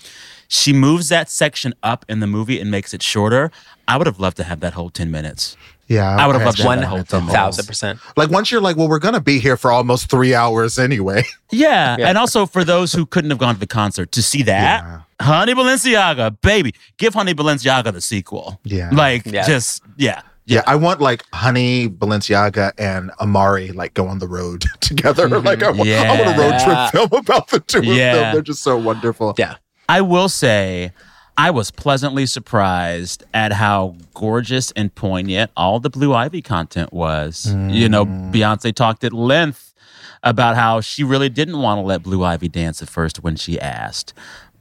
She 0.53 0.71
moves 0.71 1.09
that 1.09 1.29
section 1.31 1.73
up 1.81 2.05
in 2.07 2.19
the 2.19 2.27
movie 2.27 2.59
and 2.59 2.69
makes 2.69 2.93
it 2.93 3.01
shorter. 3.01 3.51
I 3.87 3.97
would 3.97 4.05
have 4.05 4.19
loved 4.19 4.37
to 4.37 4.43
have 4.43 4.59
that 4.59 4.73
whole 4.73 4.91
10 4.91 5.09
minutes. 5.09 5.57
yeah. 5.87 6.15
I 6.15 6.27
would 6.27 6.35
have 6.35 6.45
loved 6.45 6.57
to 6.57 6.63
have 6.63 6.69
One 6.69 6.79
that 6.81 6.85
whole 6.85 7.03
10 7.03 7.21
minutes. 7.21 7.35
thousand 7.35 7.65
percent. 7.65 7.99
Like 8.15 8.29
once 8.29 8.51
you're 8.51 8.61
like, 8.61 8.77
well, 8.77 8.87
we're 8.87 8.99
gonna 8.99 9.19
be 9.19 9.39
here 9.39 9.57
for 9.57 9.71
almost 9.71 10.11
three 10.11 10.35
hours 10.35 10.77
anyway. 10.77 11.23
Yeah. 11.51 11.97
Yeah. 11.99 12.07
And 12.09 12.17
also 12.17 12.45
for 12.45 12.63
those 12.63 12.93
who 12.93 13.05
couldn't 13.07 13.29
have 13.31 13.39
gone 13.39 13.55
to 13.55 13.59
the 13.59 13.67
concert 13.67 14.11
to 14.13 14.21
see 14.21 14.43
that, 14.43 14.83
Yeah. 14.83 15.01
Honey 15.25 15.53
Balenciaga, 15.55 16.37
baby, 16.41 16.73
give 16.97 17.13
Honey 17.15 17.33
Balenciaga 17.33 17.91
the 17.91 18.01
sequel. 18.01 18.59
Yeah. 18.63 18.89
Like, 18.91 19.25
Yeah. 19.25 19.45
just, 19.47 19.81
yeah. 19.97 20.21
Yeah, 20.45 20.61
I 20.67 20.75
want 20.75 20.99
like 20.99 21.23
Honey, 21.33 21.87
Balenciaga, 21.89 22.73
and 22.77 23.11
Amari 23.21 23.71
like 23.71 23.93
go 23.93 24.07
on 24.07 24.19
the 24.19 24.27
road 24.27 24.65
together. 24.81 25.27
Like 25.29 25.63
I 25.63 25.71
want, 25.71 25.89
I 25.89 26.21
want 26.21 26.37
a 26.37 26.41
road 26.41 26.59
trip 26.59 26.91
film 26.91 27.09
about 27.21 27.47
the 27.49 27.59
two 27.61 27.79
of 27.79 27.85
them. 27.85 28.33
They're 28.33 28.41
just 28.41 28.61
so 28.61 28.77
wonderful. 28.77 29.33
Yeah. 29.37 29.55
I 29.89 30.01
will 30.01 30.29
say, 30.29 30.91
I 31.37 31.49
was 31.51 31.71
pleasantly 31.71 32.25
surprised 32.25 33.23
at 33.33 33.53
how 33.53 33.95
gorgeous 34.13 34.71
and 34.71 34.93
poignant 34.93 35.51
all 35.57 35.79
the 35.79 35.89
Blue 35.89 36.13
Ivy 36.13 36.41
content 36.41 36.93
was. 36.93 37.47
You 37.53 37.89
know, 37.89 38.05
mm. 38.05 38.31
Beyonce 38.31 38.73
talked 38.73 39.03
at 39.03 39.13
length 39.13 39.73
about 40.21 40.55
how 40.55 40.79
she 40.79 41.03
really 41.03 41.29
didn't 41.29 41.59
want 41.59 41.79
to 41.79 41.81
let 41.81 42.03
Blue 42.03 42.23
Ivy 42.23 42.49
dance 42.49 42.81
at 42.81 42.89
first 42.89 43.23
when 43.23 43.35
she 43.35 43.59
asked. 43.59 44.13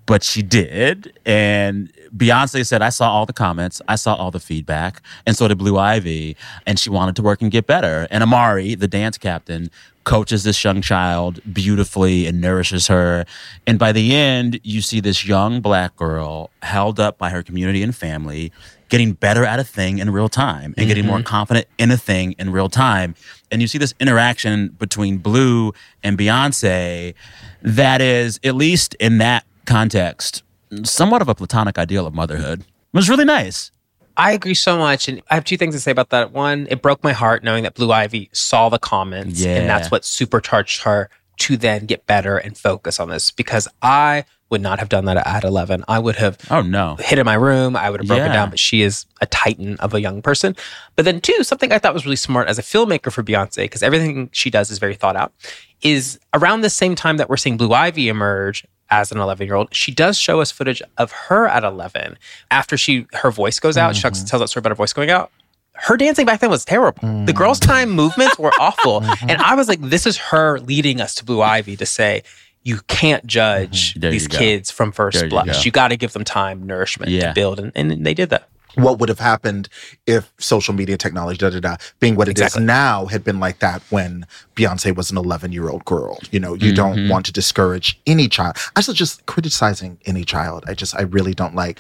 But 0.07 0.25
she 0.25 0.43
did. 0.43 1.13
And 1.25 1.93
Beyonce 2.17 2.67
said, 2.67 2.83
I 2.83 2.89
saw 2.89 3.11
all 3.11 3.27
the 3.27 3.33
comments, 3.33 3.81
I 3.87 3.95
saw 3.95 4.15
all 4.15 4.31
the 4.31 4.41
feedback, 4.41 5.01
and 5.27 5.37
so 5.37 5.47
did 5.47 5.59
Blue 5.59 5.79
Ivy. 5.79 6.37
And 6.67 6.79
she 6.79 6.91
wanted 6.91 7.17
to 7.17 7.23
work 7.23 7.43
and 7.43 7.51
get 7.51 7.67
better. 7.67 8.09
And 8.11 8.23
Amari, 8.23 8.75
the 8.75 8.89
dance 8.89 9.19
captain, 9.19 9.71
coaches 10.05 10.45
this 10.45 10.63
young 10.65 10.83
child 10.83 11.41
beautifully 11.53 12.27
and 12.27 12.41
nourishes 12.41 12.89
her. 12.89 13.25
And 13.67 13.79
by 13.79 13.93
the 13.93 14.15
end, 14.15 14.61
you 14.63 14.81
see 14.81 15.01
this 15.01 15.27
young 15.27 15.61
black 15.61 15.97
girl 15.97 16.51
held 16.63 16.99
up 16.99 17.19
by 17.19 17.31
her 17.31 17.43
community 17.43 17.83
and 17.83 17.95
family, 17.95 18.53
getting 18.89 19.13
better 19.13 19.45
at 19.45 19.59
a 19.59 19.65
thing 19.65 19.99
in 19.99 20.11
real 20.11 20.29
time 20.29 20.75
and 20.77 20.87
getting 20.87 21.07
more 21.07 21.19
mm-hmm. 21.19 21.25
confident 21.25 21.67
in 21.79 21.91
a 21.91 21.97
thing 21.97 22.35
in 22.39 22.51
real 22.51 22.69
time. 22.69 23.15
And 23.51 23.63
you 23.63 23.69
see 23.69 23.79
this 23.79 23.95
interaction 24.01 24.69
between 24.69 25.19
Blue 25.19 25.73
and 26.03 26.19
Beyonce 26.19 27.15
that 27.63 28.01
is, 28.01 28.41
at 28.45 28.55
least 28.55 28.95
in 28.95 29.19
that 29.19 29.45
context, 29.65 30.43
somewhat 30.85 31.23
of 31.23 31.29
a 31.29 31.35
platonic 31.35 31.79
ideal 31.79 32.07
of 32.07 32.15
motherhood. 32.15 32.61
It 32.61 32.67
was 32.93 33.09
really 33.09 33.25
nice. 33.25 33.71
I 34.17 34.33
agree 34.33 34.55
so 34.55 34.77
much. 34.79 35.09
And 35.09 35.23
I 35.31 35.35
have 35.35 35.45
two 35.45 35.57
things 35.57 35.75
to 35.75 35.81
say 35.81 35.91
about 35.91 36.11
that. 36.11 36.33
One, 36.33 36.67
it 36.71 36.83
broke 36.83 37.03
my 37.03 37.13
heart 37.13 37.43
knowing 37.43 37.65
that 37.65 37.75
Blue 37.75 37.91
Ivy 37.93 38.29
saw 38.33 38.69
the 38.69 38.79
comments 38.79 39.41
Yeah. 39.41 39.57
and 39.57 39.69
that's 39.69 39.91
what 39.91 40.05
supercharged 40.05 40.83
her 40.83 41.09
to 41.39 41.57
then 41.57 41.87
get 41.87 42.07
better 42.07 42.37
and 42.37 42.57
focus 42.57 43.01
on 43.01 43.09
this 43.09 43.31
because 43.31 43.67
I 43.81 44.25
would 44.51 44.61
not 44.61 44.79
have 44.81 44.91
done 44.91 45.07
that 45.07 45.17
at 45.27 45.45
11. 45.45 45.83
I 45.89 45.99
would 45.99 46.17
have 46.17 46.37
Oh, 46.51 46.61
no. 46.61 46.97
hid 47.01 47.19
in 47.19 47.25
my 47.25 47.33
room. 47.35 47.75
I 47.75 47.89
would 47.89 48.01
have 48.01 48.07
broken 48.07 48.27
Yeah. 48.27 48.33
down, 48.35 48.51
but 48.51 48.59
she 48.59 48.83
is 48.83 49.07
a 49.23 49.27
titan 49.27 49.77
of 49.79 49.95
a 49.95 50.01
young 50.03 50.21
person. 50.21 50.55
But 50.95 51.07
then, 51.07 51.23
two, 51.23 51.43
something 51.43 51.73
I 51.73 51.79
thought 51.79 51.95
was 51.95 52.05
really 52.05 52.17
smart 52.17 52.49
as 52.49 52.59
a 52.59 52.63
filmmaker 52.63 53.11
for 53.11 53.23
Beyonce, 53.23 53.57
because 53.65 53.83
everything 53.83 54.29
she 54.31 54.51
does 54.51 54.71
is 54.71 54.79
very 54.79 54.95
thought 54.95 55.17
out, 55.17 55.33
is 55.81 56.21
around 56.35 56.61
the 56.61 56.69
same 56.71 56.95
time 56.95 57.17
that 57.17 57.31
we're 57.31 57.39
seeing 57.39 57.57
Blue 57.57 57.73
Ivy 57.73 58.09
emerge 58.09 58.67
as 58.93 59.11
an 59.11 59.19
11 59.19 59.47
year 59.47 59.57
old, 59.57 59.75
she 59.75 59.91
does 59.91 60.19
show 60.19 60.41
us 60.41 60.53
footage 60.53 60.83
of 60.99 61.11
her 61.13 61.49
at 61.49 61.65
11 61.65 62.19
after 62.51 62.77
she 62.77 63.07
her 63.15 63.31
voice 63.31 63.59
goes 63.59 63.77
out. 63.77 63.97
She 63.97 64.03
talks- 64.03 64.19
mm-hmm. 64.19 64.27
tells 64.29 64.41
that 64.41 64.49
story 64.49 64.61
about 64.61 64.71
her 64.71 64.77
voice 64.77 64.93
going 64.93 65.11
out. 65.11 65.33
Her 65.75 65.97
dancing 65.97 66.27
back 66.27 66.41
then 66.41 66.51
was 66.51 66.67
terrible. 66.67 67.25
The 67.25 67.33
girls' 67.33 67.59
mm. 67.59 67.67
time 67.67 67.91
movements 67.91 68.39
were 68.39 68.53
awful. 68.61 69.01
Mm-hmm. 69.13 69.31
And 69.31 69.41
I 69.41 69.55
was 69.55 69.69
like, 69.69 69.81
this 69.81 70.07
is 70.07 70.17
her 70.19 70.61
leading 70.61 71.01
us 71.01 71.15
to 71.17 71.25
Blue 71.25 71.41
Ivy 71.41 71.77
to 71.77 71.87
say, 71.87 72.23
you 72.63 72.81
can't 72.89 73.27
judge 73.27 73.93
mm-hmm. 73.93 74.01
There 74.01 74.11
these 74.11 74.29
kids 74.29 74.71
from 74.71 74.93
first 74.93 75.17
There 75.17 75.25
you 75.25 75.31
blush. 75.31 75.47
go. 75.47 75.61
You, 75.63 75.71
got 75.71 75.89
to 75.89 75.97
give 75.97 76.13
them 76.13 76.25
time, 76.25 76.67
nourishment 76.67 77.11
Yeah. 77.11 77.29
to 77.29 77.35
build. 77.35 77.59
And, 77.59 77.73
and 77.75 78.07
they 78.07 78.15
did 78.15 78.31
that. 78.31 78.49
What 78.75 78.99
would 78.99 79.09
have 79.09 79.19
happened 79.19 79.69
if 80.07 80.33
social 80.39 80.75
media 80.75 80.97
technology, 80.97 81.39
da 81.39 81.51
da 81.51 81.61
da, 81.61 81.77
being 82.01 82.17
what 82.17 82.29
it 82.29 82.39
is 82.39 82.43
Exactly. 82.43 82.65
now, 82.65 83.07
had 83.07 83.23
been 83.25 83.39
like 83.41 83.59
that 83.61 83.83
when 83.91 84.27
Beyonce 84.57 84.95
was 84.95 85.11
an 85.11 85.19
11 85.19 85.53
year 85.53 85.69
old 85.69 85.85
girl? 85.85 86.19
You 86.31 86.41
know, 86.41 86.55
you 86.55 86.73
don't 86.75 87.09
want 87.09 87.27
to 87.27 87.33
discourage 87.33 88.01
any 88.07 88.29
child. 88.29 88.57
I 88.77 88.81
was 88.81 88.87
just 88.89 89.25
criticizing 89.27 89.99
any 90.07 90.25
child. 90.25 90.65
I 90.67 90.75
just, 90.75 90.95
I 90.97 91.03
really 91.03 91.35
don't 91.35 91.55
like. 91.55 91.79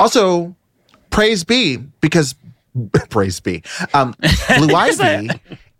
Also, 0.00 0.54
praise 1.10 1.44
be 1.44 1.76
because 2.00 2.34
praise 3.10 3.40
be. 3.40 3.62
Um, 3.92 4.14
Blue 4.58 4.74
Ivy 4.74 5.30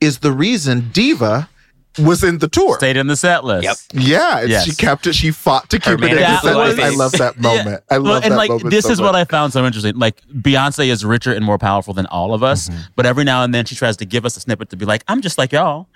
is 0.01 0.19
the 0.21 0.33
reason 0.33 0.91
Diva 0.93 1.49
was 1.99 2.25
in 2.25 2.39
the 2.39 2.49
tour. 2.49 2.77
Stayed 2.79 2.97
in 2.97 3.07
the 3.07 3.17
set 3.17 3.45
list. 3.45 3.65
Yep. 3.95 4.03
Yeah, 4.05 4.43
Yes. 4.43 4.65
she 4.65 4.75
kept 4.75 5.07
it. 5.07 5.15
She 5.15 5.31
fought 5.31 5.71
to 5.71 5.79
keep 5.79 5.95
it 5.95 6.05
in. 6.05 6.17
manager 6.17 6.19
the 6.19 6.27
That 6.27 6.43
set 6.43 6.57
was- 6.57 6.77
list. 6.77 6.83
I 6.83 6.97
love 6.97 7.13
that 7.13 7.39
moment. 7.41 7.85
I 7.91 7.97
love 7.97 8.05
Well, 8.05 8.15
and 8.23 8.33
that 8.33 8.37
like 8.37 8.49
moment. 8.51 8.71
this 8.71 8.85
so 8.87 8.91
is 8.93 9.01
what. 9.01 9.15
I 9.15 9.25
found 9.25 9.53
so 9.53 9.65
interesting. 9.65 9.97
Like 9.97 10.21
Beyonce 10.29 10.89
is 10.89 11.05
richer 11.05 11.33
and 11.33 11.45
more 11.45 11.59
powerful 11.59 11.95
than 11.95 12.07
all 12.07 12.35
of 12.35 12.43
us, 12.43 12.69
Mm-hmm. 12.69 12.81
but 12.97 13.07
every 13.07 13.25
now 13.25 13.43
and 13.45 13.55
then 13.55 13.65
she 13.65 13.75
tries 13.77 13.97
to 13.99 14.05
give 14.05 14.25
us 14.27 14.37
a 14.37 14.41
snippet 14.41 14.71
to 14.71 14.77
be 14.77 14.85
like, 14.85 15.05
"I'm 15.09 15.21
just 15.23 15.39
like 15.39 15.53
y'all." 15.53 15.87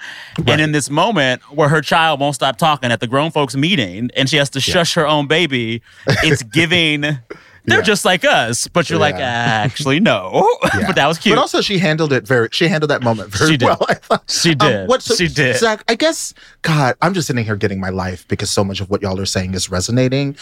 And 0.47 0.61
in 0.61 0.73
this 0.73 0.89
moment 0.91 1.43
where 1.55 1.69
her 1.69 1.81
child 1.81 2.21
won't 2.21 2.35
stop 2.35 2.57
talking 2.59 2.91
at 2.93 3.01
the 3.01 3.07
grown 3.07 3.31
folks 3.31 3.57
meeting, 3.57 4.11
and 4.17 4.29
she 4.29 4.37
has 4.37 4.51
to 4.51 4.61
shush 4.61 4.95
her 4.95 5.07
own 5.07 5.27
baby, 5.27 5.83
it's 6.23 6.43
giving. 6.43 7.19
They're 7.69 7.79
Yeah. 7.79 7.85
just 7.85 8.05
like 8.05 8.25
us, 8.25 8.67
but 8.69 8.89
you're 8.91 8.99
like, 8.99 9.15
uh, 9.17 9.19
actually, 9.19 10.01
no. 10.01 10.49
Yeah. 10.75 10.87
but 10.87 10.97
that 10.97 11.07
was 11.07 11.19
cute. 11.19 11.35
But 11.37 11.41
also, 11.41 11.61
she 11.61 11.79
handled 11.79 12.13
it 12.13 12.27
very. 12.27 12.49
She 12.53 12.69
handled 12.69 12.91
that 12.91 13.03
moment 13.03 13.31
very 13.31 13.53
She 13.53 13.57
did. 13.57 13.67
well. 13.67 13.85
I 13.89 13.95
thought. 13.95 14.25
She 14.31 14.51
um, 14.53 14.59
did. 14.59 14.89
what- 14.89 15.03
so, 15.03 15.15
She 15.15 15.29
did. 15.29 15.57
Zach, 15.57 15.85
I 15.89 15.95
guess. 15.95 16.35
God, 16.63 16.97
I'm 17.03 17.15
just 17.15 17.27
sitting 17.27 17.45
here 17.45 17.57
getting 17.57 17.81
my 17.81 17.91
life 17.91 18.27
because 18.29 18.51
so 18.51 18.65
much 18.65 18.81
of 18.81 18.91
what 18.91 19.03
y'all 19.03 19.21
are 19.21 19.27
saying 19.27 19.55
is 19.55 19.71
resonating. 19.71 20.37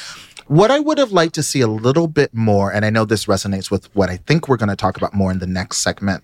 What 0.46 0.70
I 0.70 0.78
would 0.78 0.98
have 0.98 1.10
liked 1.12 1.34
to 1.34 1.42
see 1.42 1.60
a 1.60 1.66
little 1.66 2.06
bit 2.06 2.32
more, 2.32 2.72
and 2.72 2.84
I 2.84 2.90
know 2.90 3.04
this 3.04 3.24
resonates 3.26 3.70
with 3.70 3.94
what 3.96 4.08
I 4.08 4.18
think 4.18 4.48
we're 4.48 4.56
going 4.56 4.68
to 4.68 4.76
talk 4.76 4.96
about 4.96 5.12
more 5.12 5.30
in 5.32 5.40
the 5.40 5.46
next 5.46 5.78
segment. 5.78 6.22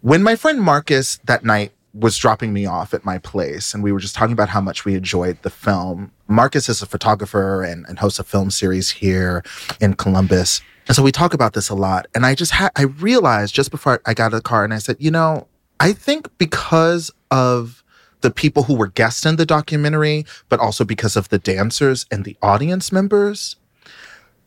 When 0.00 0.22
my 0.22 0.36
friend 0.36 0.60
Marcus 0.60 1.18
that 1.24 1.44
night 1.44 1.72
was 1.94 2.18
dropping 2.18 2.52
me 2.52 2.66
off 2.66 2.92
at 2.92 3.04
my 3.04 3.18
place, 3.18 3.72
and 3.72 3.82
we 3.82 3.92
were 3.92 4.00
just 4.00 4.14
talking 4.14 4.32
about 4.32 4.48
how 4.48 4.60
much 4.60 4.84
we 4.84 4.94
enjoyed 4.94 5.40
the 5.42 5.50
film. 5.50 6.10
Marcus 6.26 6.68
is 6.68 6.82
a 6.82 6.86
photographer 6.86 7.62
and, 7.62 7.86
and 7.88 8.00
hosts 8.00 8.18
a 8.18 8.24
film 8.24 8.50
series 8.50 8.90
here 8.90 9.42
in 9.80 9.94
Columbus. 9.94 10.60
And 10.86 10.96
so 10.96 11.02
we 11.02 11.12
talk 11.12 11.32
about 11.32 11.54
this 11.54 11.70
a 11.70 11.74
lot. 11.74 12.06
And 12.14 12.26
I 12.26 12.34
just 12.34 12.52
had, 12.52 12.70
I 12.76 12.82
realized 12.82 13.54
just 13.54 13.70
before 13.70 14.02
I 14.04 14.12
got 14.12 14.24
out 14.24 14.34
of 14.34 14.42
the 14.42 14.48
car 14.48 14.64
and 14.64 14.74
I 14.74 14.78
said, 14.78 14.96
you 14.98 15.10
know, 15.10 15.46
I 15.80 15.92
think 15.92 16.28
because 16.36 17.10
of 17.30 17.82
the 18.20 18.30
people 18.30 18.64
who 18.64 18.74
were 18.74 18.88
guests 18.88 19.24
in 19.24 19.36
the 19.36 19.46
documentary, 19.46 20.24
but 20.48 20.60
also 20.60 20.84
because 20.84 21.16
of 21.16 21.28
the 21.28 21.38
dancers 21.38 22.06
and 22.10 22.24
the 22.24 22.36
audience 22.42 22.90
members, 22.92 23.56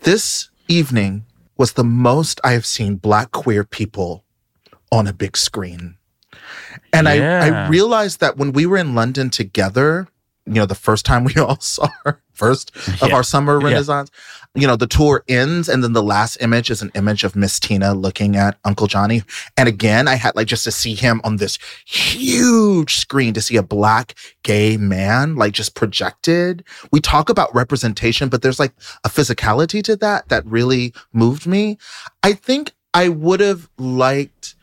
this 0.02 0.50
evening 0.68 1.26
was 1.58 1.74
the 1.74 1.84
most 1.84 2.40
I 2.44 2.52
have 2.52 2.66
seen 2.66 2.96
Black 2.96 3.32
queer 3.32 3.64
people 3.64 4.24
on 4.92 5.08
a 5.08 5.14
big 5.14 5.38
screen. 5.38 5.97
And 6.94 7.08
I, 7.08 7.16
Yeah. 7.16 7.66
I 7.66 7.68
realized 7.70 8.20
that 8.20 8.38
when 8.38 8.52
we 8.54 8.66
were 8.66 8.78
in 8.78 8.96
London 8.96 9.30
together, 9.30 10.08
you 10.46 10.54
know, 10.54 10.66
the 10.66 10.76
first 10.76 11.06
time 11.06 11.24
we 11.24 11.36
all 11.38 11.60
saw 11.60 11.90
her, 12.06 12.22
first 12.34 12.72
of 13.02 13.10
Yeah. 13.10 13.16
our 13.16 13.24
summer 13.24 13.60
Yeah. 13.60 13.68
renaissance, 13.68 14.10
you 14.56 14.66
know, 14.66 14.76
the 14.76 14.88
tour 14.88 15.24
ends 15.28 15.68
and 15.70 15.84
then 15.84 15.94
the 15.94 16.02
last 16.02 16.38
image 16.40 16.72
is 16.72 16.82
an 16.82 16.92
image 16.96 17.24
of 17.24 17.36
Miss 17.36 17.60
Tina 17.60 17.94
looking 17.94 18.36
at 18.36 18.58
Uncle 18.66 18.88
Johnny. 18.88 19.24
And 19.56 19.68
again, 19.70 20.08
I 20.08 20.16
had 20.16 20.36
like 20.36 20.48
just 20.48 20.64
to 20.64 20.72
see 20.72 20.96
him 20.96 21.22
on 21.24 21.36
this 21.38 21.60
huge 21.86 22.96
screen, 22.98 23.34
to 23.34 23.42
see 23.42 23.58
a 23.58 23.64
black 23.64 24.16
gay 24.44 24.78
man 24.78 25.36
like 25.36 25.54
just 25.54 25.76
projected. 25.76 26.64
We 26.92 27.02
talk 27.02 27.30
about 27.30 27.54
representation, 27.54 28.30
but 28.30 28.42
there's 28.42 28.60
like 28.60 28.74
a 29.04 29.10
physicality 29.10 29.84
to 29.84 29.96
that 29.98 30.30
that 30.30 30.46
really 30.46 30.94
moved 31.14 31.46
me. 31.46 31.78
I 32.24 32.34
think 32.34 32.72
I 32.94 33.10
would 33.10 33.42
have 33.42 33.70
liked 33.78 34.56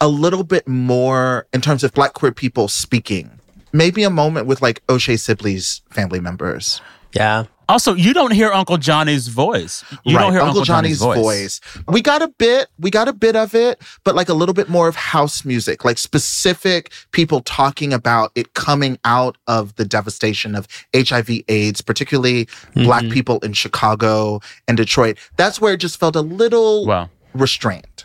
a 0.00 0.08
little 0.08 0.44
bit 0.44 0.66
more 0.68 1.46
in 1.52 1.60
terms 1.60 1.84
of 1.84 1.92
black 1.94 2.14
queer 2.14 2.32
people 2.32 2.68
speaking. 2.68 3.30
Maybe 3.72 4.02
a 4.04 4.10
moment 4.10 4.46
with 4.46 4.62
like 4.62 4.82
O'Shea 4.88 5.16
Sibley's 5.16 5.82
family 5.90 6.20
members. 6.20 6.80
Yeah. 7.12 7.44
Also, 7.66 7.94
you 7.94 8.12
don't 8.12 8.32
hear 8.32 8.52
Uncle 8.52 8.76
Johnny's 8.76 9.28
voice. 9.28 9.82
You 10.04 10.18
don't 10.18 10.32
hear 10.32 10.42
Uncle, 10.42 10.64
Johnny's, 10.64 10.98
voice. 10.98 11.62
We 11.88 12.02
got 12.02 12.20
a 12.20 12.28
bit, 12.28 12.68
we 12.78 12.90
got 12.90 13.08
a 13.08 13.12
bit 13.14 13.36
of 13.36 13.54
it, 13.54 13.80
but 14.04 14.14
like 14.14 14.28
a 14.28 14.34
little 14.34 14.52
bit 14.52 14.68
more 14.68 14.86
of 14.86 14.96
house 14.96 15.46
music, 15.46 15.82
like 15.82 15.96
specific 15.96 16.92
people 17.12 17.40
talking 17.40 17.94
about 17.94 18.32
it 18.34 18.52
coming 18.52 18.98
out 19.06 19.38
of 19.46 19.74
the 19.76 19.84
devastation 19.86 20.54
of 20.54 20.68
HIV 20.94 21.30
AIDS, 21.48 21.80
particularly 21.80 22.48
black 22.74 23.04
Mhm. 23.04 23.12
people 23.12 23.38
in 23.38 23.54
Chicago 23.54 24.40
and 24.68 24.76
Detroit. 24.76 25.16
That's 25.38 25.58
where 25.58 25.72
it 25.72 25.78
just 25.78 25.98
felt 25.98 26.16
a 26.16 26.20
little 26.20 26.84
Well, 26.86 27.08
restrained. 27.32 28.03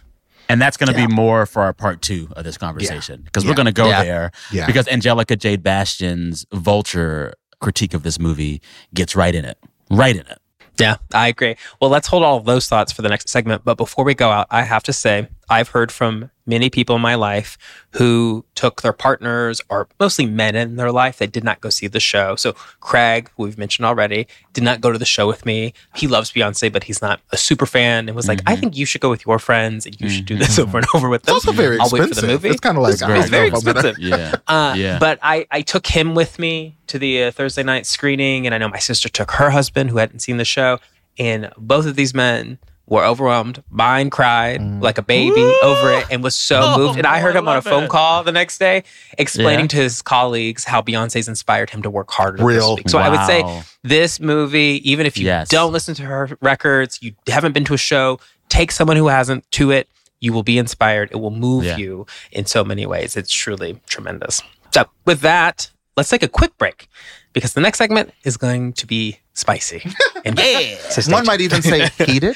And 0.50 0.60
that's 0.62 0.76
going 0.78 0.92
to 0.92 1.00
Yeah. 1.00 1.08
be 1.08 1.14
more 1.14 1.46
for 1.46 1.62
our 1.62 1.74
part 1.74 2.02
two 2.02 2.28
of 2.36 2.44
this 2.44 2.58
conversation 2.58 3.22
because 3.24 3.46
we're 3.46 3.54
going 3.54 3.68
to 3.68 3.72
go 3.72 3.88
Yeah. 3.88 4.04
there 4.04 4.32
Yeah. 4.52 4.66
because 4.66 4.88
Angelica 4.88 5.36
Jade 5.36 5.62
Bastien's 5.64 6.46
Vulture 6.52 7.36
critique 7.62 7.94
of 7.94 8.04
this 8.04 8.20
movie 8.20 8.62
gets 8.94 9.16
right 9.16 9.36
in 9.36 9.46
it. 9.46 9.58
Right 9.92 10.16
in 10.16 10.22
it. 10.28 10.40
Yeah, 10.80 10.96
I 11.14 11.28
agree. 11.28 11.56
Well, 11.82 11.90
let's 11.90 12.08
hold 12.08 12.24
all 12.24 12.38
of 12.38 12.46
those 12.46 12.68
thoughts 12.68 12.92
for 12.92 13.02
the 13.02 13.10
next 13.10 13.28
segment. 13.30 13.64
But 13.66 13.76
before 13.78 14.06
we 14.06 14.14
go 14.16 14.30
out, 14.32 14.48
I 14.50 14.64
have 14.64 14.82
to 14.84 14.94
say, 14.94 15.28
I've 15.50 15.70
heard 15.70 15.92
from 15.92 16.30
many 16.46 16.70
people 16.70 16.96
in 16.96 17.02
my 17.02 17.14
life 17.16 17.58
who 17.92 18.44
took 18.56 18.82
their 18.82 18.94
partners 18.94 19.62
or 19.70 19.88
mostly 20.00 20.26
men 20.26 20.56
in 20.56 20.78
their 20.78 20.92
life 20.92 21.18
that 21.20 21.32
did 21.32 21.44
not 21.44 21.62
go 21.62 21.70
see 21.70 21.86
the 21.88 22.00
show. 22.00 22.36
So, 22.36 22.54
Craig, 22.80 23.30
who 23.38 23.44
we've 23.44 23.58
mentioned 23.58 23.86
already, 23.86 24.28
did 24.54 24.64
not 24.64 24.82
go 24.82 24.92
to 24.92 24.98
the 24.98 25.06
show 25.06 25.28
with 25.28 25.46
me. 25.46 25.74
He 25.96 26.08
loves 26.08 26.32
Beyonce, 26.32 26.72
but 26.74 26.86
he's 26.86 27.02
not 27.04 27.22
a 27.32 27.38
super 27.38 27.66
fan 27.68 28.08
and 28.10 28.16
was 28.16 28.28
like, 28.28 28.42
I 28.48 28.56
think 28.56 28.76
you 28.76 28.86
should 28.86 29.02
go 29.02 29.10
with 29.12 29.26
your 29.28 29.38
friends 29.38 29.86
and 29.86 30.00
you 30.02 30.10
should 30.10 30.26
do 30.26 30.38
this 30.38 30.58
over 30.58 30.80
and 30.80 30.88
over 30.96 31.08
with 31.08 31.22
It's 31.22 31.28
them. 31.28 31.36
also 31.36 31.52
very 31.52 31.78
I'll 31.80 31.86
expensive. 31.86 32.10
wait 32.10 32.16
for 32.16 32.22
the 32.22 32.28
movie. 32.34 32.50
It's 32.50 32.60
kind 32.60 32.78
of 32.78 32.84
like 32.84 32.94
It's 32.94 33.02
I 33.04 33.08
very- 33.08 33.20
It's 33.20 33.30
very 33.30 33.50
know 33.52 33.58
if 33.58 33.68
I'm 33.68 33.74
gonna- 33.74 33.88
expensive. 33.90 34.04
Yeah. 34.20 34.36
Uh, 34.48 34.74
Yeah. 34.76 34.98
But 35.00 35.20
I, 35.22 35.46
I 35.52 35.62
took 35.62 35.86
him 35.86 36.16
with 36.16 36.40
me 36.40 36.78
to 36.88 36.98
the 36.98 37.26
uh, 37.26 37.32
Thursday 37.32 37.62
night 37.64 37.86
screening, 37.86 38.48
and 38.48 38.56
I 38.56 38.58
know 38.58 38.70
my 38.70 38.80
sister 38.80 39.08
took 39.10 39.32
her 39.32 39.52
husband 39.52 39.92
who 39.92 39.98
hadn't 39.98 40.20
seen 40.20 40.38
the 40.38 40.46
show, 40.46 40.80
and 41.20 41.52
both 41.58 41.86
of 41.86 41.96
these 41.96 42.14
men 42.16 42.58
were 42.90 43.06
overwhelmed. 43.06 43.64
Mine 43.70 44.10
cried 44.10 44.60
Mm. 44.60 44.82
like 44.82 44.98
a 44.98 45.02
baby 45.02 45.42
over 45.64 45.92
it 45.94 46.08
and 46.10 46.24
was 46.24 46.36
so 46.36 46.60
Oh, 46.64 46.78
moved. 46.78 46.98
And 46.98 47.06
I 47.08 47.20
heard 47.20 47.36
I 47.36 47.40
him 47.40 47.48
on 47.48 47.58
a 47.58 47.62
phone 47.62 47.84
it. 47.84 47.90
call 47.90 48.24
the 48.24 48.32
next 48.32 48.58
day 48.58 48.84
explaining 49.18 49.66
Yeah. 49.66 49.68
to 49.68 49.78
his 49.78 50.02
colleagues 50.02 50.64
how 50.64 50.82
Beyonce's 50.82 51.28
inspired 51.28 51.70
him 51.70 51.82
to 51.84 51.90
work 51.90 52.10
harder 52.12 52.44
Real. 52.44 52.76
this 52.76 52.78
week. 52.86 52.90
So 52.90 52.98
I 52.98 53.10
would 53.10 53.26
say 53.26 53.64
this 53.84 54.20
movie, 54.20 54.82
even 54.84 55.06
if 55.06 55.18
you 55.18 55.26
Yes. 55.26 55.50
don't 55.50 55.72
listen 55.72 55.94
to 55.96 56.04
her 56.04 56.38
records, 56.42 57.00
you 57.02 57.14
haven't 57.28 57.52
been 57.54 57.66
to 57.66 57.74
a 57.74 57.78
show, 57.78 58.20
take 58.50 58.72
someone 58.72 58.98
who 58.98 59.08
hasn't 59.08 59.50
to 59.52 59.72
it. 59.72 59.88
You 60.20 60.34
will 60.34 60.44
be 60.44 60.58
inspired. 60.58 61.10
It 61.12 61.18
will 61.18 61.32
move 61.32 61.64
Yeah. 61.64 61.78
you 61.78 62.06
in 62.32 62.46
so 62.46 62.64
many 62.64 62.86
ways. 62.86 63.16
It's 63.16 63.32
truly 63.32 63.80
tremendous. 63.88 64.42
So, 64.74 64.86
with 65.06 65.22
that, 65.22 65.70
let's 65.96 66.10
take 66.10 66.24
a 66.24 66.28
quick 66.28 66.58
break 66.58 66.88
because 67.34 67.54
the 67.54 67.62
next 67.62 67.78
segment 67.78 68.12
is 68.24 68.36
going 68.36 68.74
to 68.74 68.86
be 68.88 69.20
spicy. 69.34 69.82
And 70.26 70.38
yeah, 70.38 70.76
so 70.90 71.00
stay 71.02 71.14
One 71.14 71.26
might 71.26 71.40
even 71.40 71.62
say 71.62 71.88
heated. 72.06 72.36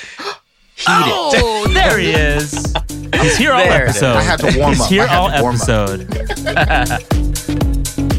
Oh, 0.88 1.68
there 1.74 1.98
he 2.00 2.12
is. 2.12 2.52
He's 3.22 3.38
here 3.38 3.52
all 3.54 3.64
There 3.64 3.86
episode. 3.88 4.16
I 4.18 4.22
had 4.22 4.40
to 4.40 4.58
warm 4.58 4.72
He's 4.74 4.82
up. 4.82 4.90
here 4.90 5.08
all 5.10 5.30
to 5.32 5.42
warm 5.42 5.56
up. 5.56 5.70
episode. 5.70 7.10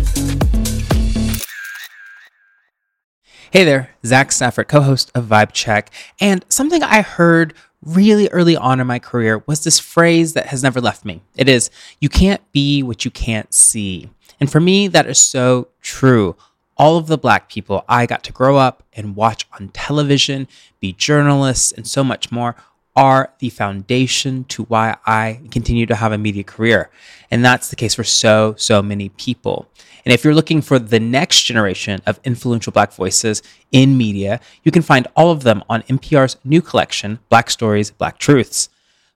Hey 3.51 3.63
there, 3.65 3.91
Zach 4.05 4.33
Stafford, 4.33 4.67
co 4.67 4.81
host 4.81 5.13
of 5.15 5.27
Vibe 5.27 5.53
Check. 5.53 5.91
And 6.21 6.45
something 6.49 6.83
I 6.83 7.03
heard 7.03 7.55
really 7.83 8.29
early 8.31 8.57
on 8.57 8.81
in 8.81 8.87
my 8.87 8.99
career 8.99 9.45
was 9.47 9.63
this 9.63 9.79
phrase 9.79 10.33
that 10.33 10.47
has 10.47 10.63
never 10.63 10.81
left 10.81 11.05
me. 11.05 11.21
It 11.37 11.49
is, 11.49 11.71
you 12.01 12.09
can't 12.09 12.41
be 12.51 12.83
what 12.83 13.05
you 13.05 13.13
can't 13.13 13.55
see. 13.55 14.11
And 14.41 14.51
for 14.51 14.59
me, 14.59 14.89
that 14.89 15.07
is 15.07 15.21
so 15.21 15.69
true. 15.83 16.35
All 16.77 16.97
of 16.97 17.07
the 17.07 17.19
black 17.19 17.49
people 17.49 17.85
I 17.89 18.07
got 18.07 18.25
to 18.25 18.33
grow 18.33 18.57
up 18.57 18.83
and 18.93 19.17
watch 19.17 19.47
on 19.59 19.69
television, 19.69 20.49
be 20.81 20.93
journalists, 20.93 21.73
and 21.73 21.87
so 21.87 22.03
much 22.03 22.33
more 22.33 22.57
are 22.97 23.33
the 23.39 23.51
foundation 23.51 24.45
to 24.45 24.65
why 24.65 24.97
I 25.05 25.41
continue 25.51 25.87
to 25.87 25.97
have 25.97 26.13
a 26.13 26.19
media 26.19 26.45
career. 26.45 26.91
And 27.31 27.45
that's 27.45 27.69
the 27.69 27.77
case 27.77 27.95
for 27.95 28.05
so, 28.05 28.55
so 28.57 28.83
many 28.83 29.09
people. 29.11 29.69
And 30.05 30.13
if 30.13 30.23
you're 30.23 30.35
looking 30.35 30.61
for 30.61 30.79
the 30.79 31.01
next 31.01 31.43
generation 31.43 32.03
of 32.07 32.21
influential 32.25 32.73
Black 32.73 32.93
voices 32.93 33.43
in 33.73 33.97
media, 33.97 34.39
you 34.63 34.71
can 34.71 34.83
find 34.83 35.09
all 35.17 35.31
of 35.31 35.43
them 35.43 35.65
on 35.69 35.83
NPR's 35.83 36.37
new 36.45 36.61
collection, 36.61 37.19
Black 37.31 37.51
Stories, 37.51 37.91
Black 37.91 38.19
Truths. 38.19 38.69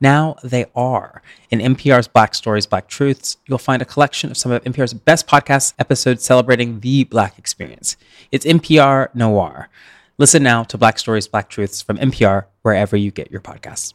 Now 0.00 0.36
they 0.42 0.66
are. 0.74 1.22
In 1.50 1.60
NPR's 1.60 2.08
Black 2.08 2.34
Stories, 2.34 2.66
Black 2.66 2.86
Truths, 2.88 3.38
you'll 3.46 3.58
find 3.58 3.80
a 3.80 3.86
collection 3.86 4.30
of 4.30 4.36
some 4.36 4.52
of 4.52 4.62
NPR's 4.64 4.94
best 4.94 5.26
podcast 5.26 5.74
episodes 5.78 6.24
celebrating 6.24 6.80
the 6.80 7.04
Black 7.04 7.38
experience. 7.38 7.96
It's 8.30 8.44
NPR 8.44 9.14
Noir. 9.14 9.68
Listen 10.18 10.42
now 10.42 10.64
to 10.64 10.78
Black 10.78 10.98
Stories, 10.98 11.28
Black 11.28 11.48
Truths 11.48 11.80
from 11.80 11.98
NPR 11.98 12.44
wherever 12.62 12.96
you 12.96 13.10
get 13.10 13.30
your 13.30 13.40
podcasts. 13.40 13.94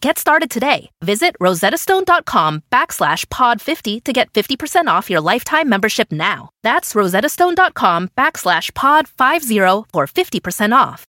Get 0.00 0.18
started 0.18 0.50
today. 0.50 0.90
Visit 1.02 1.36
rosettastone.com 1.40 2.62
backslash 2.70 3.26
pod50 3.26 4.04
to 4.04 4.12
get 4.12 4.32
50% 4.32 4.86
off 4.86 5.10
your 5.10 5.20
lifetime 5.20 5.68
membership 5.68 6.12
now. 6.12 6.50
That's 6.62 6.94
rosettastone.com 6.94 8.10
backslash 8.16 8.72
pod50 8.72 9.86
for 9.92 10.06
50% 10.06 10.72
off. 10.74 11.04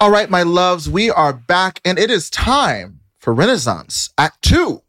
All 0.00 0.12
right, 0.12 0.30
my 0.30 0.44
loves, 0.44 0.88
we 0.88 1.10
are 1.10 1.32
back 1.32 1.80
and 1.84 1.98
it 1.98 2.08
is 2.08 2.30
time 2.30 3.00
for 3.18 3.34
Renaissance 3.34 4.10
Act 4.16 4.40
Two 4.42 4.82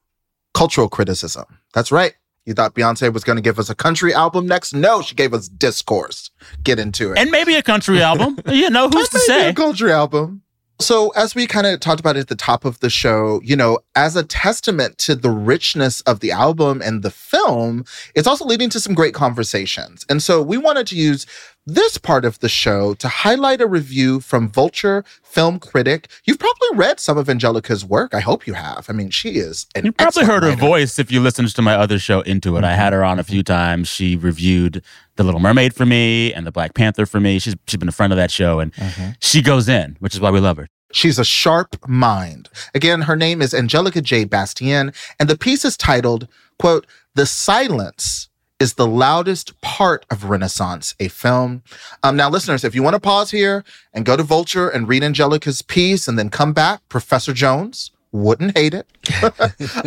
Cultural 0.53 0.87
Criticism. 0.87 1.45
That's 1.73 1.91
right. 1.91 2.13
You 2.49 2.55
thought 2.55 2.73
Beyonce 2.73 3.13
was 3.13 3.23
going 3.23 3.35
to 3.35 3.43
give 3.43 3.59
us 3.59 3.69
a 3.69 3.75
country 3.75 4.11
album 4.11 4.47
next? 4.47 4.73
No, 4.73 5.03
she 5.03 5.13
gave 5.13 5.35
us 5.35 5.47
discourse. 5.47 6.31
Get 6.63 6.79
into 6.79 7.11
it. 7.11 7.19
and 7.19 7.29
maybe 7.29 7.53
a 7.53 7.61
country 7.61 8.01
album. 8.01 8.39
You 8.49 8.71
know, 8.71 8.89
who's 8.89 9.07
to 9.09 9.17
Maybe 9.27 9.41
say? 9.41 9.49
a 9.49 9.53
country 9.53 9.91
album. 9.91 10.41
So, 10.81 11.09
as 11.09 11.35
we 11.35 11.45
kind 11.45 11.67
of 11.67 11.79
talked 11.79 11.99
about 11.99 12.17
at 12.17 12.27
the 12.27 12.35
top 12.35 12.65
of 12.65 12.79
the 12.79 12.89
show, 12.89 13.39
you 13.43 13.55
know, 13.55 13.77
as 13.95 14.15
a 14.15 14.23
testament 14.23 14.97
to 14.99 15.13
the 15.13 15.29
richness 15.29 16.01
of 16.01 16.21
the 16.21 16.31
album 16.31 16.81
and 16.83 17.03
the 17.03 17.11
film, 17.11 17.85
it's 18.15 18.27
also 18.27 18.45
leading 18.45 18.69
to 18.71 18.79
some 18.79 18.95
great 18.95 19.13
conversations. 19.13 20.03
And 20.09 20.23
so, 20.23 20.41
we 20.41 20.57
wanted 20.57 20.87
to 20.87 20.95
use 20.95 21.27
this 21.73 21.97
part 21.97 22.25
of 22.25 22.39
the 22.39 22.49
show 22.49 22.93
to 22.95 23.07
highlight 23.07 23.61
a 23.61 23.67
review 23.67 24.19
from 24.19 24.49
Vulture 24.49 25.03
film 25.23 25.59
critic. 25.59 26.07
You've 26.25 26.39
probably 26.39 26.69
read 26.73 26.99
some 26.99 27.17
of 27.17 27.29
Angelica's 27.29 27.85
work. 27.85 28.13
I 28.13 28.19
hope 28.19 28.47
you 28.47 28.53
have. 28.53 28.85
I 28.89 28.93
mean, 28.93 29.09
she 29.09 29.37
is 29.37 29.67
an 29.75 29.85
You 29.85 29.91
probably 29.91 30.25
heard 30.25 30.43
her 30.43 30.55
voice 30.55 30.99
if 30.99 31.11
you 31.11 31.19
listened 31.19 31.53
to 31.55 31.61
my 31.61 31.75
other 31.75 31.99
show, 31.99 32.21
Into 32.21 32.57
It. 32.57 32.63
I 32.63 32.73
had 32.73 32.93
her 32.93 33.03
on 33.03 33.19
a 33.19 33.23
few 33.23 33.43
times. 33.43 33.87
She 33.87 34.15
reviewed 34.15 34.83
The 35.15 35.23
Little 35.23 35.39
Mermaid 35.39 35.73
for 35.73 35.85
me 35.85 36.33
and 36.33 36.45
The 36.45 36.51
Black 36.51 36.73
Panther 36.73 37.05
for 37.05 37.19
me. 37.19 37.39
She's 37.39 37.55
she's 37.67 37.77
been 37.77 37.89
a 37.89 37.93
friend 37.93 38.11
of 38.11 38.17
that 38.17 38.31
show, 38.31 38.59
and 38.59 38.73
mm-hmm. 38.73 39.11
she 39.21 39.41
goes 39.41 39.69
in, 39.69 39.97
which 39.99 40.13
is 40.13 40.21
why 40.21 40.31
we 40.31 40.39
love 40.39 40.57
her. 40.57 40.67
She's 40.91 41.19
a 41.19 41.25
sharp 41.25 41.87
mind. 41.87 42.49
Again, 42.73 43.01
her 43.01 43.15
name 43.15 43.41
is 43.41 43.53
Angelica 43.53 44.01
J. 44.01 44.23
Bastien, 44.23 44.91
and 45.19 45.29
the 45.29 45.37
piece 45.37 45.63
is 45.63 45.77
titled, 45.77 46.27
quote, 46.57 46.87
The 47.13 47.27
Silence 47.27 48.28
is 48.59 48.73
the 48.73 48.87
loudest 48.87 49.59
part 49.61 50.05
of 50.11 50.25
Renaissance, 50.25 50.93
a 50.99 51.07
film. 51.07 51.63
Um, 52.03 52.15
now, 52.15 52.29
listeners, 52.29 52.63
if 52.63 52.75
you 52.75 52.83
want 52.83 52.95
to 52.95 52.99
pause 52.99 53.31
here 53.31 53.63
and 53.93 54.05
go 54.05 54.17
to 54.17 54.23
Vulture 54.23 54.69
and 54.69 54.87
read 54.87 55.03
Angelica's 55.03 55.61
piece 55.61 56.07
and 56.07 56.19
then 56.19 56.29
come 56.29 56.53
back, 56.53 56.81
Professor 56.89 57.33
Jones 57.33 57.91
wouldn't 58.11 58.57
hate 58.57 58.73
it. 58.73 58.87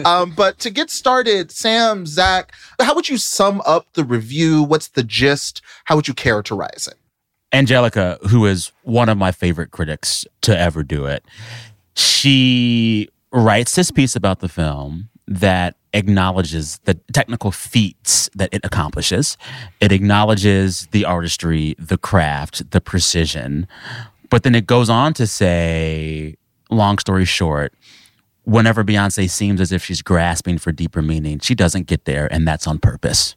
um, 0.06 0.32
but 0.34 0.58
to 0.60 0.70
get 0.70 0.90
started, 0.90 1.50
Sam, 1.50 2.06
Zach, 2.06 2.52
how 2.80 2.94
would 2.94 3.08
you 3.08 3.18
sum 3.18 3.60
up 3.66 3.86
the 3.94 4.04
review? 4.04 4.62
What's 4.62 4.88
the 4.88 5.02
gist? 5.02 5.60
How 5.84 5.96
would 5.96 6.08
you 6.08 6.14
characterize 6.14 6.88
it? 6.90 6.98
Angelica, 7.52 8.18
who 8.30 8.46
is 8.46 8.72
one 8.82 9.08
of 9.08 9.18
my 9.18 9.32
favorite 9.32 9.70
critics 9.70 10.24
to 10.42 10.58
ever 10.58 10.82
do 10.82 11.04
it, 11.04 11.24
she 11.94 13.08
writes 13.30 13.74
this 13.74 13.90
piece 13.90 14.16
about 14.16 14.40
the 14.40 14.48
film 14.48 15.10
that 15.26 15.76
acknowledges 15.92 16.78
the 16.84 16.94
technical 17.12 17.50
feats 17.50 18.30
that 18.34 18.48
it 18.52 18.64
accomplishes. 18.64 19.36
It 19.80 19.92
acknowledges 19.92 20.86
the 20.88 21.04
artistry, 21.04 21.74
the 21.78 21.98
craft, 21.98 22.70
the 22.70 22.80
precision. 22.80 23.66
But 24.30 24.42
then 24.42 24.54
it 24.54 24.66
goes 24.66 24.88
on 24.88 25.14
to 25.14 25.26
say, 25.26 26.36
long 26.70 26.98
story 26.98 27.24
short, 27.24 27.74
whenever 28.44 28.82
Beyonce 28.82 29.28
seems 29.28 29.60
as 29.60 29.72
if 29.72 29.84
she's 29.84 30.02
grasping 30.02 30.58
for 30.58 30.72
deeper 30.72 31.02
meaning, 31.02 31.38
she 31.38 31.54
doesn't 31.54 31.86
get 31.86 32.04
there, 32.06 32.32
and 32.32 32.48
that's 32.48 32.66
on 32.66 32.78
purpose. 32.78 33.36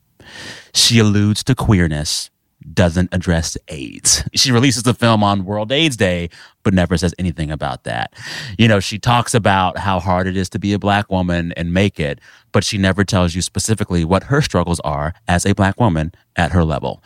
She 0.74 1.00
alludes 1.00 1.44
to 1.44 1.56
queerness, 1.56 2.30
doesn't 2.74 3.14
address 3.14 3.58
AIDS. 3.68 4.24
She 4.34 4.52
releases 4.52 4.84
the 4.84 4.94
film 4.94 5.24
on 5.24 5.46
World 5.46 5.72
AIDS 5.72 5.98
Day, 5.98 6.30
but 6.64 6.74
never 6.74 6.98
says 6.98 7.14
anything 7.20 7.52
about 7.52 7.84
that. 7.84 8.14
You 8.58 8.68
know, 8.68 8.80
she 8.80 8.98
talks 8.98 9.34
about 9.34 9.78
how 9.78 10.00
hard 10.00 10.28
it 10.28 10.36
is 10.36 10.50
to 10.50 10.60
be 10.60 10.74
a 10.74 10.80
black 10.80 11.12
woman 11.12 11.52
and 11.54 11.74
make 11.74 12.00
it, 12.00 12.20
but 12.52 12.64
she 12.64 12.78
never 12.78 13.04
tells 13.04 13.36
you 13.36 13.42
specifically 13.42 14.04
what 14.04 14.24
her 14.24 14.42
struggles 14.42 14.80
are 14.82 15.14
as 15.28 15.46
a 15.46 15.54
black 15.54 15.80
woman 15.80 16.14
at 16.36 16.52
her 16.52 16.64
level. 16.64 17.04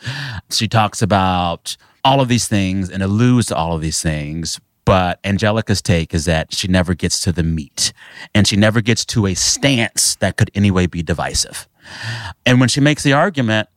She 0.50 0.68
talks 0.68 1.02
about 1.02 1.76
all 2.04 2.20
of 2.20 2.28
these 2.28 2.48
things 2.48 2.88
and 2.90 3.02
alludes 3.02 3.48
to 3.48 3.56
all 3.56 3.74
of 3.74 3.82
these 3.82 4.00
things, 4.00 4.60
but 4.84 5.20
Angelica's 5.24 5.82
take 5.82 6.14
is 6.14 6.24
that 6.24 6.54
she 6.54 6.66
never 6.66 6.94
gets 6.94 7.20
to 7.20 7.32
the 7.32 7.42
meat 7.42 7.92
and 8.34 8.48
she 8.48 8.56
never 8.56 8.80
gets 8.80 9.04
to 9.06 9.26
a 9.26 9.34
stance 9.34 10.16
that 10.16 10.36
could 10.36 10.50
anyway 10.54 10.86
be 10.86 11.02
divisive. 11.02 11.68
And 12.46 12.60
when 12.60 12.68
she 12.68 12.80
makes 12.80 13.02
the 13.02 13.12
argument, 13.12 13.68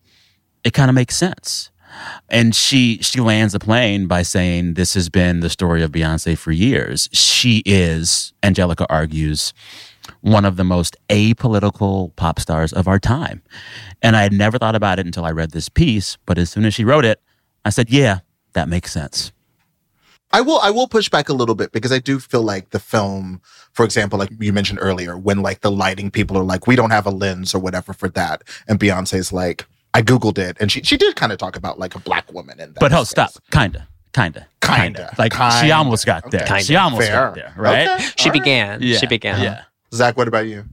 it 0.64 0.74
kind 0.74 0.90
of 0.90 0.96
makes 0.96 1.16
sense. 1.16 1.72
And 2.30 2.56
she 2.56 3.00
she 3.02 3.20
lands 3.20 3.54
the 3.54 3.60
plane 3.60 4.08
by 4.08 4.24
saying 4.24 4.74
this 4.74 4.94
has 4.94 5.10
been 5.10 5.39
the 5.39 5.50
story 5.50 5.84
of 5.84 5.91
Beyonce 5.91 6.38
for 6.38 6.52
years. 6.52 7.10
She 7.12 7.62
is, 7.66 8.34
Angelica 8.41 8.86
argues, 8.89 9.54
one 10.22 10.46
of 10.46 10.56
the 10.56 10.64
most 10.64 10.98
apolitical 11.10 12.16
pop 12.16 12.39
stars 12.39 12.74
of 12.74 12.88
our 12.88 13.00
time. 13.00 13.41
And 14.02 14.16
I 14.16 14.24
had 14.24 14.34
never 14.34 14.58
thought 14.58 14.76
about 14.76 15.00
it 15.00 15.06
until 15.06 15.26
I 15.26 15.32
read 15.32 15.52
this 15.52 15.70
piece, 15.70 16.18
but 16.26 16.38
as 16.38 16.50
soon 16.50 16.66
as 16.66 16.74
she 16.74 16.84
wrote 16.84 17.06
it, 17.06 17.22
I 17.66 17.70
said, 17.70 17.89
"Yeah, 17.89 18.20
that 18.54 18.68
makes 18.68 18.91
sense." 18.91 19.32
I 20.34 20.41
will 20.41 20.60
I 20.60 20.72
will 20.72 20.88
push 20.88 21.10
back 21.10 21.30
a 21.30 21.34
little 21.34 21.54
bit 21.54 21.72
because 21.72 21.91
I 21.91 22.00
do 22.00 22.20
feel 22.20 22.41
like 22.41 22.72
the 22.72 22.80
film, 22.80 23.39
for 23.72 23.86
example, 23.86 24.18
like 24.18 24.32
you 24.39 24.52
mentioned 24.52 24.80
earlier, 24.82 25.16
when 25.16 25.44
like 25.44 25.62
the 25.62 25.72
lighting 25.72 26.10
people 26.10 26.36
are 26.38 26.44
like, 26.44 26.66
we 26.66 26.76
don't 26.76 26.89
have 26.89 27.06
a 27.06 27.12
lens 27.12 27.54
or 27.54 27.60
whatever 27.60 27.94
for 27.94 28.10
that. 28.10 28.44
And 28.68 28.80
Beyonce's 28.80 29.32
like, 29.32 29.68
I 29.94 30.02
Googled 30.02 30.38
it 30.38 30.58
and 30.60 30.72
she 30.72 30.82
she 30.84 30.98
did 30.98 31.16
kind 31.16 31.32
of 31.32 31.38
talk 31.38 31.56
about 31.56 31.80
like 31.80 31.96
a 31.96 32.00
black 32.00 32.32
woman 32.34 32.60
in 32.60 32.74
that. 32.74 32.80
But 32.80 32.91
oh, 32.94 33.04
space. 33.04 33.10
stop. 33.32 33.32
Kinda. 33.52 33.88
Kinda. 34.14 34.48
Kinda. 34.62 35.14
Like 35.18 35.34
she 35.34 35.39
Kinda. 35.39 35.76
almost 35.76 36.06
got 36.06 36.30
there. 36.32 36.44
Okay. 36.44 36.62
She 36.62 36.76
almost 36.76 37.08
Fair. 37.08 37.16
got 37.28 37.36
there, 37.36 37.54
right? 37.58 37.88
Okay. 37.88 38.04
She 38.18 38.30
All 38.30 38.34
right. 38.34 38.41
began. 38.41 38.82
Yeah. 38.82 38.98
She 38.98 39.08
began. 39.08 39.41
Yeah. 39.41 39.64
Zach, 39.94 40.16
what 40.18 40.28
about 40.28 40.46
you? 40.48 40.66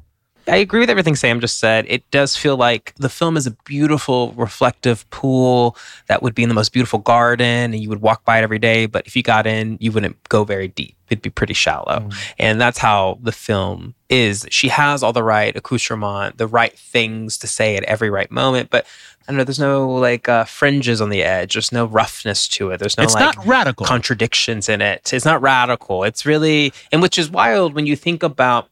I 0.48 0.56
agree 0.56 0.80
with 0.80 0.90
everything 0.90 1.14
Sam 1.14 1.40
just 1.40 1.58
said. 1.58 1.86
It 1.88 2.08
does 2.10 2.36
feel 2.36 2.56
like 2.56 2.94
the 2.96 3.08
film 3.08 3.36
is 3.36 3.46
a 3.46 3.52
beautiful, 3.64 4.32
reflective 4.32 5.08
pool 5.10 5.76
that 6.08 6.22
would 6.22 6.34
be 6.34 6.42
in 6.42 6.48
the 6.48 6.54
most 6.54 6.72
beautiful 6.72 6.98
garden 6.98 7.72
and 7.72 7.80
you 7.80 7.88
would 7.88 8.00
walk 8.02 8.24
by 8.24 8.38
it 8.38 8.42
every 8.42 8.58
day. 8.58 8.86
But 8.86 9.06
if 9.06 9.14
you 9.14 9.22
got 9.22 9.46
in, 9.46 9.76
you 9.80 9.92
wouldn't 9.92 10.16
go 10.28 10.44
very 10.44 10.68
deep. 10.68 10.96
It'd 11.08 11.22
be 11.22 11.30
pretty 11.30 11.54
shallow. 11.54 12.08
And 12.38 12.60
that's 12.60 12.78
how 12.78 13.18
the 13.22 13.32
film 13.32 13.94
is. 14.08 14.46
She 14.50 14.68
has 14.68 15.02
all 15.02 15.12
the 15.12 15.22
right 15.24 15.54
accoutrement, 15.56 16.38
the 16.38 16.46
right 16.46 16.76
things 16.78 17.36
to 17.38 17.46
say 17.46 17.76
at 17.76 17.82
every 17.84 18.10
right 18.10 18.30
moment. 18.30 18.70
But 18.70 18.86
I 19.28 19.32
don't 19.32 19.36
know, 19.38 19.44
there's 19.44 19.58
no 19.60 19.88
like 19.88 20.28
uh, 20.28 20.44
fringes 20.44 21.00
on 21.00 21.10
the 21.10 21.22
edge. 21.22 21.54
There's 21.54 21.72
no 21.72 21.84
roughness 21.84 22.46
to 22.48 22.70
it. 22.70 22.78
There's 22.78 22.96
no 22.96 23.04
It's 23.04 23.14
like 23.14 23.36
not 23.36 23.46
radical. 23.46 23.86
contradictions 23.86 24.68
in 24.68 24.80
it. 24.80 25.12
It's 25.12 25.24
not 25.24 25.42
radical. 25.42 26.04
It's 26.04 26.24
really, 26.24 26.72
and 26.92 27.02
which 27.02 27.18
is 27.18 27.28
wild 27.30 27.74
when 27.74 27.86
you 27.86 27.96
think 27.96 28.22
about, 28.22 28.68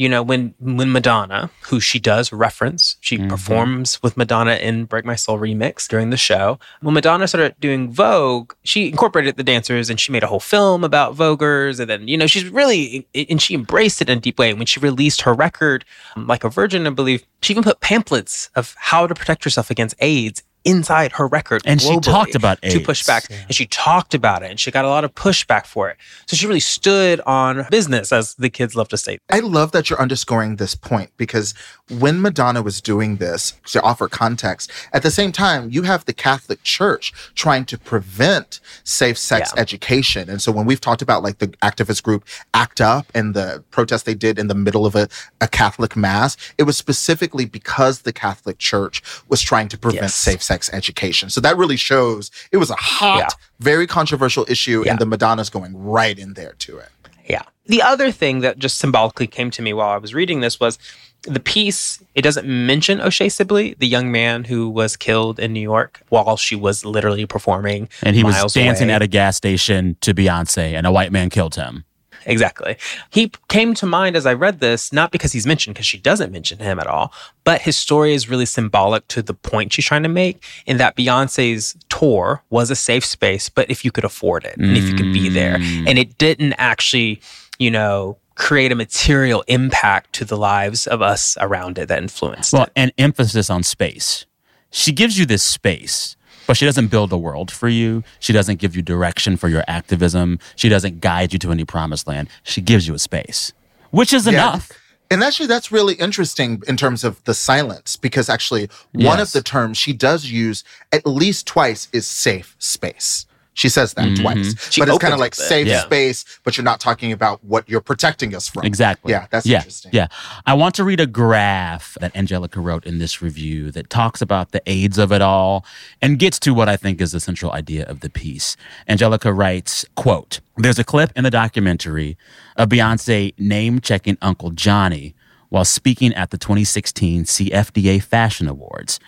you 0.00 0.08
know, 0.08 0.22
when 0.22 0.54
when 0.60 0.90
Madonna, 0.92 1.50
who 1.64 1.78
she 1.78 2.00
does 2.00 2.32
reference, 2.32 2.96
she 3.00 3.18
performs 3.18 4.02
with 4.02 4.16
Madonna 4.16 4.54
in 4.54 4.86
"Break 4.86 5.04
My 5.04 5.14
Soul" 5.14 5.38
remix 5.38 5.86
during 5.86 6.08
the 6.08 6.16
show. 6.16 6.58
When 6.80 6.94
Madonna 6.94 7.28
started 7.28 7.54
doing 7.60 7.92
Vogue, 7.92 8.54
she 8.62 8.88
incorporated 8.88 9.36
the 9.36 9.44
dancers 9.44 9.90
and 9.90 10.00
she 10.00 10.10
made 10.10 10.22
a 10.22 10.26
whole 10.26 10.40
film 10.40 10.84
about 10.84 11.16
Voguers, 11.16 11.80
and 11.80 11.90
then 11.90 12.08
you 12.08 12.16
know 12.16 12.26
she's 12.26 12.48
really 12.48 13.06
and 13.14 13.42
she 13.42 13.52
embraced 13.52 14.00
it 14.00 14.08
in 14.08 14.16
a 14.16 14.20
deep 14.22 14.38
way. 14.38 14.54
When 14.54 14.64
she 14.64 14.80
released 14.80 15.20
her 15.20 15.34
record, 15.34 15.84
um, 16.16 16.26
like 16.26 16.44
a 16.44 16.48
virgin, 16.48 16.86
I 16.86 16.90
believe, 16.90 17.22
she 17.42 17.52
even 17.52 17.62
put 17.62 17.80
pamphlets 17.80 18.48
of 18.56 18.74
how 18.78 19.06
to 19.06 19.14
protect 19.14 19.44
yourself 19.44 19.70
against 19.70 19.96
AIDS 19.98 20.42
inside 20.64 21.12
her 21.12 21.26
record 21.26 21.62
And 21.64 21.80
she 21.80 21.98
talked 22.00 22.34
about 22.34 22.60
to 22.62 22.80
push 22.80 23.00
AIDS. 23.00 23.06
back 23.06 23.24
and 23.30 23.54
she 23.54 23.66
talked 23.66 24.14
about 24.14 24.42
it 24.42 24.50
and 24.50 24.60
she 24.60 24.70
got 24.70 24.84
a 24.84 24.88
lot 24.88 25.04
of 25.04 25.14
pushback 25.14 25.64
for 25.66 25.88
it 25.88 25.96
so 26.26 26.36
she 26.36 26.46
really 26.46 26.60
stood 26.60 27.20
on 27.22 27.66
business 27.70 28.12
as 28.12 28.34
the 28.34 28.50
kids 28.50 28.74
love 28.76 28.88
to 28.88 28.96
say 28.98 29.18
I 29.30 29.40
love 29.40 29.72
that 29.72 29.88
you're 29.88 30.00
underscoring 30.00 30.56
this 30.56 30.74
point 30.74 31.10
because 31.16 31.54
when 31.88 32.20
Madonna 32.20 32.62
was 32.62 32.80
doing 32.80 33.16
this 33.16 33.54
to 33.72 33.82
offer 33.82 34.06
context, 34.08 34.70
at 34.92 35.02
the 35.02 35.10
same 35.10 35.32
time, 35.32 35.70
you 35.70 35.82
have 35.82 36.04
the 36.04 36.12
Catholic 36.12 36.62
Church 36.62 37.12
trying 37.34 37.64
to 37.64 37.76
prevent 37.78 38.60
safe 38.84 39.18
sex 39.18 39.52
Yeah. 39.54 39.60
education. 39.60 40.28
And 40.30 40.40
so 40.40 40.52
when 40.52 40.66
we've 40.66 40.80
talked 40.80 41.02
about 41.02 41.22
like 41.24 41.38
the 41.38 41.48
activist 41.62 42.02
group 42.04 42.24
ACT 42.54 42.80
UP 42.80 43.06
and 43.14 43.34
the 43.34 43.64
protest 43.72 44.04
they 44.06 44.14
did 44.14 44.38
in 44.38 44.46
the 44.46 44.54
middle 44.54 44.86
of 44.86 44.94
a, 44.94 45.08
a 45.40 45.48
Catholic 45.48 45.96
mass, 45.96 46.36
it 46.58 46.62
was 46.64 46.76
specifically 46.76 47.44
because 47.44 48.02
the 48.02 48.12
Catholic 48.12 48.58
Church 48.58 49.02
was 49.28 49.40
trying 49.40 49.68
to 49.68 49.78
prevent 49.78 50.02
Yes. 50.02 50.14
safe 50.14 50.42
sex 50.42 50.49
education. 50.72 51.30
So 51.30 51.40
that 51.40 51.56
really 51.56 51.76
shows 51.76 52.30
it 52.52 52.56
was 52.58 52.70
a 52.70 52.74
hot, 52.76 53.18
Yeah. 53.18 53.28
very 53.60 53.86
controversial 53.86 54.44
issue, 54.48 54.82
Yeah. 54.84 54.92
and 54.92 54.98
the 55.00 55.06
Madonna's 55.06 55.50
going 55.50 55.72
right 55.76 56.18
in 56.18 56.34
there 56.34 56.54
to 56.60 56.78
it. 56.78 56.88
yeah 57.28 57.42
the 57.66 57.82
other 57.82 58.10
thing 58.10 58.40
that 58.40 58.58
just 58.58 58.78
symbolically 58.78 59.26
came 59.26 59.50
to 59.52 59.62
me 59.62 59.72
while 59.72 59.90
i 59.90 59.98
was 59.98 60.12
reading 60.14 60.40
this 60.40 60.58
was 60.58 60.78
the 61.22 61.38
piece 61.38 62.02
it 62.14 62.22
doesn't 62.22 62.46
mention 62.72 63.00
o'shea 63.00 63.28
sibley 63.28 63.74
the 63.78 63.86
young 63.86 64.10
man 64.10 64.42
who 64.44 64.68
was 64.68 64.96
killed 64.96 65.38
in 65.38 65.52
new 65.52 65.60
york 65.60 66.00
while 66.08 66.36
she 66.36 66.56
was 66.56 66.76
literally 66.84 67.26
performing 67.26 67.88
And 68.02 68.16
he 68.16 68.24
was 68.24 68.34
dancing 68.54 68.88
away. 68.88 68.94
at 68.96 69.02
a 69.02 69.06
gas 69.06 69.36
station 69.36 69.96
to 70.00 70.14
Beyonce, 70.14 70.72
and 70.76 70.86
a 70.86 70.90
white 70.96 71.12
man 71.12 71.28
killed 71.30 71.54
him. 71.54 71.84
Exactly. 72.26 72.76
He 73.10 73.32
came 73.48 73.74
to 73.74 73.86
mind 73.86 74.16
as 74.16 74.26
I 74.26 74.34
read 74.34 74.60
this, 74.60 74.92
not 74.92 75.10
because 75.10 75.32
he's 75.32 75.46
mentioned, 75.46 75.74
because 75.74 75.86
she 75.86 75.98
doesn't 75.98 76.30
mention 76.32 76.58
him 76.58 76.78
at 76.78 76.86
all, 76.86 77.12
but 77.44 77.62
his 77.62 77.76
story 77.76 78.14
is 78.14 78.28
really 78.28 78.46
symbolic 78.46 79.06
to 79.08 79.22
the 79.22 79.34
point 79.34 79.72
she's 79.72 79.84
trying 79.84 80.02
to 80.02 80.08
make 80.08 80.42
in 80.66 80.76
that 80.78 80.96
Beyonce's 80.96 81.76
tour 81.88 82.42
was 82.50 82.70
a 82.70 82.76
safe 82.76 83.04
space, 83.04 83.48
but 83.48 83.70
if 83.70 83.84
you 83.84 83.90
could 83.90 84.04
afford 84.04 84.44
it 84.44 84.56
and 84.56 84.76
if 84.76 84.84
you 84.84 84.94
could 84.94 85.12
be 85.12 85.28
there. 85.28 85.56
Mm. 85.58 85.88
And 85.88 85.98
it 85.98 86.18
didn't 86.18 86.54
actually, 86.58 87.20
you 87.58 87.70
know, 87.70 88.16
create 88.34 88.72
a 88.72 88.74
material 88.74 89.44
impact 89.48 90.14
to 90.14 90.24
the 90.24 90.36
lives 90.36 90.86
of 90.86 91.02
us 91.02 91.36
around 91.40 91.76
it 91.78 91.88
that 91.88 91.98
influenced 92.02 92.52
Well, 92.52 92.64
it. 92.64 92.72
an 92.76 92.90
emphasis 92.96 93.50
on 93.50 93.62
space. 93.62 94.24
She 94.70 94.92
gives 94.92 95.18
you 95.18 95.26
this 95.26 95.42
space, 95.42 96.16
but 96.50 96.56
she 96.56 96.64
doesn't 96.64 96.88
build 96.88 97.12
a 97.12 97.16
world 97.16 97.48
for 97.48 97.68
you. 97.68 98.02
She 98.18 98.32
doesn't 98.32 98.58
give 98.58 98.74
you 98.74 98.82
direction 98.82 99.36
for 99.36 99.48
your 99.48 99.62
activism. 99.68 100.40
She 100.56 100.68
doesn't 100.68 101.00
guide 101.00 101.32
you 101.32 101.38
to 101.38 101.52
any 101.52 101.64
promised 101.64 102.08
land. 102.08 102.28
She 102.42 102.60
gives 102.60 102.88
you 102.88 102.94
a 102.94 102.98
space, 102.98 103.52
which 103.92 104.12
is 104.12 104.26
Yeah. 104.26 104.32
enough. 104.32 104.72
And 105.12 105.22
actually, 105.22 105.46
that's 105.46 105.70
really 105.70 105.94
interesting 105.94 106.60
in 106.66 106.76
terms 106.76 107.04
of 107.04 107.22
the 107.22 107.34
silence, 107.34 107.94
because 107.94 108.28
actually, 108.28 108.68
one 108.90 109.20
of 109.20 109.30
the 109.30 109.42
terms 109.42 109.78
she 109.78 109.92
does 109.92 110.24
use 110.24 110.64
at 110.90 111.06
least 111.06 111.46
twice 111.46 111.86
is 111.92 112.04
safe 112.04 112.56
space. 112.58 113.26
She 113.60 113.68
says 113.68 113.92
that 113.92 114.06
Mhm. 114.06 114.20
twice. 114.22 114.54
She 114.72 114.80
but 114.80 114.88
it's 114.88 114.96
kind 114.96 115.12
of 115.12 115.20
like 115.20 115.34
safe 115.34 115.66
Yeah. 115.66 115.82
space, 115.82 116.24
but 116.44 116.56
you're 116.56 116.64
not 116.64 116.80
talking 116.80 117.12
about 117.12 117.44
what 117.44 117.68
you're 117.68 117.82
protecting 117.82 118.34
us 118.34 118.48
from. 118.48 118.64
Exactly. 118.64 119.12
Yeah, 119.12 119.26
that's 119.30 119.44
yeah, 119.44 119.58
interesting. 119.58 119.90
Yeah. 119.92 120.06
I 120.46 120.54
want 120.54 120.74
to 120.76 120.84
read 120.84 120.98
a 120.98 121.06
graph 121.06 121.98
that 122.00 122.16
Angelica 122.16 122.58
wrote 122.58 122.86
in 122.86 122.96
this 122.98 123.20
review 123.20 123.70
that 123.72 123.90
talks 123.90 124.22
about 124.22 124.52
the 124.52 124.62
aids 124.64 124.96
of 124.96 125.12
it 125.12 125.20
all 125.20 125.66
and 126.00 126.18
gets 126.18 126.38
to 126.38 126.54
what 126.54 126.70
I 126.70 126.78
think 126.78 127.02
is 127.02 127.12
the 127.12 127.20
central 127.20 127.52
idea 127.52 127.84
of 127.84 128.00
the 128.00 128.08
piece. 128.08 128.56
Angelica 128.88 129.30
writes, 129.30 129.84
quote, 129.94 130.40
There's 130.56 130.78
a 130.78 130.84
clip 130.84 131.12
in 131.14 131.24
the 131.24 131.30
documentary 131.30 132.16
of 132.56 132.70
Beyonce 132.70 133.34
name 133.38 133.80
checking 133.80 134.16
Uncle 134.22 134.50
Johnny 134.52 135.14
while 135.50 135.64
speaking 135.66 136.14
at 136.14 136.30
the 136.30 136.38
2016 136.38 137.24
CFDA 137.26 137.98
Fashion 137.98 138.46
Awards, 138.48 139.00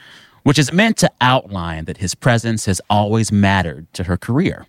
which 0.42 0.58
is 0.58 0.72
meant 0.72 0.96
to 0.98 1.10
outline 1.20 1.84
that 1.84 1.98
his 1.98 2.14
presence 2.14 2.66
has 2.66 2.80
always 2.90 3.30
mattered 3.30 3.92
to 3.94 4.04
her 4.04 4.16
career. 4.16 4.66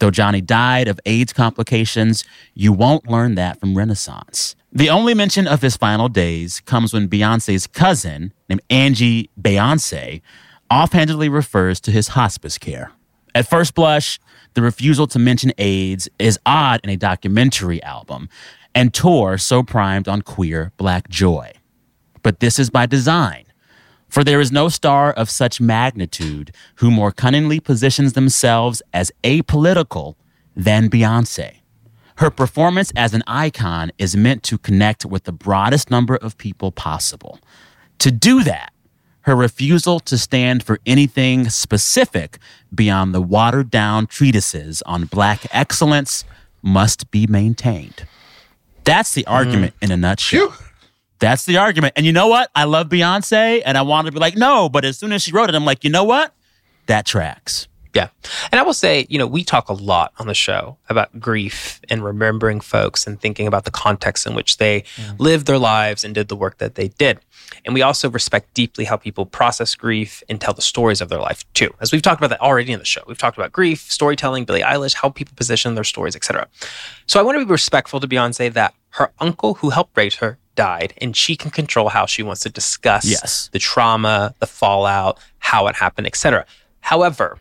Though 0.00 0.10
Johnny 0.10 0.40
died 0.40 0.88
of 0.88 1.00
AIDS 1.06 1.32
complications, 1.32 2.24
you 2.54 2.72
won't 2.72 3.08
learn 3.08 3.36
that 3.36 3.60
from 3.60 3.76
Renaissance. 3.76 4.56
The 4.72 4.90
only 4.90 5.14
mention 5.14 5.46
of 5.46 5.62
his 5.62 5.76
final 5.76 6.08
days 6.08 6.60
comes 6.60 6.92
when 6.92 7.08
Beyonce's 7.08 7.66
cousin, 7.66 8.32
named 8.48 8.62
Angie 8.68 9.30
Beyincé, 9.40 10.20
offhandedly 10.70 11.28
refers 11.28 11.80
to 11.82 11.92
his 11.92 12.08
hospice 12.08 12.58
care. 12.58 12.90
At 13.34 13.48
first 13.48 13.74
blush, 13.74 14.18
the 14.54 14.62
refusal 14.62 15.06
to 15.08 15.18
mention 15.18 15.52
AIDS 15.58 16.08
is 16.18 16.38
odd 16.44 16.80
in 16.82 16.90
a 16.90 16.96
documentary 16.96 17.82
album 17.82 18.28
and 18.74 18.92
tour 18.92 19.38
so 19.38 19.62
primed 19.62 20.08
on 20.08 20.22
queer 20.22 20.72
black 20.76 21.08
joy. 21.08 21.52
But 22.22 22.40
this 22.40 22.58
is 22.58 22.70
by 22.70 22.86
design. 22.86 23.43
For 24.14 24.22
there 24.22 24.40
is 24.40 24.52
no 24.52 24.68
star 24.68 25.12
of 25.12 25.28
such 25.28 25.60
magnitude 25.60 26.54
who 26.76 26.92
more 26.92 27.10
cunningly 27.10 27.58
positions 27.58 28.12
themselves 28.12 28.80
as 28.92 29.10
apolitical 29.24 30.14
than 30.54 30.88
Beyonce. 30.88 31.56
Her 32.18 32.30
performance 32.30 32.92
as 32.94 33.12
an 33.12 33.24
icon 33.26 33.90
is 33.98 34.16
meant 34.16 34.44
to 34.44 34.56
connect 34.56 35.04
with 35.04 35.24
the 35.24 35.32
broadest 35.32 35.90
number 35.90 36.14
of 36.14 36.38
people 36.38 36.70
possible. 36.70 37.40
To 37.98 38.12
do 38.12 38.44
that, 38.44 38.72
her 39.22 39.34
refusal 39.34 39.98
to 39.98 40.16
stand 40.16 40.62
for 40.62 40.78
anything 40.86 41.48
specific 41.48 42.38
beyond 42.72 43.16
the 43.16 43.20
watered 43.20 43.68
down 43.68 44.06
treatises 44.06 44.80
on 44.82 45.06
black 45.06 45.44
excellence 45.50 46.24
must 46.62 47.10
be 47.10 47.26
maintained. 47.26 48.06
That's 48.84 49.12
the 49.12 49.24
mm-hmm. 49.24 49.34
argument 49.34 49.74
in 49.82 49.90
a 49.90 49.96
nutshell. 49.96 50.50
Phew. 50.52 50.66
That's 51.24 51.46
the 51.46 51.56
argument. 51.56 51.94
And 51.96 52.04
you 52.04 52.12
know 52.12 52.26
what? 52.26 52.50
I 52.54 52.64
love 52.64 52.90
Beyonce 52.90 53.62
and 53.64 53.78
I 53.78 53.82
wanted 53.82 54.10
to 54.10 54.12
be 54.12 54.20
like, 54.20 54.36
no, 54.36 54.68
but 54.68 54.84
as 54.84 54.98
soon 54.98 55.10
as 55.10 55.22
she 55.22 55.32
wrote 55.32 55.48
it, 55.48 55.54
I'm 55.54 55.64
like, 55.64 55.82
you 55.82 55.88
know 55.88 56.04
what? 56.04 56.34
That 56.84 57.06
tracks. 57.06 57.66
Yeah. 57.94 58.08
And 58.52 58.60
I 58.60 58.62
will 58.62 58.74
say, 58.74 59.06
you 59.08 59.18
know, 59.18 59.26
we 59.26 59.42
talk 59.42 59.70
a 59.70 59.72
lot 59.72 60.12
on 60.18 60.26
the 60.26 60.34
show 60.34 60.76
about 60.90 61.18
grief 61.18 61.80
and 61.88 62.04
remembering 62.04 62.60
folks 62.60 63.06
and 63.06 63.18
thinking 63.18 63.46
about 63.46 63.64
the 63.64 63.70
context 63.70 64.26
in 64.26 64.34
which 64.34 64.58
they 64.58 64.82
mm. 64.96 65.18
lived 65.18 65.46
their 65.46 65.58
lives 65.58 66.04
and 66.04 66.14
did 66.14 66.28
the 66.28 66.36
work 66.36 66.58
that 66.58 66.74
they 66.74 66.88
did. 66.88 67.20
And 67.64 67.72
we 67.72 67.80
also 67.80 68.10
respect 68.10 68.52
deeply 68.52 68.84
how 68.84 68.98
people 68.98 69.24
process 69.24 69.74
grief 69.74 70.22
and 70.28 70.38
tell 70.38 70.52
the 70.52 70.60
stories 70.60 71.00
of 71.00 71.08
their 71.08 71.20
life 71.20 71.50
too. 71.54 71.72
As 71.80 71.90
we've 71.90 72.02
talked 72.02 72.20
about 72.20 72.30
that 72.30 72.42
already 72.42 72.72
in 72.72 72.80
the 72.80 72.84
show. 72.84 73.02
We've 73.06 73.16
talked 73.16 73.38
about 73.38 73.50
grief, 73.50 73.90
storytelling, 73.90 74.44
Billie 74.44 74.60
Eilish, 74.60 74.94
how 74.94 75.08
people 75.08 75.34
position 75.36 75.74
their 75.74 75.84
stories, 75.84 76.16
etc. 76.16 76.48
So 77.06 77.18
I 77.18 77.22
want 77.22 77.38
to 77.38 77.46
be 77.46 77.50
respectful 77.50 77.98
to 78.00 78.06
Beyonce 78.06 78.52
that 78.52 78.74
her 78.90 79.10
uncle 79.20 79.54
who 79.54 79.70
helped 79.70 79.96
raise 79.96 80.16
her 80.16 80.38
died 80.54 80.94
and 80.98 81.16
she 81.16 81.36
can 81.36 81.50
control 81.50 81.88
how 81.88 82.06
she 82.06 82.22
wants 82.22 82.42
to 82.42 82.48
discuss 82.50 83.04
Yes. 83.04 83.48
the 83.52 83.58
trauma, 83.58 84.34
the 84.38 84.46
fallout, 84.46 85.18
how 85.38 85.66
it 85.66 85.76
happened, 85.76 86.06
etc. 86.06 86.46
However, 86.80 87.38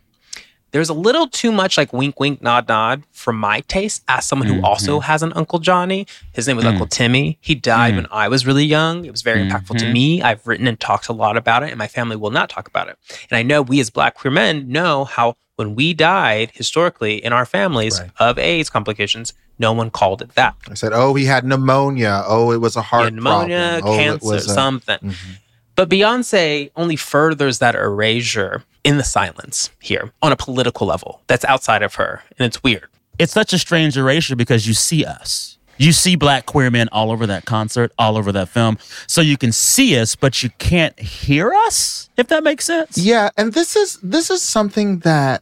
there's 0.74 0.90
a 0.90 0.94
little 0.94 1.28
too 1.28 1.52
much 1.52 1.78
like 1.78 1.94
wink, 1.94 2.20
wink, 2.20 2.42
nod, 2.42 2.68
nod 2.68 3.04
for 3.12 3.32
my 3.32 3.62
taste 3.62 4.04
as 4.08 4.26
someone 4.26 4.48
who 4.48 4.60
also 4.64 4.98
mm-hmm. 4.98 5.06
has 5.06 5.22
an 5.22 5.32
Uncle 5.36 5.60
Johnny. 5.60 6.08
His 6.34 6.48
name 6.48 6.58
was 6.58 6.66
Uncle 6.66 6.88
mm. 6.88 6.90
Timmy. 6.90 7.38
He 7.42 7.54
died 7.54 7.94
mm. 7.94 7.98
when 7.98 8.08
I 8.12 8.28
was 8.28 8.48
really 8.48 8.66
young. 8.66 9.06
It 9.06 9.12
was 9.12 9.22
very 9.22 9.48
impactful 9.48 9.78
to 9.78 9.86
mm-hmm. 9.86 9.94
me. 9.94 10.22
I've 10.24 10.46
written 10.48 10.66
and 10.66 10.80
talked 10.80 11.10
a 11.10 11.14
lot 11.14 11.38
about 11.38 11.62
it, 11.62 11.70
and 11.70 11.78
my 11.78 11.88
family 11.88 12.16
will 12.16 12.32
not 12.32 12.50
talk 12.50 12.68
about 12.68 12.88
it. 12.88 12.98
And 13.30 13.38
I 13.38 13.44
know 13.44 13.62
we 13.62 13.80
as 13.80 13.92
Black 13.92 14.16
queer 14.16 14.32
men 14.32 14.68
know 14.68 15.06
how 15.06 15.36
when 15.58 15.76
we 15.76 15.94
died 15.94 16.50
historically 16.56 17.24
in 17.24 17.34
our 17.34 17.46
families 17.46 18.00
Right. 18.00 18.10
of 18.20 18.40
AIDS 18.40 18.72
complications, 18.72 19.34
no 19.60 19.72
one 19.74 19.90
called 19.92 20.22
it 20.22 20.34
that. 20.36 20.56
I 20.70 20.74
said, 20.74 20.92
oh, 20.94 21.14
he 21.14 21.26
had 21.26 21.46
pneumonia. 21.46 22.24
Oh, 22.26 22.52
it 22.52 22.58
was 22.62 22.76
a 22.76 22.82
heart 22.82 23.06
Yeah, 23.06 23.10
pneumonia, 23.12 23.78
problem. 23.82 23.90
Oh, 23.92 23.94
it 24.00 24.04
cancer, 24.04 24.26
was 24.28 24.46
a- 24.46 24.54
something. 24.54 24.98
Mm-hmm. 25.00 25.32
But 25.76 25.90
Beyonce 25.90 26.70
only 26.76 26.96
furthers 26.96 27.58
that 27.60 27.74
erasure 27.76 28.64
in 28.84 28.98
the 28.98 29.04
silence 29.04 29.72
here 29.80 30.12
on 30.22 30.32
a 30.32 30.36
political 30.36 30.86
level 30.86 31.22
that's 31.28 31.44
outside 31.46 31.82
of 31.82 31.96
her. 31.96 32.22
And 32.38 32.46
it's 32.46 32.62
weird. 32.64 32.86
It's 33.18 33.32
such 33.34 33.54
a 33.54 33.58
strange 33.60 33.98
erasure 33.98 34.36
because 34.36 34.68
you 34.68 34.74
see 34.74 35.04
us. 35.06 35.58
You 35.78 35.92
see 35.92 36.16
black 36.16 36.46
queer 36.46 36.70
men 36.70 36.90
all 36.92 37.12
over 37.12 37.26
that 37.26 37.46
concert, 37.46 37.92
all 37.98 38.18
over 38.18 38.32
that 38.32 38.50
film. 38.50 38.78
So 39.08 39.22
you 39.22 39.36
can 39.38 39.52
see 39.52 39.98
us, 40.00 40.16
but 40.16 40.44
you 40.44 40.52
can't 40.60 40.98
hear 41.00 41.52
us, 41.52 42.10
if 42.18 42.28
that 42.28 42.44
makes 42.44 42.66
sense. 42.66 42.96
Yeah, 42.98 43.30
and 43.38 43.54
this 43.54 43.76
is 43.76 43.98
this 44.04 44.30
is 44.30 44.44
something 44.44 45.00
that 45.00 45.42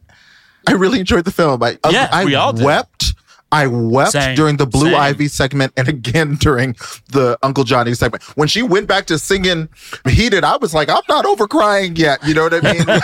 I 0.67 0.73
really 0.73 0.99
enjoyed 1.01 1.25
the 1.25 1.31
film. 1.31 1.61
I 1.61 1.77
Yeah, 1.89 2.07
I 2.11 2.23
we 2.23 2.35
all 2.35 2.53
did. 2.53 2.63
wept. 2.65 3.13
I 3.51 3.67
wept 3.67 4.11
Same, 4.11 4.35
during 4.35 4.57
the 4.57 4.65
Blue 4.65 4.91
same. 4.91 4.95
Ivy 4.95 5.27
segment 5.27 5.73
and 5.77 5.87
again 5.95 6.35
during 6.35 6.75
the 7.09 7.37
Uncle 7.43 7.63
Johnny 7.63 7.93
segment. 7.93 8.23
When 8.37 8.47
she 8.47 8.63
went 8.63 8.87
back 8.87 9.05
to 9.07 9.19
singing 9.19 9.69
Heated, 10.07 10.43
I 10.43 10.57
was 10.57 10.73
like, 10.73 10.89
I'm 10.89 11.03
not 11.09 11.25
over 11.25 11.47
crying 11.47 11.95
yet. 11.95 12.25
You 12.25 12.33
know 12.33 12.43
what 12.43 12.53
I 12.53 12.73
mean? 12.73 12.85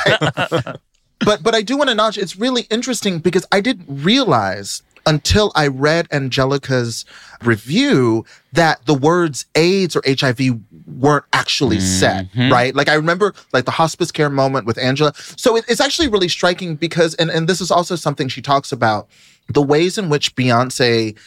Like- 0.49 0.79
but 1.19 1.41
but 1.41 1.55
I 1.55 1.61
do 1.61 1.77
want 1.77 1.87
to 1.87 1.91
acknowledge 1.93 2.17
it's 2.17 2.35
really 2.35 2.67
interesting 2.69 3.19
because 3.19 3.45
I 3.51 3.59
didn't 3.59 3.85
realize 3.87 4.83
until 5.07 5.51
I 5.55 5.67
read 5.67 6.07
Angelica's 6.11 7.05
review 7.41 8.25
that 8.53 8.85
the 8.85 8.93
words 8.93 9.45
AIDS 9.55 9.95
or 9.95 10.03
HIV 10.05 10.59
weren't 10.85 11.23
actually 11.31 11.79
said, 11.79 12.29
mm-hmm. 12.31 12.51
right? 12.51 12.75
Like 12.75 12.89
I 12.89 12.95
remember 12.95 13.33
like 13.53 13.65
the 13.65 13.71
hospice 13.71 14.11
care 14.11 14.29
moment 14.29 14.67
with 14.67 14.77
Angela. 14.77 15.13
So 15.15 15.55
it, 15.55 15.65
it's 15.67 15.81
actually 15.81 16.09
really 16.09 16.27
striking 16.27 16.75
because 16.75 17.15
and 17.15 17.29
and 17.29 17.47
this 17.47 17.61
is 17.61 17.71
also 17.71 17.95
something 17.95 18.27
she 18.27 18.41
talks 18.41 18.71
about 18.71 19.07
the 19.49 19.61
ways 19.61 19.97
in 19.97 20.09
which 20.09 20.35
Beyonce 20.35 21.17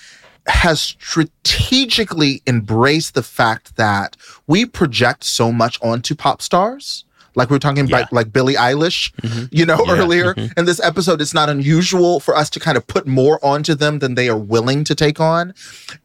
has 0.46 0.80
strategically 0.80 2.42
embraced 2.46 3.14
the 3.14 3.22
fact 3.22 3.76
that 3.76 4.16
we 4.46 4.64
project 4.66 5.24
so 5.24 5.52
much 5.52 5.78
onto 5.82 6.14
pop 6.14 6.42
stars. 6.42 7.04
Like 7.34 7.50
we 7.50 7.54
were 7.54 7.60
talking 7.60 7.86
Yeah. 7.86 7.98
about, 7.98 8.12
like 8.12 8.32
Billie 8.32 8.54
Eilish, 8.54 9.12
mm-hmm. 9.22 9.46
you 9.50 9.66
know, 9.66 9.84
Yeah. 9.86 9.96
earlier 9.96 10.34
mm-hmm. 10.34 10.58
in 10.58 10.64
this 10.66 10.80
episode. 10.80 11.20
It's 11.20 11.34
not 11.34 11.48
unusual 11.48 12.20
for 12.20 12.36
us 12.36 12.50
to 12.50 12.60
kind 12.60 12.76
of 12.76 12.86
put 12.86 13.06
more 13.06 13.44
onto 13.44 13.74
them 13.74 13.98
than 13.98 14.14
they 14.14 14.28
are 14.28 14.36
willing 14.36 14.84
to 14.84 14.94
take 14.94 15.20
on. 15.20 15.54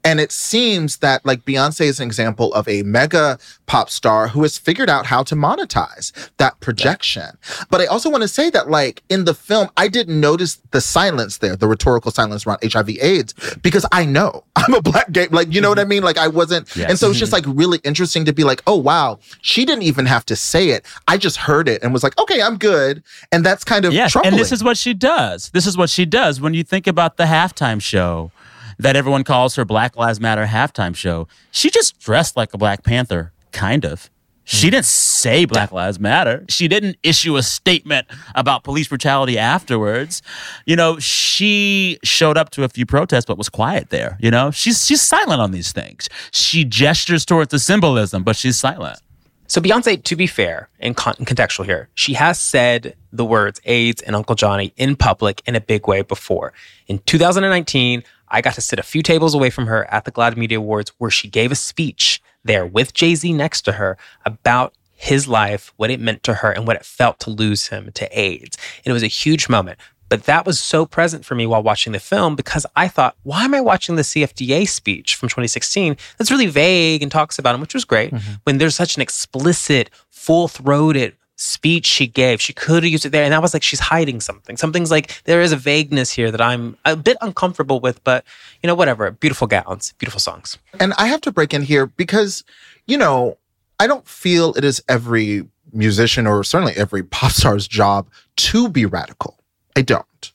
And 0.03 0.19
it 0.19 0.31
seems 0.31 0.97
that, 0.97 1.25
like, 1.25 1.45
Beyonce 1.45 1.81
is 1.81 1.99
an 1.99 2.07
example 2.07 2.53
of 2.53 2.67
a 2.67 2.83
mega 2.83 3.37
pop 3.65 3.89
star 3.89 4.27
who 4.29 4.43
has 4.43 4.57
figured 4.57 4.89
out 4.89 5.07
how 5.07 5.23
to 5.23 5.35
monetize 5.35 6.11
that 6.37 6.59
projection. 6.59 7.37
But 7.69 7.81
I 7.81 7.85
also 7.85 8.09
want 8.09 8.21
to 8.21 8.27
say 8.27 8.49
that, 8.51 8.69
like, 8.69 9.03
in 9.09 9.25
the 9.25 9.33
film, 9.33 9.69
I 9.77 9.87
didn't 9.87 10.19
notice 10.19 10.59
the 10.71 10.81
silence 10.81 11.37
there, 11.39 11.55
the 11.55 11.67
rhetorical 11.67 12.11
silence 12.11 12.45
around 12.45 12.59
HIV 12.63 12.89
AIDS, 13.01 13.33
because 13.61 13.85
I 13.91 14.05
know 14.05 14.43
I'm 14.55 14.73
a 14.73 14.81
black 14.81 15.11
gay, 15.11 15.27
like, 15.27 15.53
you 15.53 15.61
know 15.61 15.69
what 15.69 15.79
I 15.79 15.83
mm-hmm. 15.83 15.89
mean? 15.89 16.03
Like, 16.03 16.17
I 16.17 16.27
wasn't. 16.27 16.73
Yes. 16.75 16.89
And 16.89 16.99
so 16.99 17.09
it's 17.09 17.19
just 17.19 17.31
like 17.31 17.45
really 17.47 17.79
interesting 17.83 18.25
to 18.25 18.33
be 18.33 18.43
like, 18.43 18.61
oh, 18.67 18.75
wow, 18.75 19.19
she 19.41 19.65
didn't 19.65 19.83
even 19.83 20.05
have 20.05 20.25
to 20.27 20.35
say 20.35 20.69
it. 20.69 20.85
I 21.07 21.14
just 21.17 21.37
heard 21.37 21.67
it 21.67 21.83
and 21.83 21.93
was 21.93 22.03
like, 22.03 22.17
okay, 22.19 22.41
I'm 22.41 22.57
good. 22.57 23.03
And 23.31 23.45
that's 23.45 23.63
kind 23.63 23.85
of 23.85 23.93
Yes, 23.93 24.11
troubling. 24.11 24.33
and 24.33 24.39
this 24.39 24.51
is 24.51 24.63
what 24.63 24.77
she 24.77 24.93
does. 24.93 25.49
This 25.51 25.65
is 25.65 25.77
what 25.77 25.89
she 25.89 26.05
does. 26.05 26.41
When 26.41 26.53
you 26.53 26.63
think 26.63 26.87
about 26.87 27.17
the 27.17 27.25
halftime 27.25 27.81
show 27.81 28.31
that 28.77 28.95
everyone 28.95 29.23
calls 29.23 29.55
her 29.55 29.65
Black 29.65 29.95
Lives 29.95 30.19
Matter 30.19 30.45
halftime 30.45 30.95
show, 30.95 31.27
she 31.51 31.69
just 31.69 31.99
dressed 31.99 32.35
like 32.35 32.53
a 32.53 32.57
Black 32.57 32.83
Panther, 32.83 33.31
kind 33.51 33.85
of. 33.85 34.09
She 34.45 34.67
mm. 34.67 34.71
didn't 34.71 34.85
say 34.85 35.45
Black 35.45 35.71
Lives 35.71 35.99
Matter. 35.99 36.45
She 36.49 36.67
didn't 36.67 36.97
issue 37.03 37.35
a 37.35 37.43
statement 37.43 38.07
about 38.35 38.63
police 38.63 38.87
brutality 38.87 39.37
afterwards. 39.37 40.21
You 40.65 40.75
know, 40.75 40.99
she 40.99 41.97
showed 42.03 42.37
up 42.37 42.51
to 42.51 42.63
a 42.63 42.69
few 42.69 42.85
protests 42.85 43.25
but 43.25 43.37
was 43.37 43.49
quiet 43.49 43.89
there. 43.89 44.17
You 44.21 44.31
know, 44.31 44.51
she's 44.51 44.85
she's 44.85 45.01
silent 45.01 45.41
on 45.41 45.51
these 45.51 45.71
things. 45.71 46.07
She 46.31 46.63
gestures 46.63 47.25
towards 47.25 47.49
the 47.49 47.59
symbolism, 47.59 48.23
but 48.23 48.35
she's 48.35 48.57
silent. 48.57 48.99
So 49.47 49.61
Beyonce, 49.61 50.03
to 50.03 50.15
be 50.15 50.27
fair 50.27 50.69
and 50.79 50.97
con- 50.97 51.15
contextual 51.15 51.65
here, 51.65 51.89
she 51.93 52.13
has 52.13 52.39
said 52.39 52.95
the 53.13 53.25
words 53.25 53.61
AIDS 53.65 54.01
and 54.01 54.15
Uncle 54.15 54.35
Johnny 54.35 54.73
in 54.75 54.95
public 54.95 55.41
in 55.45 55.55
a 55.55 55.61
big 55.61 55.87
way 55.87 56.01
before. 56.01 56.51
In 56.87 56.99
2019, 56.99 58.03
I 58.29 58.41
got 58.41 58.55
to 58.55 58.61
sit 58.61 58.79
a 58.79 58.83
few 58.83 59.03
tables 59.03 59.35
away 59.35 59.51
from 59.51 59.67
her 59.67 59.85
at 59.93 60.05
the 60.05 60.11
GLAAD 60.11 60.35
Media 60.35 60.57
Awards 60.57 60.91
where 60.97 61.11
she 61.11 61.27
gave 61.27 61.51
a 61.51 61.55
speech 61.55 62.21
there 62.43 62.65
with 62.65 62.93
Jay-Z 62.93 63.31
next 63.33 63.61
to 63.63 63.73
her 63.73 63.97
about 64.25 64.73
his 64.95 65.27
life, 65.27 65.73
what 65.75 65.91
it 65.91 65.99
meant 65.99 66.23
to 66.23 66.35
her, 66.35 66.51
and 66.51 66.65
what 66.65 66.77
it 66.77 66.85
felt 66.85 67.19
to 67.19 67.29
lose 67.29 67.67
him 67.67 67.91
to 67.93 68.19
AIDS. 68.19 68.57
And 68.77 68.91
it 68.91 68.93
was 68.93 69.03
a 69.03 69.07
huge 69.07 69.47
moment. 69.49 69.77
But 70.09 70.23
that 70.25 70.45
was 70.45 70.59
so 70.59 70.85
present 70.85 71.25
for 71.25 71.35
me 71.35 71.47
while 71.47 71.63
watching 71.63 71.93
the 71.93 71.99
film 71.99 72.35
because 72.35 72.65
I 72.75 72.87
thought, 72.87 73.15
why 73.23 73.43
am 73.43 73.55
I 73.55 73.61
watching 73.61 73.95
the 73.95 74.03
CFDA 74.03 74.67
speech 74.67 75.15
from 75.15 75.29
2016 75.29 75.97
that's 76.17 76.31
really 76.31 76.45
vague 76.47 77.01
and 77.01 77.11
talks 77.11 77.39
about 77.39 77.55
him, 77.55 77.61
which 77.61 77.73
was 77.73 77.85
great, 77.85 78.11
mm-hmm. 78.11 78.33
when 78.43 78.57
there's 78.57 78.75
such 78.75 78.95
an 78.95 79.01
explicit, 79.01 79.89
full 80.09 80.47
throated 80.47 81.15
speech 81.37 81.85
she 81.85 82.07
gave. 82.07 82.41
She 82.41 82.53
could 82.53 82.83
have 82.83 82.91
used 82.91 83.05
it 83.05 83.09
there. 83.09 83.23
And 83.23 83.33
I 83.33 83.39
was 83.39 83.53
like, 83.53 83.63
she's 83.63 83.79
hiding 83.79 84.21
something. 84.21 84.57
Something's 84.57 84.91
like, 84.91 85.21
there 85.25 85.41
is 85.41 85.51
a 85.51 85.57
vagueness 85.57 86.11
here 86.11 86.31
that 86.31 86.41
I'm 86.41 86.77
a 86.85 86.95
bit 86.95 87.17
uncomfortable 87.21 87.79
with, 87.79 88.03
but 88.03 88.23
you 88.63 88.67
know, 88.67 88.75
whatever. 88.75 89.11
Beautiful 89.11 89.47
gowns, 89.47 89.93
beautiful 89.97 90.19
songs. 90.19 90.57
And 90.79 90.93
I 90.93 91.07
have 91.07 91.21
to 91.21 91.31
break 91.31 91.53
in 91.53 91.61
here 91.61 91.87
because, 91.87 92.43
you 92.87 92.97
know, 92.97 93.37
I 93.79 93.87
don't 93.87 94.07
feel 94.07 94.53
it 94.55 94.63
is 94.63 94.81
every 94.87 95.45
musician 95.73 96.25
or 96.25 96.43
certainly 96.43 96.73
every 96.75 97.03
pop 97.03 97.31
star's 97.31 97.67
job 97.67 98.07
to 98.37 98.69
be 98.69 98.85
radical. 98.85 99.37
I 99.75 99.81
don't. 99.81 100.31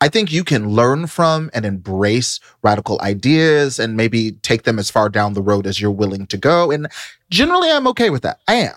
I 0.00 0.08
think 0.08 0.32
you 0.32 0.44
can 0.44 0.70
learn 0.70 1.06
from 1.06 1.50
and 1.54 1.64
embrace 1.64 2.40
radical 2.62 3.00
ideas 3.00 3.78
and 3.78 3.96
maybe 3.96 4.32
take 4.42 4.64
them 4.64 4.78
as 4.78 4.90
far 4.90 5.08
down 5.08 5.34
the 5.34 5.42
road 5.42 5.66
as 5.66 5.80
you're 5.80 5.90
willing 5.90 6.26
to 6.26 6.36
go. 6.36 6.70
And 6.70 6.88
generally, 7.30 7.70
I'm 7.70 7.86
okay 7.88 8.10
with 8.10 8.22
that. 8.22 8.40
I 8.46 8.54
am. 8.54 8.76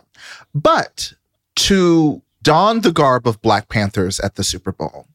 But 0.54 1.14
to 1.56 2.22
don 2.44 2.82
the 2.82 2.92
garb 2.92 3.28
of 3.28 3.42
Black 3.42 3.70
Panthers 3.70 4.20
at 4.20 4.36
the 4.36 4.44
Super 4.44 4.72
Bowl, 4.72 5.08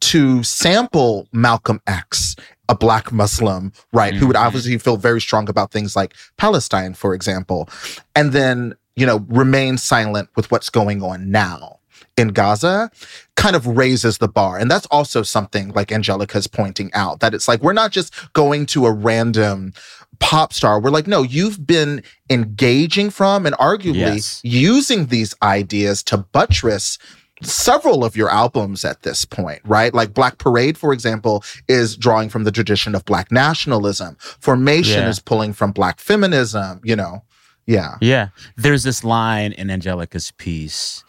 to 0.00 0.42
sample 0.44 1.26
Malcolm 1.32 1.80
X, 1.86 2.36
a 2.68 2.74
Black 2.74 3.10
Muslim, 3.10 3.72
right, 3.92 4.12
mm-hmm. 4.12 4.20
who 4.20 4.26
would 4.28 4.36
mm-hmm. 4.36 4.46
obviously 4.46 4.78
feel 4.78 4.96
very 4.96 5.20
strong 5.20 5.48
about 5.48 5.72
things 5.72 5.96
like 5.96 6.14
Palestine, 6.36 6.94
for 6.94 7.14
example, 7.14 7.68
and 8.14 8.32
then, 8.32 8.74
you 8.94 9.06
know, 9.06 9.24
remain 9.28 9.78
silent 9.78 10.28
with 10.36 10.50
what's 10.50 10.70
going 10.70 11.02
on 11.02 11.30
now 11.30 11.77
in 12.16 12.28
Gaza 12.28 12.90
kind 13.36 13.54
of 13.54 13.66
raises 13.66 14.18
the 14.18 14.28
bar. 14.28 14.58
And 14.58 14.70
that's 14.70 14.86
also 14.86 15.22
something 15.22 15.72
like 15.72 15.92
Angelica's 15.92 16.46
pointing 16.46 16.90
out 16.94 17.20
that 17.20 17.34
it's 17.34 17.48
like 17.48 17.62
we're 17.62 17.72
not 17.72 17.92
just 17.92 18.32
going 18.32 18.66
to 18.66 18.86
a 18.86 18.92
random 18.92 19.72
pop 20.18 20.52
star. 20.52 20.80
We're 20.80 20.90
like, 20.90 21.06
no, 21.06 21.22
you've 21.22 21.66
been 21.66 22.02
engaging 22.30 23.10
from 23.10 23.46
and 23.46 23.54
arguably 23.56 24.16
yes. 24.16 24.40
using 24.42 25.06
these 25.06 25.34
ideas 25.42 26.02
to 26.04 26.18
buttress 26.18 26.98
several 27.42 28.04
of 28.04 28.16
your 28.16 28.28
albums 28.28 28.84
at 28.84 29.02
this 29.02 29.24
point, 29.24 29.60
right? 29.64 29.94
Like 29.94 30.12
Black 30.12 30.38
Parade, 30.38 30.76
for 30.76 30.92
example, 30.92 31.44
is 31.68 31.96
drawing 31.96 32.28
from 32.28 32.44
the 32.44 32.50
tradition 32.50 32.94
of 32.94 33.04
Black 33.04 33.30
nationalism. 33.30 34.16
Formation 34.18 35.02
yeah. 35.02 35.08
is 35.08 35.20
pulling 35.20 35.52
from 35.52 35.72
Black 35.72 36.00
feminism, 36.00 36.80
you 36.82 36.96
know? 36.96 37.22
Yeah. 37.66 37.96
Yeah. 38.00 38.28
There's 38.56 38.82
this 38.82 39.04
line 39.04 39.52
in 39.52 39.70
Angelica's 39.70 40.32
piece 40.32 41.04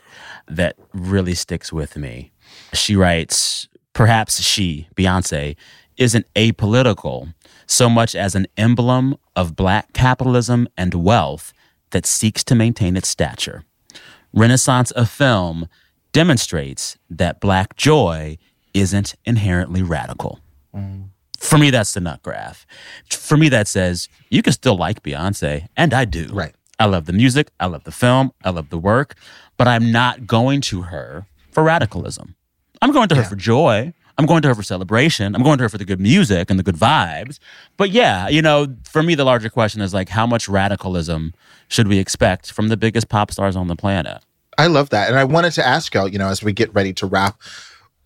that 0.50 0.76
really 0.94 1.36
sticks 1.36 1.72
with 1.72 1.96
me. 1.96 2.32
She 2.74 2.96
writes, 2.96 3.68
perhaps 3.94 4.42
she, 4.42 4.88
Beyonce, 4.96 5.56
isn't 5.98 6.26
apolitical 6.34 7.34
so 7.68 7.90
much 7.90 8.16
as 8.16 8.34
an 8.36 8.48
emblem 8.58 9.16
of 9.36 9.56
black 9.56 9.94
capitalism 9.94 10.68
and 10.76 10.94
wealth 10.94 11.54
that 11.92 12.06
seeks 12.06 12.44
to 12.46 12.56
maintain 12.56 12.98
its 12.98 13.08
stature. 13.08 13.64
Renaissance 14.34 14.92
of 14.92 15.10
film 15.10 15.68
demonstrates 16.12 16.98
that 17.10 17.40
black 17.40 17.76
joy 17.76 18.38
isn't 18.74 19.16
inherently 19.26 19.84
radical. 19.84 20.40
Mm. 20.76 21.10
For 21.40 21.58
me, 21.58 21.70
that's 21.70 21.94
the 21.94 22.00
nut 22.00 22.22
graph. 22.22 22.66
For 23.10 23.38
me, 23.38 23.50
that 23.50 23.68
says 23.68 24.10
you 24.30 24.42
can 24.42 24.54
still 24.54 24.78
like 24.78 25.04
Beyonce, 25.04 25.68
and 25.78 25.94
I 25.94 26.06
do. 26.06 26.28
Right. 26.32 26.54
I 26.80 26.86
love 26.86 27.06
the 27.06 27.14
music, 27.14 27.52
I 27.60 27.66
love 27.66 27.84
the 27.84 27.92
film, 27.92 28.32
I 28.44 28.52
love 28.52 28.70
the 28.70 28.78
work, 28.78 29.16
but 29.60 29.68
I'm 29.68 29.92
not 29.92 30.26
going 30.26 30.62
to 30.62 30.84
her 30.84 31.28
for 31.52 31.64
radicalism. 31.64 32.36
I'm 32.82 32.94
going 32.94 33.10
to 33.10 33.16
her 33.16 33.22
yeah. 33.24 33.28
for 33.28 33.36
joy. 33.36 33.94
I'm 34.18 34.26
going 34.26 34.42
to 34.44 34.48
her 34.48 34.56
for 34.56 34.64
celebration. 34.64 35.36
I'm 35.36 35.44
going 35.44 35.58
to 35.58 35.64
her 35.64 35.70
for 35.70 35.78
the 35.78 35.84
good 35.84 36.00
music 36.00 36.50
and 36.50 36.58
the 36.58 36.64
good 36.64 36.78
vibes. 36.78 37.40
But 37.76 37.90
yeah, 37.90 38.30
you 38.30 38.42
know, 38.42 38.68
for 38.86 39.04
me, 39.04 39.16
the 39.16 39.26
larger 39.26 39.50
question 39.50 39.82
is 39.82 39.94
like, 39.94 40.08
how 40.08 40.26
much 40.26 40.48
radicalism 40.48 41.34
should 41.68 41.90
we 41.90 42.00
expect 42.00 42.54
from 42.54 42.70
the 42.70 42.78
biggest 42.78 43.10
pop 43.10 43.32
stars 43.32 43.58
on 43.58 43.68
the 43.68 43.76
planet? 43.76 44.24
I 44.58 44.68
love 44.68 44.92
that. 44.92 45.10
And 45.10 45.20
I 45.20 45.26
wanted 45.26 45.52
to 45.54 45.68
ask 45.68 45.94
y'all, 45.94 46.08
you 46.08 46.20
know, 46.20 46.30
as 46.30 46.42
we 46.42 46.54
get 46.54 46.74
ready 46.74 46.94
to 46.94 47.06
wrap, 47.06 47.42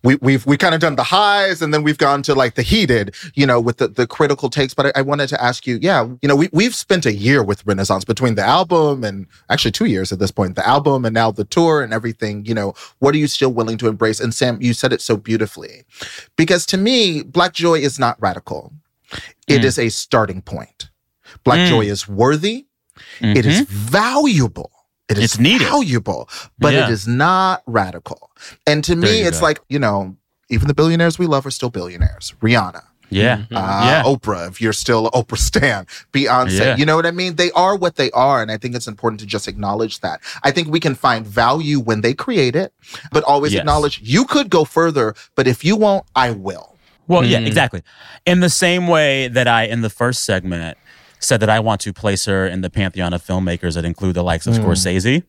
we, 0.04 0.16
we've 0.16 0.44
we 0.44 0.56
kind 0.58 0.74
of 0.74 0.80
done 0.80 0.96
the 0.96 1.02
highs 1.02 1.62
and 1.62 1.72
then 1.72 1.82
we've 1.82 1.98
gone 1.98 2.22
to 2.22 2.34
like 2.34 2.54
the 2.54 2.62
heated, 2.62 3.14
you 3.34 3.46
know, 3.46 3.58
with 3.58 3.78
the, 3.78 3.88
the 3.88 4.06
critical 4.06 4.50
takes. 4.50 4.74
But 4.74 4.86
I, 4.86 4.92
I, 4.96 5.02
wanted 5.02 5.28
to 5.30 5.42
ask 5.42 5.66
you, 5.66 5.78
yeah, 5.80 6.06
you 6.20 6.28
know, 6.28 6.36
we, 6.36 6.50
we've 6.52 6.74
spent 6.74 7.06
a 7.06 7.12
year 7.12 7.42
with 7.42 7.66
Renaissance 7.66 8.04
between 8.04 8.34
the 8.34 8.42
album 8.42 9.02
and 9.02 9.26
actually 9.48 9.72
two 9.72 9.86
years 9.86 10.12
at 10.12 10.18
this 10.18 10.30
point, 10.30 10.56
the 10.56 10.68
album 10.68 11.06
and 11.06 11.14
now 11.14 11.30
the 11.30 11.44
tour 11.44 11.82
and 11.82 11.94
everything. 11.94 12.44
You 12.44 12.54
know, 12.54 12.74
what 12.98 13.14
are 13.14 13.18
you 13.18 13.26
still 13.26 13.52
willing 13.52 13.78
to 13.78 13.88
embrace? 13.88 14.20
And 14.20 14.34
Sam, 14.34 14.58
you 14.60 14.74
said 14.74 14.92
it 14.92 15.00
so 15.00 15.16
beautifully. 15.16 15.84
Because 16.36 16.66
to 16.66 16.76
me, 16.76 17.22
Black 17.22 17.54
Joy 17.54 17.78
is 17.78 17.98
not 17.98 18.20
radical, 18.20 18.72
It 19.48 19.62
mm. 19.62 19.64
is 19.64 19.78
a 19.78 19.88
starting 19.88 20.42
point. 20.42 20.90
Black 21.44 21.60
mm. 21.60 21.68
Joy 21.68 21.86
is 21.86 22.06
worthy, 22.06 22.66
mm-hmm. 23.20 23.36
it 23.38 23.46
is 23.46 23.62
mm-hmm. 23.62 23.74
valuable. 23.74 24.70
It 25.08 25.18
is 25.18 25.24
it's 25.24 25.38
needed. 25.38 25.66
valuable, 25.68 26.28
but 26.58 26.72
yeah. 26.72 26.86
it 26.86 26.90
is 26.90 27.06
not 27.06 27.62
radical. 27.66 28.30
And 28.66 28.82
to 28.84 28.96
me, 28.96 29.20
it's 29.20 29.40
go. 29.40 29.46
like, 29.46 29.60
you 29.68 29.78
know, 29.78 30.16
even 30.48 30.68
the 30.68 30.74
billionaires 30.74 31.18
we 31.18 31.26
love 31.26 31.44
are 31.44 31.50
still 31.50 31.70
billionaires. 31.70 32.34
Rihanna. 32.40 32.82
Yeah. 33.10 33.36
Mm-hmm. 33.36 33.56
Uh, 33.56 33.60
yeah. 33.60 34.02
Oprah, 34.04 34.48
if 34.48 34.60
you're 34.60 34.72
still 34.72 35.10
Oprah 35.10 35.38
Stan, 35.38 35.86
Beyonce. 36.12 36.58
Yeah. 36.58 36.76
You 36.76 36.86
know 36.86 36.96
what 36.96 37.06
I 37.06 37.10
mean? 37.10 37.36
They 37.36 37.50
are 37.52 37.76
what 37.76 37.96
they 37.96 38.10
are. 38.12 38.42
And 38.42 38.50
I 38.50 38.56
think 38.56 38.74
it's 38.74 38.88
important 38.88 39.20
to 39.20 39.26
just 39.26 39.46
acknowledge 39.46 40.00
that. 40.00 40.20
I 40.42 40.50
think 40.50 40.68
we 40.68 40.80
can 40.80 40.94
find 40.94 41.26
value 41.26 41.80
when 41.80 42.00
they 42.00 42.14
create 42.14 42.56
it, 42.56 42.72
but 43.12 43.22
always 43.24 43.52
yes. 43.52 43.60
acknowledge 43.60 44.00
you 44.02 44.24
could 44.24 44.50
go 44.50 44.64
further, 44.64 45.14
but 45.34 45.46
if 45.46 45.64
you 45.64 45.76
won't, 45.76 46.06
I 46.16 46.30
will. 46.30 46.76
Well, 47.06 47.22
mm. 47.22 47.30
yeah, 47.30 47.40
exactly. 47.40 47.82
In 48.24 48.40
the 48.40 48.48
same 48.48 48.88
way 48.88 49.28
that 49.28 49.46
I, 49.46 49.64
in 49.64 49.82
the 49.82 49.90
first 49.90 50.24
segment, 50.24 50.78
said 51.24 51.40
that 51.40 51.50
I 51.50 51.60
want 51.60 51.80
to 51.82 51.92
place 51.92 52.24
her 52.26 52.46
in 52.46 52.60
the 52.60 52.70
pantheon 52.70 53.12
of 53.12 53.22
filmmakers 53.22 53.74
that 53.74 53.84
include 53.84 54.14
the 54.14 54.22
likes 54.22 54.46
of 54.46 54.54
mm. 54.54 54.64
Scorsese. 54.64 55.22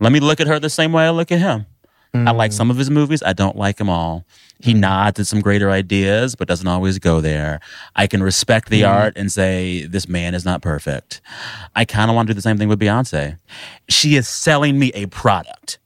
Let 0.00 0.12
me 0.12 0.20
look 0.20 0.40
at 0.40 0.46
her 0.46 0.58
the 0.58 0.70
same 0.70 0.92
way 0.92 1.04
I 1.04 1.10
look 1.10 1.32
at 1.32 1.40
him. 1.40 1.66
Mm. 2.14 2.28
I 2.28 2.32
like 2.32 2.52
some 2.52 2.70
of 2.70 2.76
his 2.76 2.90
movies. 2.90 3.22
I 3.22 3.32
don't 3.32 3.56
like 3.56 3.78
them 3.78 3.88
all. 3.88 4.24
He 4.60 4.74
mm. 4.74 4.80
nods 4.80 5.18
at 5.18 5.26
some 5.26 5.40
greater 5.40 5.70
ideas, 5.70 6.34
but 6.34 6.46
doesn't 6.46 6.66
always 6.66 6.98
go 6.98 7.20
there. 7.20 7.60
I 7.96 8.06
can 8.06 8.22
respect 8.22 8.68
the 8.68 8.82
mm. 8.82 8.88
art 8.88 9.14
and 9.16 9.32
say, 9.32 9.86
this 9.86 10.08
man 10.08 10.34
is 10.34 10.44
not 10.44 10.62
perfect. 10.62 11.20
I 11.74 11.84
kind 11.84 12.10
of 12.10 12.14
want 12.14 12.28
to 12.28 12.34
do 12.34 12.36
the 12.36 12.42
same 12.42 12.58
thing 12.58 12.68
with 12.68 12.78
Beyonce. 12.78 13.38
She 13.88 14.16
is 14.16 14.28
selling 14.28 14.78
me 14.78 14.92
a 14.94 15.06
product. 15.06 15.78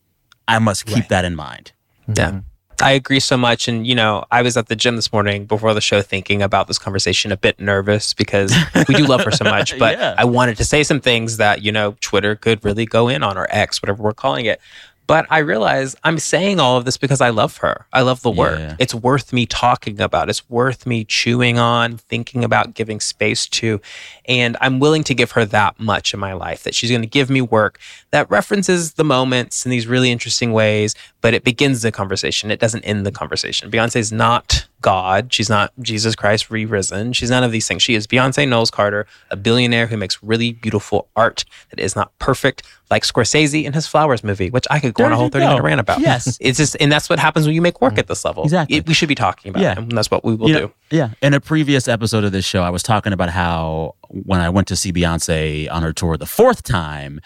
I 0.49 0.59
must 0.59 0.87
keep 0.87 0.97
right. 0.97 1.09
that 1.11 1.25
in 1.25 1.35
mind. 1.35 1.73
Yeah. 2.15 2.41
I 2.81 2.93
agree 2.93 3.21
so 3.21 3.37
much. 3.37 3.69
And, 3.69 3.87
you 3.87 3.95
know, 3.95 4.25
I 4.31 4.43
was 4.43 4.57
at 4.57 4.69
the 4.69 4.77
gym 4.77 4.97
this 4.97 5.13
morning 5.13 5.47
before 5.47 5.75
the 5.75 5.81
show 5.81 6.03
thinking 6.03 6.43
about 6.43 6.67
this 6.67 6.79
conversation, 6.79 7.33
a 7.33 7.37
bit 7.37 7.59
nervous 7.59 8.15
because 8.15 8.55
we 8.89 8.95
do 8.95 9.07
love 9.07 9.25
her 9.25 9.31
so 9.31 9.45
much. 9.45 9.77
But 9.87 9.99
yeah. 9.99 10.15
I 10.17 10.25
wanted 10.25 10.57
to 10.57 10.65
say 10.65 10.83
some 10.83 11.01
things 11.01 11.37
that, 11.37 11.63
you 11.63 11.71
know, 11.71 11.97
Twitter 12.01 12.35
could 12.35 12.65
really 12.65 12.87
go 12.87 13.09
in 13.09 13.23
on 13.23 13.37
or 13.37 13.47
X, 13.51 13.83
whatever 13.83 14.03
we're 14.03 14.15
calling 14.15 14.47
it. 14.47 14.61
But 15.07 15.27
I 15.31 15.39
realize 15.39 15.95
I'm 16.03 16.19
saying 16.19 16.59
all 16.59 16.77
of 16.77 16.85
this 16.85 16.97
because 16.97 17.21
I 17.21 17.29
love 17.31 17.59
her. 17.59 17.87
I 17.93 18.03
love 18.03 18.23
the 18.23 18.31
work. 18.31 18.59
Yeah. 18.59 18.77
It's 18.79 18.95
worth 18.95 19.33
me 19.33 19.47
talking 19.47 20.01
about. 20.01 20.29
It's 20.29 20.49
worth 20.51 20.85
me 20.85 21.05
chewing 21.05 21.59
on, 21.59 21.97
thinking 21.97 22.43
about, 22.43 22.75
giving 22.75 22.99
space 22.99 23.47
to. 23.49 23.81
And 24.27 24.57
I'm 24.61 24.81
willing 24.81 25.05
to 25.05 25.15
give 25.15 25.33
her 25.33 25.45
that 25.45 25.79
much 25.79 26.13
in 26.13 26.19
my 26.19 26.33
life 26.33 26.65
that 26.65 26.75
she's 26.75 26.91
going 26.91 27.03
to 27.03 27.07
give 27.07 27.31
me 27.31 27.41
work 27.41 27.79
that 28.11 28.29
references 28.31 28.95
the 28.95 29.05
moments 29.05 29.65
in 29.65 29.71
these 29.71 29.87
really 29.87 30.11
interesting 30.11 30.53
ways, 30.53 30.95
but 31.27 31.35
it 31.35 31.43
begins 31.43 31.83
the 31.83 31.91
conversation. 31.91 32.53
It 32.53 32.61
doesn't 32.61 32.85
end 32.85 33.05
the 33.05 33.11
conversation. 33.11 33.69
Beyonce's 33.69 34.13
not 34.13 34.65
God. 34.81 35.33
She's 35.33 35.51
not 35.51 35.73
Jesus 35.81 36.15
Christ 36.15 36.53
re 36.53 36.65
risen. 36.65 37.13
She's 37.15 37.31
none 37.31 37.43
of 37.43 37.51
these 37.51 37.67
things. 37.67 37.83
She 37.83 37.97
is 37.97 38.07
Beyonce 38.07 38.49
Knowles 38.49 38.71
Carter, 38.71 39.09
a 39.33 39.35
billionaire 39.35 39.89
who 39.89 39.97
makes 39.97 40.23
really 40.23 40.53
beautiful 40.53 41.09
art 41.17 41.45
that 41.71 41.81
is 41.81 41.97
not 41.97 42.17
perfect, 42.21 42.63
like 42.93 43.03
Scorsese 43.03 43.65
in 43.65 43.73
his 43.73 43.89
Flowers 43.89 44.23
movie, 44.23 44.51
which 44.51 44.67
I 44.71 44.79
could 44.79 44.95
go 44.95 45.03
there 45.03 45.07
on 45.07 45.13
a 45.15 45.17
whole 45.17 45.29
30 45.29 45.45
go. 45.45 45.49
minute 45.49 45.63
rant 45.65 45.81
about. 45.81 45.99
Yes. 45.99 46.39
It's 46.47 46.59
just, 46.59 46.77
and 46.79 46.93
that's 46.93 47.11
what 47.11 47.19
happens 47.19 47.45
when 47.45 47.57
you 47.57 47.61
make 47.61 47.81
work 47.81 47.95
mm. 47.95 47.99
at 47.99 48.07
this 48.07 48.25
level. 48.25 48.45
Exactly. 48.45 48.77
It, 48.77 48.87
we 48.87 48.95
should 48.95 49.09
be 49.09 49.17
talking 49.17 49.51
about 49.51 49.65
yeah. 49.65 49.73
it, 49.73 49.79
and 49.79 49.91
that's 49.91 50.13
what 50.13 50.25
we 50.25 50.37
will 50.37 50.49
you 50.49 50.55
do. 50.55 50.61
Know, 50.61 50.73
yeah. 50.93 51.11
In 51.23 51.35
a 51.35 51.41
previous 51.41 51.89
episode 51.89 52.23
of 52.23 52.31
this 52.31 52.45
show, 52.45 52.63
I 52.63 52.71
was 52.71 52.85
talking 52.85 53.13
about 53.13 53.31
how 53.31 53.97
when 54.11 54.41
I 54.41 54.49
went 54.49 54.69
to 54.69 54.77
see 54.77 54.93
Beyonce 54.93 55.69
on 55.73 55.83
her 55.83 55.93
tour 55.93 56.17
the 56.17 56.27
fourth 56.27 56.63
time, 56.63 57.21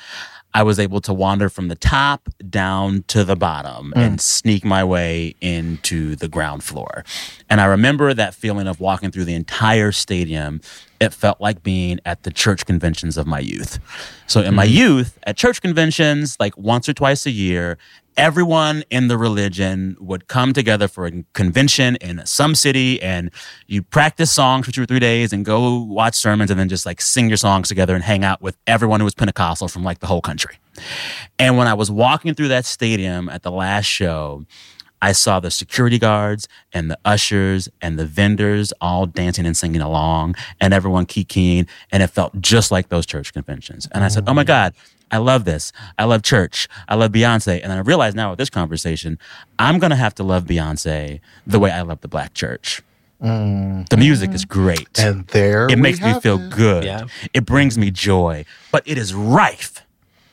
I 0.52 0.62
was 0.62 0.78
able 0.78 1.00
to 1.02 1.12
wander 1.12 1.48
from 1.48 1.68
the 1.68 1.74
top 1.74 2.28
down 2.48 3.04
to 3.08 3.24
the 3.24 3.36
bottom 3.36 3.92
mm. 3.94 4.00
and 4.00 4.20
sneak 4.20 4.64
my 4.64 4.82
way 4.82 5.34
into 5.40 6.16
the 6.16 6.28
ground 6.28 6.64
floor. 6.64 7.04
And 7.48 7.60
I 7.60 7.66
remember 7.66 8.12
that 8.14 8.34
feeling 8.34 8.66
of 8.66 8.80
walking 8.80 9.10
through 9.10 9.26
the 9.26 9.34
entire 9.34 9.92
stadium. 9.92 10.60
It 11.00 11.14
felt 11.14 11.40
like 11.40 11.62
being 11.62 11.98
at 12.04 12.24
the 12.24 12.30
church 12.30 12.66
conventions 12.66 13.16
of 13.16 13.26
my 13.26 13.38
youth. 13.38 13.78
So, 14.26 14.40
in 14.40 14.52
mm. 14.52 14.56
my 14.56 14.64
youth, 14.64 15.18
at 15.24 15.36
church 15.36 15.62
conventions, 15.62 16.36
like 16.38 16.56
once 16.58 16.88
or 16.88 16.92
twice 16.92 17.26
a 17.26 17.30
year, 17.30 17.78
everyone 18.16 18.84
in 18.90 19.08
the 19.08 19.16
religion 19.16 19.96
would 19.98 20.28
come 20.28 20.52
together 20.52 20.88
for 20.88 21.06
a 21.06 21.24
convention 21.32 21.96
in 21.96 22.24
some 22.26 22.54
city 22.54 23.00
and 23.00 23.30
you 23.66 23.82
practice 23.82 24.30
songs 24.30 24.66
for 24.66 24.72
two 24.72 24.82
or 24.82 24.86
three 24.86 24.98
days 24.98 25.32
and 25.32 25.44
go 25.44 25.78
watch 25.84 26.14
sermons 26.14 26.50
and 26.50 26.60
then 26.60 26.68
just 26.68 26.84
like 26.84 27.00
sing 27.00 27.28
your 27.28 27.36
songs 27.36 27.68
together 27.68 27.94
and 27.94 28.04
hang 28.04 28.22
out 28.24 28.42
with 28.42 28.56
everyone 28.66 29.00
who 29.00 29.04
was 29.04 29.14
Pentecostal 29.14 29.68
from 29.68 29.84
like 29.84 30.00
the 30.00 30.06
whole 30.06 30.20
country. 30.20 30.56
And 31.38 31.56
when 31.56 31.66
I 31.66 31.74
was 31.74 31.90
walking 31.90 32.34
through 32.34 32.48
that 32.48 32.66
stadium 32.66 33.28
at 33.28 33.42
the 33.42 33.50
last 33.50 33.86
show, 33.86 34.44
I 35.02 35.12
saw 35.12 35.40
the 35.40 35.50
security 35.50 35.98
guards 35.98 36.48
and 36.72 36.90
the 36.90 36.98
ushers 37.04 37.68
and 37.80 37.98
the 37.98 38.06
vendors 38.06 38.72
all 38.80 39.06
dancing 39.06 39.46
and 39.46 39.56
singing 39.56 39.80
along 39.80 40.34
and 40.60 40.74
everyone 40.74 41.06
kikiing. 41.06 41.68
And 41.90 42.02
it 42.02 42.08
felt 42.08 42.40
just 42.40 42.70
like 42.70 42.88
those 42.88 43.06
church 43.06 43.32
conventions. 43.32 43.88
And 43.92 44.04
I 44.04 44.08
said, 44.08 44.24
oh 44.26 44.34
my 44.34 44.42
mm-hmm. 44.42 44.48
God, 44.48 44.74
I 45.10 45.18
love 45.18 45.44
this. 45.44 45.72
I 45.98 46.04
love 46.04 46.22
church. 46.22 46.68
I 46.88 46.94
love 46.94 47.12
Beyonce. 47.12 47.60
And 47.62 47.72
I 47.72 47.78
realize 47.78 48.14
now 48.14 48.30
with 48.30 48.38
this 48.38 48.50
conversation, 48.50 49.18
I'm 49.58 49.78
going 49.78 49.90
to 49.90 49.96
have 49.96 50.14
to 50.16 50.22
love 50.22 50.44
Beyonce 50.44 51.20
the 51.46 51.58
way 51.58 51.70
I 51.70 51.82
love 51.82 52.00
the 52.00 52.08
black 52.08 52.34
church. 52.34 52.82
Mm-hmm. 53.22 53.82
The 53.90 53.96
music 53.96 54.32
is 54.32 54.44
great. 54.44 54.98
And 54.98 55.26
there 55.28 55.66
it 55.66 55.76
we 55.76 55.82
makes 55.82 56.00
me 56.00 56.18
feel 56.20 56.40
it. 56.40 56.50
good. 56.50 56.84
Yeah. 56.84 57.06
It 57.34 57.44
brings 57.44 57.76
me 57.76 57.90
joy, 57.90 58.44
but 58.70 58.82
it 58.86 58.96
is 58.96 59.12
rife 59.12 59.84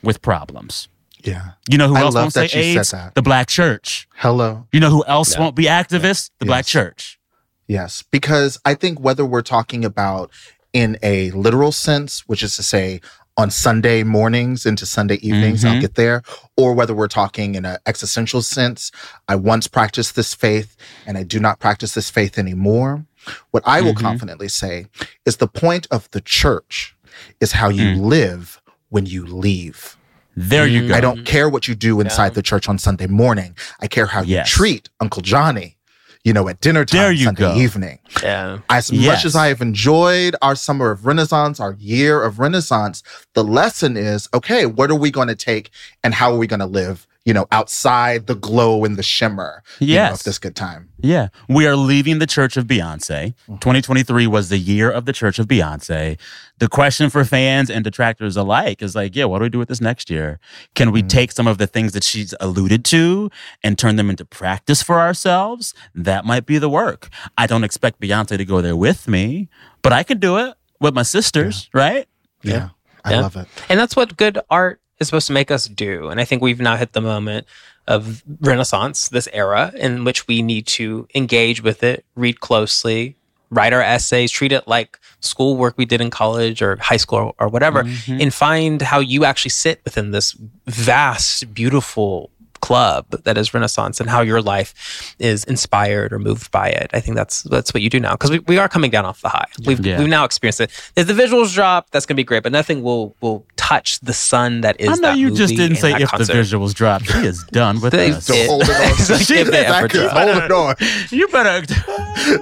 with 0.04 0.22
problems. 0.22 0.88
Yeah. 1.24 1.52
You 1.70 1.78
know 1.78 1.88
who 1.88 1.96
I 1.96 2.02
else 2.02 2.16
won't 2.16 2.34
say 2.34 2.46
AIDS? 2.54 2.92
that. 2.92 3.16
The 3.16 3.22
black 3.22 3.48
church. 3.48 4.08
Hello. 4.16 4.68
You 4.72 4.80
know 4.80 4.90
who 4.90 5.04
else 5.06 5.38
won't 5.38 5.56
be 5.56 5.66
activists? 5.66 6.30
The 6.40 6.46
black 6.46 6.66
church. 6.66 7.20
Yes, 7.68 8.04
because 8.12 8.60
I 8.64 8.76
think 8.76 9.00
whether 9.00 9.26
we're 9.26 9.42
talking 9.42 9.84
about 9.84 10.32
in 10.74 10.98
a 11.04 11.32
literal 11.32 11.72
sense, 11.72 12.22
which 12.28 12.42
is 12.44 12.56
to 12.56 12.64
say 12.64 13.02
on 13.36 13.52
Sunday 13.52 14.04
mornings 14.04 14.66
into 14.66 14.86
Sunday 14.86 15.16
evenings, 15.16 15.66
I'll 15.66 15.76
Mhm. 15.76 15.82
get 15.82 15.96
there, 15.96 16.24
or 16.56 16.74
whether 16.74 16.94
we're 16.96 17.08
talking 17.08 17.56
in 17.56 17.66
an 17.66 17.78
existential 17.86 18.42
sense, 18.42 18.92
I 19.28 19.36
once 19.36 19.68
practiced 19.68 20.16
this 20.16 20.34
faith 20.34 20.76
and 21.06 21.18
I 21.18 21.24
do 21.24 21.40
not 21.40 21.60
practice 21.60 21.92
this 21.94 22.10
faith 22.10 22.38
anymore. 22.40 23.06
What 23.52 23.64
I 23.66 23.82
will 23.82 23.94
Mhm. 23.94 24.00
confidently 24.02 24.48
say 24.48 24.88
is 25.26 25.38
the 25.38 25.48
point 25.48 25.88
of 25.92 26.10
the 26.12 26.22
church 26.22 26.96
is 27.42 27.52
how 27.54 27.70
you 27.70 27.84
Mm. 27.98 28.06
live 28.06 28.62
when 28.90 29.06
you 29.06 29.26
leave. 29.26 29.97
There 30.40 30.68
you 30.68 30.84
Mm. 30.84 30.88
go. 30.90 30.94
I 30.96 31.02
don't 31.02 31.26
care 31.26 31.50
what 31.50 31.68
you 31.68 31.74
do 31.74 32.00
inside 32.00 32.28
Yeah. 32.28 32.30
the 32.36 32.42
church 32.44 32.70
on 32.70 32.78
Sunday 32.78 33.08
morning. 33.08 33.56
I 33.82 33.88
care 33.88 34.06
how 34.06 34.22
Yes. 34.22 34.48
you 34.52 34.56
treat 34.56 34.90
Uncle 35.00 35.24
Johnny, 35.24 35.78
you 36.24 36.32
know, 36.32 36.48
at 36.48 36.62
dinner 36.62 36.86
time 36.86 37.02
There 37.02 37.12
you 37.12 37.26
Sunday 37.26 37.42
go. 37.42 37.56
evening. 37.56 37.98
Yeah. 38.22 38.60
As 38.70 38.92
Yes. 38.92 39.08
much 39.08 39.26
as 39.26 39.36
I 39.36 39.48
have 39.48 39.62
enjoyed 39.64 40.36
our 40.44 40.56
summer 40.56 40.92
of 40.92 41.08
Renaissance, 41.08 41.60
our 41.60 41.76
year 41.80 42.22
of 42.22 42.38
Renaissance, 42.38 43.02
the 43.34 43.44
lesson 43.44 43.98
is 43.98 44.30
okay, 44.32 44.68
what 44.68 44.92
are 44.92 44.96
we 44.96 45.10
going 45.10 45.28
to 45.28 45.36
take 45.36 45.72
and 46.04 46.14
how 46.14 46.32
are 46.32 46.38
we 46.38 46.46
going 46.46 46.60
to 46.60 46.68
live, 46.68 47.08
you 47.28 47.34
know, 47.34 47.46
outside 47.52 48.26
the 48.28 48.36
glow 48.36 48.86
and 48.86 48.96
the 48.96 49.04
shimmer 49.04 49.62
you 49.80 49.96
know, 49.96 50.14
of 50.14 50.24
this 50.24 50.40
good 50.40 50.56
time? 50.56 50.88
Yeah. 51.02 51.28
We 51.50 51.68
are 51.68 51.76
leaving 51.76 52.20
the 52.20 52.26
Church 52.26 52.56
of 52.56 52.68
Beyonce. 52.68 53.34
Mm-hmm. 53.34 53.56
2023 53.56 54.28
was 54.28 54.48
the 54.48 54.58
year 54.58 54.90
of 54.90 55.04
the 55.04 55.12
Church 55.12 55.38
of 55.38 55.46
Beyonce. 55.46 56.18
The 56.60 56.70
question 56.70 57.10
for 57.10 57.26
fans 57.26 57.70
and 57.70 57.84
detractors 57.84 58.38
alike 58.38 58.82
is 58.82 58.96
like, 58.96 59.14
yeah, 59.14 59.26
what 59.26 59.40
do 59.40 59.44
we 59.44 59.50
do 59.50 59.60
with 59.60 59.68
this 59.68 59.82
next 59.82 60.10
year? 60.10 60.40
Can 60.74 60.94
we 60.94 61.04
mm. 61.04 61.10
take 61.10 61.34
some 61.34 61.48
of 61.48 61.58
the 61.58 61.68
things 61.68 61.92
that 61.92 62.06
she's 62.06 62.34
alluded 62.40 62.86
to 62.86 63.30
and 63.62 63.78
turn 63.78 63.98
them 63.98 64.10
into 64.10 64.24
practice 64.24 64.82
for 64.82 64.98
ourselves? 64.98 65.74
That 65.94 66.24
might 66.24 66.46
be 66.46 66.60
the 66.60 66.70
work. 66.70 67.10
I 67.38 67.46
don't 67.46 67.66
expect 67.66 68.00
Beyonce 68.00 68.38
to 68.38 68.46
go 68.46 68.62
there 68.62 68.78
with 68.78 69.06
me, 69.06 69.50
but 69.82 69.92
I 69.92 70.04
can 70.04 70.20
do 70.20 70.38
it 70.38 70.56
with 70.80 70.94
my 70.94 71.04
sisters, 71.04 71.70
right? 71.74 72.08
Yeah. 72.42 72.70
I 73.04 73.12
Yeah. 73.12 73.20
love 73.20 73.36
it. 73.36 73.48
And 73.68 73.78
that's 73.78 73.98
what 73.98 74.16
good 74.16 74.40
art 74.50 74.80
is 75.00 75.08
supposed 75.08 75.28
to 75.28 75.34
make 75.34 75.52
us 75.52 75.68
do. 75.68 76.10
And 76.10 76.20
I 76.20 76.26
think 76.26 76.42
we've 76.42 76.60
now 76.60 76.76
hit 76.76 76.94
the 76.94 77.02
moment 77.02 77.48
of 77.88 78.24
Renaissance, 78.42 79.10
this 79.10 79.28
era 79.32 79.72
in 79.76 80.04
which 80.04 80.28
we 80.28 80.42
need 80.42 80.68
to 80.68 81.08
engage 81.16 81.64
with 81.64 81.84
it, 81.84 82.06
read 82.16 82.40
closely, 82.42 83.16
write 83.50 83.74
our 83.74 83.82
essays, 83.82 84.32
treat 84.32 84.52
it 84.52 84.68
like 84.68 85.00
schoolwork 85.22 85.78
we 85.78 85.86
did 85.86 86.02
in 86.02 86.10
college 86.10 86.62
or 86.62 86.76
high 86.78 86.98
school 86.98 87.20
or, 87.20 87.34
or 87.40 87.48
whatever, 87.48 87.84
mm-hmm. 87.84 88.22
and 88.22 88.34
find 88.34 88.82
how 88.82 89.00
you 89.00 89.24
actually 89.24 89.50
sit 89.52 89.82
within 89.86 90.12
this 90.12 90.36
vast, 90.66 91.54
beautiful 91.54 92.30
club 92.62 93.06
that 93.24 93.38
is 93.38 93.54
Renaissance 93.54 94.00
and 94.00 94.10
how 94.10 94.22
your 94.22 94.42
life 94.42 95.16
is 95.20 95.44
inspired 95.46 96.12
or 96.14 96.20
moved 96.20 96.52
by 96.52 96.70
it. 96.70 96.90
I 96.94 97.00
think 97.00 97.16
that's 97.16 97.44
that's 97.44 97.74
what 97.74 97.82
you 97.84 97.90
do 97.90 98.00
now 98.00 98.12
because 98.14 98.32
we, 98.32 98.40
we 98.40 98.58
are 98.58 98.68
coming 98.70 98.92
down 98.92 99.06
off 99.06 99.22
the 99.22 99.30
high. 99.30 99.46
We've 99.66 99.84
Yeah. 99.86 100.00
we've 100.00 100.08
now 100.10 100.26
experienced 100.26 100.62
it. 100.62 100.72
If 100.96 101.08
the 101.08 101.14
visuals 101.14 101.54
drop, 101.54 101.90
that's 101.92 102.06
gonna 102.06 102.16
be 102.18 102.24
great, 102.24 102.44
but 102.44 102.52
nothing 102.52 102.84
will 102.84 103.16
will 103.22 103.46
touch 103.56 104.00
the 104.00 104.14
sun 104.14 104.62
that 104.62 104.80
is. 104.80 104.90
I 104.90 104.94
know 104.94 105.02
that 105.10 105.18
you 105.18 105.36
just 105.36 105.56
didn't 105.56 105.78
say 105.78 105.94
if 105.94 106.10
concert. 106.10 106.34
the 106.34 106.40
visuals 106.40 106.74
drop. 106.74 107.04
She 107.04 107.20
is 107.20 107.44
done 107.52 107.82
with 107.82 107.94
They 107.94 108.12
us. 108.12 108.26
did. 108.26 108.50
hold 108.50 108.64
it 108.64 108.70
on. 108.70 108.76
It's 108.92 109.10
like, 109.10 109.30
if 109.40 109.48
they 109.52 109.66
ever 109.66 109.88
drop. 109.88 110.12
holding 110.12 110.52
on. 110.52 110.76
You 111.10 111.28
better 111.28 111.64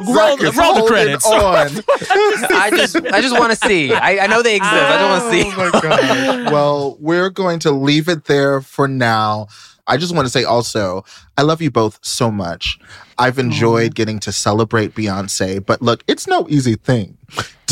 roll, 0.07 0.38
roll 0.38 0.76
the 0.76 0.86
credits. 0.88 1.26
on. 1.26 1.68
I 2.55 2.70
just 2.72 2.95
I 2.95 3.22
just 3.22 3.38
want 3.38 3.51
to 3.57 3.68
see. 3.68 3.93
I, 3.93 4.20
I 4.26 4.28
know 4.28 4.41
they 4.41 4.55
exist. 4.55 4.74
I 4.74 4.97
just 4.97 5.09
want 5.09 5.34
to 5.34 5.43
see. 5.43 5.51
Oh 5.55 5.72
my 5.72 5.82
God. 5.82 6.51
well, 6.53 6.97
we're 6.99 7.30
going 7.30 7.59
to 7.59 7.72
leave 7.72 8.07
it 8.09 8.26
there 8.26 8.61
for 8.61 8.88
now. 8.88 9.47
I 9.88 9.97
just 9.97 10.15
want 10.15 10.25
to 10.25 10.29
say 10.29 10.43
also, 10.43 11.05
I 11.38 11.43
love 11.43 11.61
you 11.61 11.69
both 11.69 11.99
so 12.01 12.31
much. 12.31 12.79
I've 13.17 13.38
enjoyed 13.39 13.95
getting 13.95 14.19
to 14.21 14.31
celebrate 14.31 14.95
Beyonce, 14.95 15.63
but 15.65 15.81
look, 15.81 16.03
it's 16.07 16.27
no 16.27 16.47
easy 16.49 16.75
thing 16.75 17.17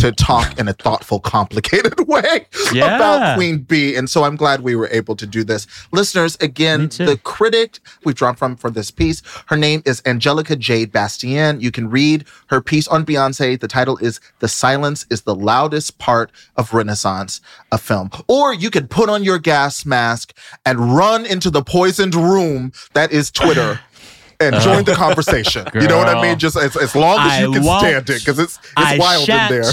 to 0.04 0.12
talk 0.12 0.60
in 0.60 0.68
a 0.68 0.74
thoughtful, 0.74 1.20
complicated 1.22 1.93
way 2.08 2.45
Yeah. 2.74 2.95
about 2.97 3.36
Queen 3.38 3.60
Bee. 3.60 3.95
And 3.95 4.10
so 4.10 4.26
I'm 4.26 4.36
glad 4.36 4.60
we 4.62 4.76
were 4.76 4.89
able 4.91 5.16
to 5.16 5.26
do 5.26 5.43
this. 5.45 5.66
Listeners, 5.93 6.38
again, 6.41 6.89
the 6.89 7.18
critic 7.24 7.80
we've 8.04 8.16
drawn 8.16 8.36
from 8.36 8.58
for 8.58 8.70
this 8.70 8.91
piece, 8.91 9.22
her 9.47 9.56
name 9.56 9.82
is 9.86 10.01
Angelica 10.06 10.58
Jade 10.58 10.91
Bastien. 10.91 11.62
You 11.62 11.72
can 11.72 11.89
read 11.89 12.26
her 12.47 12.60
piece 12.60 12.88
on 12.89 13.06
Beyonce. 13.06 13.58
The 13.60 13.68
title 13.70 13.97
is 13.99 14.20
The 14.39 14.49
Silence 14.49 15.06
is 15.10 15.22
the 15.22 15.36
Loudest 15.36 15.97
Part 15.99 16.32
of 16.58 16.74
Renaissance, 16.74 17.39
a 17.72 17.78
film. 17.78 18.10
Or 18.28 18.54
you 18.54 18.70
could 18.70 18.89
put 18.89 19.08
on 19.10 19.24
your 19.24 19.39
gas 19.39 19.86
mask 19.86 20.34
and 20.66 20.95
run 20.97 21.26
into 21.26 21.49
the 21.49 21.64
poisoned 21.64 22.14
room 22.16 22.74
that 22.93 23.14
is 23.14 23.32
Twitter. 23.32 23.80
And 24.40 24.56
uh-huh. 24.56 24.64
join 24.76 24.84
the 24.84 24.94
conversation. 24.94 25.66
You 25.74 25.88
know 25.88 25.98
what 25.98 26.10
I 26.10 26.22
mean? 26.22 26.38
Just 26.40 26.56
as, 26.58 26.76
as 26.76 26.96
long 26.96 27.20
as 27.20 27.32
I 27.32 27.42
you 27.42 27.52
can 27.52 27.64
won't. 27.64 27.80
stand 27.82 28.10
it, 28.10 28.20
because 28.20 28.40
it's 28.40 28.58
it's 28.58 28.74
I 28.76 28.98
wild 28.98 29.24
shan't. 29.26 29.52
in 29.54 29.62
there. 29.62 29.72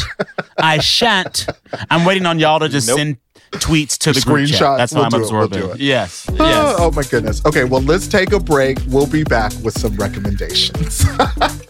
I 0.59 0.79
shan't. 0.79 1.47
I'm 1.91 2.05
waiting 2.05 2.27
on 2.27 2.39
y'all 2.39 2.61
to 2.61 2.69
just 2.69 2.87
Nope. 2.89 2.99
send 2.99 3.17
tweets 3.53 3.99
to 3.99 4.13
the 4.13 4.21
group 4.21 4.47
chat. 4.49 4.61
Screenshots. 4.61 4.77
That's 4.77 4.93
We'll 4.95 5.03
how 5.05 5.09
I'm 5.09 5.15
it. 5.23 5.31
We'll 5.33 5.43
absorbing. 5.45 5.71
it. 5.71 5.81
Yes. 5.81 6.27
Oh, 6.31 6.35
Yes. 6.37 6.77
oh 6.79 6.91
my 6.93 7.03
goodness. 7.03 7.45
Okay, 7.45 7.65
well, 7.65 7.83
let's 7.83 8.07
take 8.07 8.33
a 8.33 8.39
break. 8.41 8.79
We'll 8.89 9.09
be 9.09 9.25
back 9.25 9.53
with 9.65 9.77
some 9.79 9.95
recommendations. 9.97 11.05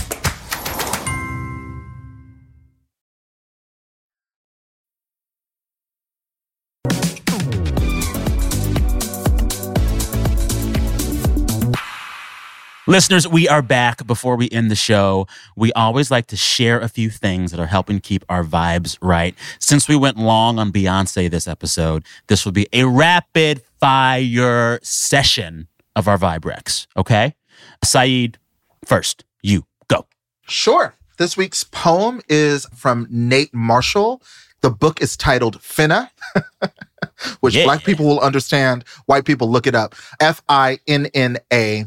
Listeners, 12.91 13.25
we 13.25 13.47
are 13.47 13.61
back. 13.61 14.05
Before 14.05 14.35
we 14.35 14.49
end 14.51 14.69
the 14.69 14.75
show, 14.75 15.25
we 15.55 15.71
always 15.71 16.11
like 16.11 16.25
to 16.27 16.35
share 16.35 16.77
a 16.77 16.89
few 16.89 17.09
things 17.09 17.51
that 17.51 17.59
are 17.61 17.67
helping 17.67 18.01
keep 18.01 18.25
our 18.27 18.43
vibes 18.43 18.97
right. 19.01 19.33
Since 19.59 19.87
we 19.87 19.95
went 19.95 20.17
long 20.17 20.59
on 20.59 20.73
Beyonce 20.73 21.31
this 21.31 21.47
episode, 21.47 22.03
this 22.27 22.43
will 22.43 22.51
be 22.51 22.67
a 22.73 22.83
rapid 22.83 23.61
fire 23.79 24.77
session 24.83 25.69
of 25.95 26.09
our 26.09 26.17
Vibe 26.17 26.43
Rex. 26.43 26.85
Okay? 26.97 27.33
Saeed, 27.81 28.37
first, 28.83 29.23
you 29.41 29.65
go. 29.87 30.05
Sure. 30.49 30.93
This 31.17 31.37
week's 31.37 31.63
poem 31.63 32.19
is 32.27 32.65
from 32.75 33.07
Nate 33.09 33.53
Marshall. 33.53 34.21
The 34.59 34.69
book 34.69 35.01
is 35.01 35.15
titled 35.15 35.61
Finna, 35.61 36.09
which 37.39 37.55
Yeah. 37.55 37.63
black 37.63 37.85
people 37.85 38.05
will 38.05 38.19
understand. 38.19 38.83
White 39.05 39.23
people 39.23 39.49
look 39.49 39.65
it 39.65 39.75
up. 39.75 39.95
F 40.19 40.41
I 40.49 40.79
N 40.89 41.05
N 41.13 41.37
A. 41.53 41.85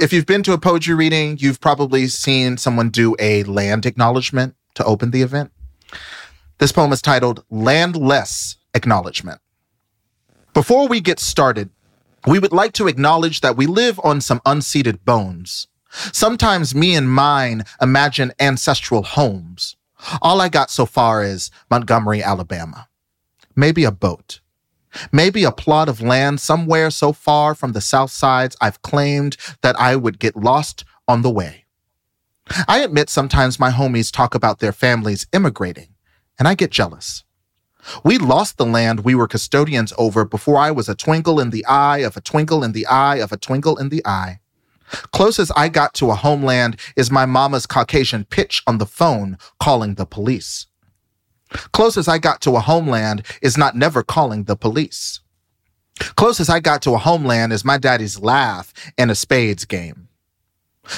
If 0.00 0.12
you've 0.12 0.26
been 0.26 0.44
to 0.44 0.52
a 0.52 0.58
poetry 0.58 0.94
reading, 0.94 1.38
you've 1.40 1.60
probably 1.60 2.06
seen 2.06 2.56
someone 2.56 2.90
do 2.90 3.16
a 3.18 3.42
land 3.42 3.84
acknowledgement 3.84 4.54
to 4.74 4.84
open 4.84 5.10
the 5.10 5.22
event. 5.22 5.50
This 6.58 6.70
poem 6.70 6.92
is 6.92 7.02
titled 7.02 7.44
Landless 7.50 8.58
Acknowledgement. 8.74 9.40
Before 10.54 10.86
we 10.86 11.00
get 11.00 11.18
started, 11.18 11.70
we 12.28 12.38
would 12.38 12.52
like 12.52 12.74
to 12.74 12.86
acknowledge 12.86 13.40
that 13.40 13.56
we 13.56 13.66
live 13.66 13.98
on 14.04 14.20
some 14.20 14.38
unceded 14.46 15.04
bones. 15.04 15.66
Sometimes 15.90 16.76
me 16.76 16.94
and 16.94 17.10
mine 17.10 17.64
imagine 17.82 18.32
ancestral 18.38 19.02
homes. 19.02 19.74
All 20.22 20.40
I 20.40 20.48
got 20.48 20.70
so 20.70 20.86
far 20.86 21.24
is 21.24 21.50
Montgomery, 21.72 22.22
Alabama. 22.22 22.86
Maybe 23.56 23.82
a 23.82 23.90
boat. 23.90 24.38
Maybe 25.12 25.44
a 25.44 25.52
plot 25.52 25.88
of 25.88 26.00
land 26.00 26.40
somewhere 26.40 26.90
so 26.90 27.12
far 27.12 27.54
from 27.54 27.72
the 27.72 27.80
south 27.80 28.10
sides 28.10 28.56
I've 28.60 28.82
claimed 28.82 29.36
that 29.62 29.78
I 29.78 29.96
would 29.96 30.18
get 30.18 30.36
lost 30.36 30.84
on 31.06 31.22
the 31.22 31.30
way. 31.30 31.64
I 32.66 32.78
admit 32.78 33.10
sometimes 33.10 33.60
my 33.60 33.70
homies 33.70 34.12
talk 34.12 34.34
about 34.34 34.58
their 34.58 34.72
families 34.72 35.26
immigrating, 35.32 35.88
and 36.38 36.48
I 36.48 36.54
get 36.54 36.70
jealous. 36.70 37.24
We 38.04 38.18
lost 38.18 38.56
the 38.56 38.66
land 38.66 39.00
we 39.00 39.14
were 39.14 39.28
custodians 39.28 39.92
over 39.96 40.24
before 40.24 40.56
I 40.56 40.70
was 40.70 40.88
a 40.88 40.94
twinkle 40.94 41.40
in 41.40 41.50
the 41.50 41.64
eye 41.66 41.98
of 41.98 42.16
a 42.16 42.20
twinkle 42.20 42.64
in 42.64 42.72
the 42.72 42.86
eye 42.86 43.16
of 43.16 43.32
a 43.32 43.36
twinkle 43.36 43.76
in 43.76 43.88
the 43.88 44.04
eye. 44.06 44.40
Closest 45.12 45.52
I 45.54 45.68
got 45.68 45.94
to 45.94 46.10
a 46.10 46.14
homeland 46.14 46.78
is 46.96 47.10
my 47.10 47.26
mama's 47.26 47.66
Caucasian 47.66 48.24
pitch 48.24 48.62
on 48.66 48.78
the 48.78 48.86
phone 48.86 49.38
calling 49.60 49.94
the 49.94 50.06
police. 50.06 50.66
Closest 51.72 52.08
I 52.08 52.18
got 52.18 52.40
to 52.42 52.56
a 52.56 52.60
homeland 52.60 53.24
is 53.42 53.56
not 53.56 53.76
never 53.76 54.02
calling 54.02 54.44
the 54.44 54.56
police. 54.56 55.20
Closest 56.16 56.50
I 56.50 56.60
got 56.60 56.82
to 56.82 56.94
a 56.94 56.98
homeland 56.98 57.52
is 57.52 57.64
my 57.64 57.78
daddy's 57.78 58.20
laugh 58.20 58.72
in 58.96 59.10
a 59.10 59.14
spades 59.14 59.64
game. 59.64 60.08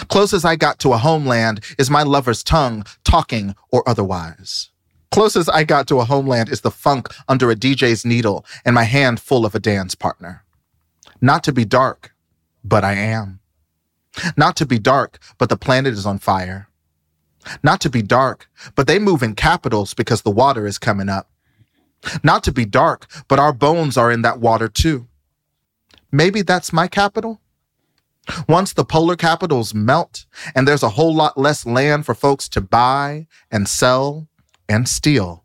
Closest 0.08 0.44
I 0.44 0.56
got 0.56 0.78
to 0.80 0.92
a 0.92 0.98
homeland 0.98 1.60
is 1.78 1.90
my 1.90 2.02
lover's 2.02 2.42
tongue, 2.42 2.84
talking 3.04 3.54
or 3.72 3.88
otherwise. 3.88 4.70
Closest 5.10 5.50
I 5.50 5.64
got 5.64 5.88
to 5.88 5.98
a 5.98 6.04
homeland 6.04 6.48
is 6.48 6.60
the 6.60 6.70
funk 6.70 7.08
under 7.28 7.50
a 7.50 7.56
DJ's 7.56 8.04
needle 8.04 8.44
and 8.64 8.74
my 8.74 8.84
hand 8.84 9.18
full 9.18 9.44
of 9.44 9.54
a 9.54 9.60
dance 9.60 9.94
partner. 9.94 10.44
Not 11.20 11.42
to 11.44 11.52
be 11.52 11.64
dark, 11.64 12.12
but 12.62 12.84
I 12.84 12.92
am. 12.92 13.40
Not 14.36 14.56
to 14.56 14.66
be 14.66 14.78
dark, 14.78 15.18
but 15.38 15.48
the 15.48 15.56
planet 15.56 15.94
is 15.94 16.06
on 16.06 16.18
fire. 16.18 16.68
Not 17.62 17.80
to 17.82 17.90
be 17.90 18.02
dark, 18.02 18.48
but 18.74 18.86
they 18.86 18.98
move 18.98 19.22
in 19.22 19.34
capitals 19.34 19.94
because 19.94 20.22
the 20.22 20.30
water 20.30 20.66
is 20.66 20.78
coming 20.78 21.08
up. 21.08 21.30
Not 22.22 22.44
to 22.44 22.52
be 22.52 22.64
dark, 22.64 23.06
but 23.28 23.38
our 23.38 23.52
bones 23.52 23.96
are 23.96 24.10
in 24.10 24.22
that 24.22 24.40
water 24.40 24.68
too. 24.68 25.06
Maybe 26.12 26.42
that's 26.42 26.72
my 26.72 26.88
capital? 26.88 27.40
Once 28.48 28.72
the 28.72 28.84
polar 28.84 29.16
capitals 29.16 29.74
melt 29.74 30.26
and 30.54 30.66
there's 30.66 30.82
a 30.82 30.90
whole 30.90 31.14
lot 31.14 31.38
less 31.38 31.66
land 31.66 32.06
for 32.06 32.14
folks 32.14 32.48
to 32.50 32.60
buy 32.60 33.26
and 33.50 33.68
sell 33.68 34.28
and 34.68 34.88
steal, 34.88 35.44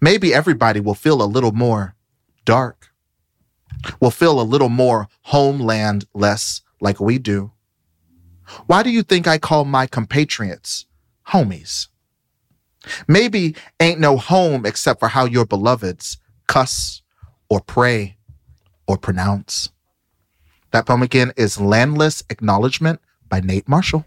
maybe 0.00 0.34
everybody 0.34 0.80
will 0.80 0.94
feel 0.94 1.22
a 1.22 1.24
little 1.24 1.52
more 1.52 1.94
dark, 2.44 2.90
will 4.00 4.10
feel 4.10 4.40
a 4.40 4.42
little 4.42 4.68
more 4.68 5.08
homeland 5.22 6.06
less 6.14 6.62
like 6.80 7.00
we 7.00 7.18
do. 7.18 7.52
Why 8.66 8.82
do 8.82 8.90
you 8.90 9.02
think 9.02 9.26
I 9.26 9.38
call 9.38 9.64
my 9.64 9.86
compatriots 9.86 10.86
homies? 11.28 11.88
Maybe 13.08 13.56
ain't 13.80 14.00
no 14.00 14.16
home 14.16 14.66
except 14.66 15.00
for 15.00 15.08
how 15.08 15.24
your 15.24 15.46
beloveds 15.46 16.18
cuss 16.46 17.02
or 17.48 17.60
pray 17.60 18.16
or 18.86 18.98
pronounce. 18.98 19.70
That 20.72 20.86
poem 20.86 21.02
again 21.02 21.32
is 21.36 21.60
Landless 21.60 22.22
Acknowledgement 22.30 23.00
by 23.28 23.40
Nate 23.40 23.68
Marshall. 23.68 24.04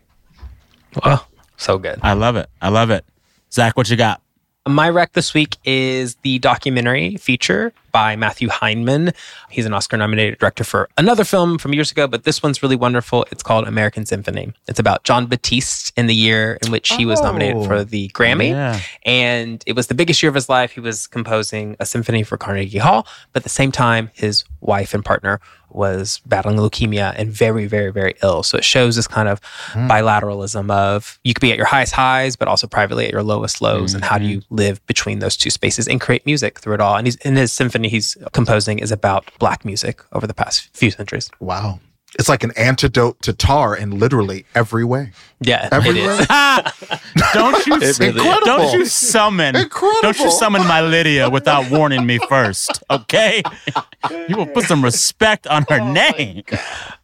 Oh, 1.04 1.26
so 1.56 1.78
good. 1.78 2.00
I 2.04 2.14
love 2.14 2.36
it. 2.36 2.50
I 2.62 2.70
love 2.70 2.90
it. 2.90 3.06
Zach, 3.52 3.78
what 3.78 3.90
you 3.90 3.98
got? 3.98 4.22
My 4.68 4.90
rec 4.90 5.14
this 5.14 5.34
week 5.34 5.56
is 5.64 6.16
the 6.24 6.40
documentary 6.40 7.16
feature 7.16 7.72
by 7.98 8.16
Matthew 8.16 8.48
Heineman. 8.48 9.12
He's 9.50 9.66
an 9.66 9.74
Oscar 9.74 9.98
nominated 9.98 10.38
director 10.38 10.64
for 10.64 10.88
another 11.00 11.24
film 11.24 11.58
from 11.58 11.74
years 11.74 11.90
ago, 11.90 12.06
but 12.08 12.26
this 12.26 12.44
one's 12.44 12.62
really 12.62 12.76
wonderful. 12.76 13.26
It's 13.32 13.42
called 13.42 13.68
American 13.68 14.06
Symphony. 14.06 14.54
It's 14.68 14.78
about 14.78 15.04
Jon 15.04 15.26
Batiste 15.26 15.94
in 15.98 16.06
the 16.06 16.14
year 16.14 16.60
in 16.62 16.70
which 16.70 16.90
he 16.90 17.08
was 17.08 17.20
nominated 17.24 17.66
for 17.66 17.84
the 17.84 18.12
oh, 18.14 18.16
Grammy. 18.16 18.50
Yeah. 18.50 18.80
And 19.04 19.64
it 19.66 19.76
was 19.76 19.88
the 19.88 19.96
biggest 19.96 20.22
year 20.22 20.30
of 20.30 20.36
his 20.36 20.48
life. 20.48 20.74
He 20.74 20.80
was 20.80 21.08
composing 21.08 21.76
a 21.80 21.88
symphony 21.88 22.22
for 22.22 22.38
Carnegie 22.38 22.78
Hall, 22.78 23.08
but 23.34 23.40
at 23.40 23.44
the 23.44 23.50
same 23.50 23.72
time, 23.72 24.12
his 24.14 24.44
wife 24.62 24.94
and 24.94 25.04
partner 25.04 25.40
was 25.70 26.22
battling 26.26 26.58
leukemia 26.58 27.14
and 27.18 27.32
very, 27.32 27.66
very, 27.66 27.92
very 27.92 28.16
ill. 28.24 28.44
So 28.44 28.58
it 28.58 28.64
shows 28.64 28.96
this 28.96 29.08
kind 29.08 29.28
of 29.28 29.42
hmm. 29.72 29.88
bilateralism 29.88 30.72
of 30.72 31.20
you 31.24 31.34
could 31.34 31.42
be 31.42 31.52
at 31.52 31.58
your 31.58 31.66
highest 31.66 31.94
highs, 31.94 32.36
but 32.36 32.48
also 32.48 32.68
privately 32.68 33.06
at 33.06 33.12
your 33.12 33.24
lowest 33.24 33.62
lows. 33.62 33.94
And 33.94 34.04
how 34.04 34.18
do 34.18 34.26
mm-hmm. 34.26 34.34
you 34.34 34.42
live 34.50 34.86
between 34.88 35.20
those 35.20 35.38
two 35.38 35.50
spaces 35.50 35.88
and 35.88 36.00
create 36.00 36.26
music 36.26 36.60
through 36.60 36.76
it 36.76 36.82
all? 36.82 36.96
And 36.96 37.08
he's 37.08 37.16
in 37.18 37.36
his 37.36 37.52
symphony 37.52 37.90
he's 37.90 38.18
composing 38.34 38.80
is 38.80 38.92
about 38.92 39.30
black 39.40 39.66
music 39.66 40.02
over 40.14 40.28
the 40.28 40.34
past 40.34 40.70
few 40.74 40.92
centuries. 40.92 41.30
Wow. 41.40 41.80
It's 42.16 42.30
like 42.30 42.44
an 42.44 42.52
antidote 42.58 43.22
to 43.24 43.34
Tár 43.34 43.78
in 43.78 44.00
literally 44.00 44.46
every 44.56 44.84
way. 44.86 45.12
Yeah, 45.42 45.70
Every 45.72 45.92
it 45.92 45.98
is. 45.98 46.20
way? 46.20 46.26
Don't 47.34 47.68
you 47.68 47.76
It 47.76 48.00
really 48.00 48.18
is. 48.28 48.40
don't 48.46 48.74
you 48.74 48.86
summon 48.86 49.56
Incredible. 49.56 50.02
don't 50.02 50.20
you 50.20 50.32
summon 50.32 50.64
my 50.66 50.82
Lydia 50.82 51.30
without 51.30 51.70
warning 51.70 52.06
me 52.08 52.18
first, 52.30 52.82
okay? 52.90 53.44
You 54.30 54.36
will 54.38 54.48
put 54.48 54.64
some 54.66 54.84
respect 54.84 55.46
on 55.48 55.64
her 55.70 55.80
oh 55.82 55.92
name. 55.92 56.44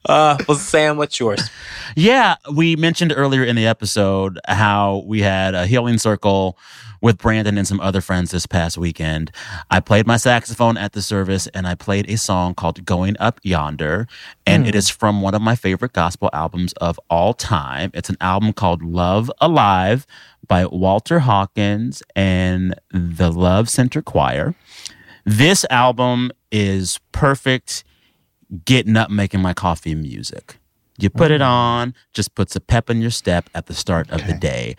Uh, 0.05 0.37
well, 0.47 0.57
Sam, 0.57 0.97
what's 0.97 1.19
yours? 1.19 1.49
Yeah, 1.95 2.35
we 2.51 2.75
mentioned 2.75 3.13
earlier 3.15 3.43
in 3.43 3.55
the 3.55 3.67
episode 3.67 4.39
how 4.47 5.03
we 5.05 5.21
had 5.21 5.53
a 5.53 5.65
healing 5.65 5.97
circle 5.97 6.57
with 7.03 7.17
Brandon 7.17 7.57
and 7.57 7.67
some 7.67 7.81
other 7.81 7.99
friends 7.99 8.31
this 8.31 8.45
past 8.45 8.77
weekend. 8.77 9.29
I 9.69 9.81
played 9.81 10.07
my 10.07 10.15
saxophone 10.15 10.77
at 10.77 10.93
the 10.93 11.01
service 11.01 11.47
and 11.47 11.67
I 11.67 11.75
played 11.75 12.09
a 12.09 12.17
song 12.17 12.55
called 12.55 12.85
Going 12.85 13.17
Up 13.19 13.41
Yonder. 13.43 14.07
And 14.47 14.65
it 14.65 14.73
is 14.73 14.89
from 14.89 15.21
one 15.21 15.35
of 15.35 15.41
my 15.41 15.55
favorite 15.55 15.91
gospel 15.91 16.29
albums 16.31 16.71
of 16.73 16.97
all 17.09 17.33
time. 17.33 17.91
It's 17.93 18.09
an 18.09 18.17
album 18.21 18.53
called 18.53 18.81
Love 18.81 19.29
Alive 19.41 20.07
by 20.47 20.65
Walter 20.65 21.19
Hawkins 21.19 22.01
and 22.15 22.73
the 22.91 23.31
Love 23.31 23.69
Center 23.69 24.01
Choir. 24.01 24.55
This 25.25 25.65
album 25.69 26.31
is 26.51 26.99
perfect 27.11 27.83
getting 28.65 28.97
up, 28.97 29.09
making 29.09 29.41
my 29.41 29.53
coffee 29.53 29.95
music. 29.95 30.57
You 30.97 31.09
put 31.09 31.31
it 31.31 31.41
mm. 31.41 31.47
on, 31.47 31.95
just 32.13 32.35
puts 32.35 32.55
a 32.55 32.59
pep 32.59 32.89
in 32.89 33.01
your 33.01 33.09
step 33.09 33.49
at 33.55 33.65
the 33.65 33.73
start 33.73 34.11
of 34.11 34.27
the 34.27 34.33
day. 34.33 34.75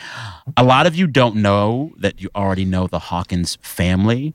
A 0.56 0.62
lot 0.62 0.86
of 0.86 0.94
you 0.94 1.08
don't 1.08 1.36
know 1.36 1.92
that 1.98 2.20
you 2.20 2.30
already 2.36 2.64
know 2.64 2.86
the 2.86 3.00
Hawkins 3.00 3.58
family. 3.60 4.32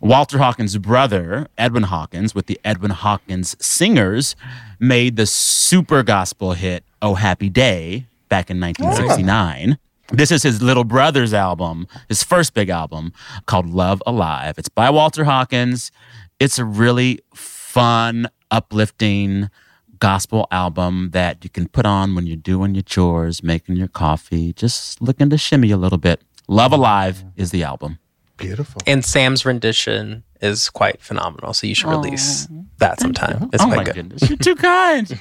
Walter 0.00 0.38
Hawkins' 0.38 0.76
brother, 0.78 1.46
Edwin 1.56 1.84
Hawkins, 1.84 2.34
with 2.34 2.46
the 2.46 2.58
Edwin 2.64 2.90
Hawkins 2.90 3.56
Singers, 3.64 4.34
made 4.80 5.16
the 5.16 5.26
super 5.26 6.02
gospel 6.02 6.52
hit 6.54 6.84
Oh 7.00 7.14
Happy 7.14 7.48
Day 7.48 8.06
back 8.28 8.50
in 8.50 8.62
ah. 8.62 8.66
1969. 8.66 9.78
This 10.12 10.32
is 10.32 10.42
his 10.42 10.60
little 10.60 10.82
brother's 10.82 11.32
album, 11.32 11.86
his 12.08 12.24
first 12.24 12.54
big 12.54 12.68
album 12.68 13.12
called 13.46 13.66
Love 13.66 14.02
Alive. 14.04 14.58
It's 14.58 14.68
by 14.68 14.90
Walter 14.90 15.24
Hawkins. 15.24 15.92
It's 16.40 16.58
a 16.58 16.64
really 16.64 17.20
fun, 17.32 18.26
uplifting 18.50 19.50
gospel 19.98 20.48
album 20.50 21.10
that 21.12 21.44
you 21.44 21.50
can 21.50 21.68
put 21.68 21.86
on 21.86 22.14
when 22.14 22.26
you're 22.26 22.36
doing 22.36 22.74
your 22.74 22.82
chores, 22.82 23.42
making 23.42 23.76
your 23.76 23.88
coffee, 23.88 24.52
just 24.54 25.00
looking 25.00 25.30
to 25.30 25.38
shimmy 25.38 25.70
a 25.70 25.76
little 25.76 25.98
bit. 25.98 26.22
Love 26.48 26.72
Alive 26.72 27.24
is 27.36 27.50
the 27.50 27.62
album. 27.62 27.98
Beautiful. 28.36 28.80
And 28.86 29.04
Sam's 29.04 29.44
rendition 29.44 30.24
is 30.40 30.70
quite 30.70 31.02
phenomenal. 31.02 31.52
So 31.52 31.66
you 31.66 31.74
should 31.74 31.90
release 31.90 32.48
that 32.78 32.98
sometime. 32.98 33.50
It's 33.52 33.62
oh 33.62 33.66
quite 33.66 33.76
my 33.76 33.84
good. 33.84 33.94
goodness, 33.94 34.28
you're 34.30 34.38
too 34.38 34.56
kind. 34.56 35.12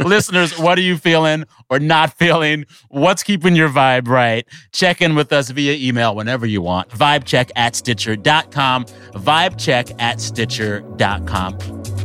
Listeners, 0.00 0.58
what 0.58 0.78
are 0.78 0.82
you 0.82 0.96
feeling 0.96 1.44
or 1.68 1.78
not 1.78 2.14
feeling? 2.14 2.64
What's 2.88 3.22
keeping 3.22 3.54
your 3.54 3.68
vibe 3.68 4.08
right? 4.08 4.46
Check 4.72 5.02
in 5.02 5.14
with 5.14 5.32
us 5.32 5.50
via 5.50 5.74
email 5.74 6.14
whenever 6.14 6.46
you 6.46 6.62
want. 6.62 6.88
Vibecheck 6.88 7.50
at 7.54 7.76
Stitcher.com. 7.76 8.86
Vibecheck 8.86 9.94
at 10.00 10.20
Stitcher.com. 10.20 11.99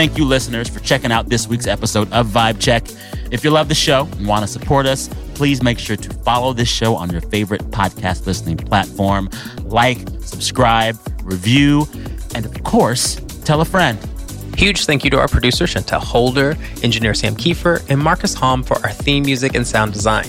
Thank 0.00 0.16
you, 0.16 0.24
listeners, 0.24 0.66
for 0.66 0.80
checking 0.80 1.12
out 1.12 1.28
this 1.28 1.46
week's 1.46 1.66
episode 1.66 2.10
of 2.10 2.28
Vibe 2.28 2.58
Check. 2.58 2.86
If 3.30 3.44
you 3.44 3.50
love 3.50 3.68
the 3.68 3.74
show 3.74 4.08
and 4.16 4.26
want 4.26 4.40
to 4.40 4.48
support 4.48 4.86
us, 4.86 5.10
please 5.34 5.62
make 5.62 5.78
sure 5.78 5.94
to 5.94 6.14
follow 6.20 6.54
this 6.54 6.70
show 6.70 6.96
on 6.96 7.10
your 7.10 7.20
favorite 7.20 7.60
podcast 7.64 8.24
listening 8.24 8.56
platform. 8.56 9.28
Like, 9.64 9.98
subscribe, 10.20 10.96
review, 11.22 11.86
and 12.34 12.46
of 12.46 12.64
course, 12.64 13.16
tell 13.44 13.60
a 13.60 13.66
friend. 13.66 13.98
Huge 14.56 14.86
thank 14.86 15.04
you 15.04 15.10
to 15.10 15.18
our 15.18 15.28
producer, 15.28 15.66
Chantel 15.66 16.00
Holder, 16.00 16.56
engineer 16.82 17.12
Sam 17.12 17.36
Kiefer, 17.36 17.86
and 17.90 18.00
Marcus 18.00 18.32
Hom 18.32 18.62
for 18.62 18.78
our 18.82 18.92
theme 18.92 19.24
music 19.24 19.54
and 19.54 19.66
sound 19.66 19.92
design. 19.92 20.24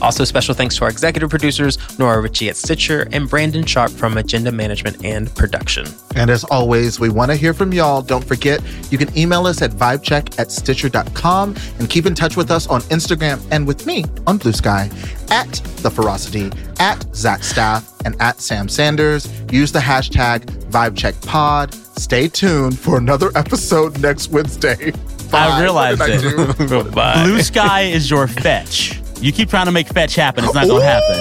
Also, 0.00 0.24
special 0.24 0.54
thanks 0.54 0.76
to 0.76 0.84
our 0.84 0.90
executive 0.90 1.30
producers, 1.30 1.78
Nora 1.98 2.20
Ritchie 2.20 2.48
at 2.48 2.56
Stitcher 2.56 3.08
and 3.12 3.28
Brandon 3.28 3.64
Sharp 3.64 3.90
from 3.90 4.16
Agenda 4.16 4.52
Management 4.52 5.04
and 5.04 5.34
Production. 5.34 5.86
And 6.14 6.30
as 6.30 6.44
always, 6.44 7.00
we 7.00 7.08
want 7.08 7.30
to 7.30 7.36
hear 7.36 7.52
from 7.54 7.72
y'all. 7.72 8.02
Don't 8.02 8.24
forget, 8.24 8.60
you 8.90 8.98
can 8.98 9.16
email 9.16 9.46
us 9.46 9.62
at 9.62 9.70
vibecheck 9.72 10.38
at 10.38 10.50
stitcher.com 10.50 11.56
and 11.78 11.90
keep 11.90 12.06
in 12.06 12.14
touch 12.14 12.36
with 12.36 12.50
us 12.50 12.66
on 12.66 12.80
Instagram 12.82 13.40
and 13.50 13.66
with 13.66 13.86
me 13.86 14.04
on 14.26 14.38
Blue 14.38 14.52
Sky 14.52 14.90
at 15.30 15.52
The 15.82 15.90
Ferocity, 15.90 16.50
at 16.78 17.04
Zach 17.14 17.42
Staff, 17.42 17.92
and 18.04 18.14
at 18.20 18.40
Sam 18.40 18.68
Sanders. 18.68 19.28
Use 19.50 19.72
the 19.72 19.78
hashtag 19.80 20.44
VibeCheckPod. 20.70 21.74
Stay 21.98 22.28
tuned 22.28 22.78
for 22.78 22.96
another 22.98 23.30
episode 23.34 24.00
next 24.00 24.28
Wednesday. 24.28 24.92
Bye. 25.30 25.48
I 25.48 25.60
realized 25.62 26.00
What 26.00 26.10
I 26.10 26.14
it. 26.14 27.24
Blue 27.24 27.42
sky 27.42 27.82
is 27.82 28.10
your 28.10 28.26
fetch. 28.26 29.00
You 29.20 29.32
keep 29.32 29.50
trying 29.50 29.66
to 29.66 29.72
make 29.72 29.88
fetch 29.88 30.14
happen. 30.14 30.44
It's 30.44 30.54
not 30.54 30.66
going 30.66 30.80
to 30.80 30.86
happen. 30.86 31.16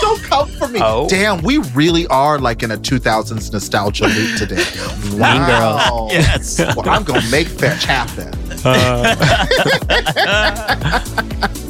Don't 0.00 0.22
come 0.22 0.48
for 0.48 0.68
me. 0.68 0.80
Oh. 0.82 1.08
Damn, 1.08 1.42
we 1.42 1.58
really 1.74 2.06
are 2.06 2.38
like 2.38 2.62
in 2.62 2.70
a 2.70 2.76
2000s 2.76 3.52
nostalgia 3.52 4.06
loop 4.06 4.38
today. 4.38 4.56
Mean 5.10 5.46
Girls. 5.46 6.12
Yes. 6.12 6.58
Well, 6.58 6.88
I'm 6.88 7.04
going 7.04 7.20
to 7.20 7.30
make 7.30 7.48
fetch 7.48 7.84
happen. 7.84 8.32
Uh. 8.64 9.16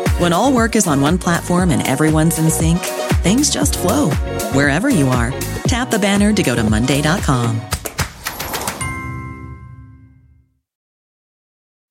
When 0.21 0.33
all 0.33 0.53
work 0.53 0.75
is 0.75 0.85
on 0.85 1.01
one 1.01 1.17
platform 1.17 1.71
and 1.71 1.81
everyone's 1.87 2.37
in 2.37 2.51
sync, 2.51 2.77
things 3.23 3.49
just 3.49 3.75
flow 3.75 4.11
wherever 4.53 4.87
you 4.87 5.07
are. 5.07 5.31
Tap 5.63 5.89
the 5.89 5.97
banner 5.97 6.31
to 6.31 6.43
go 6.43 6.55
to 6.55 6.63
Monday.com. 6.63 7.59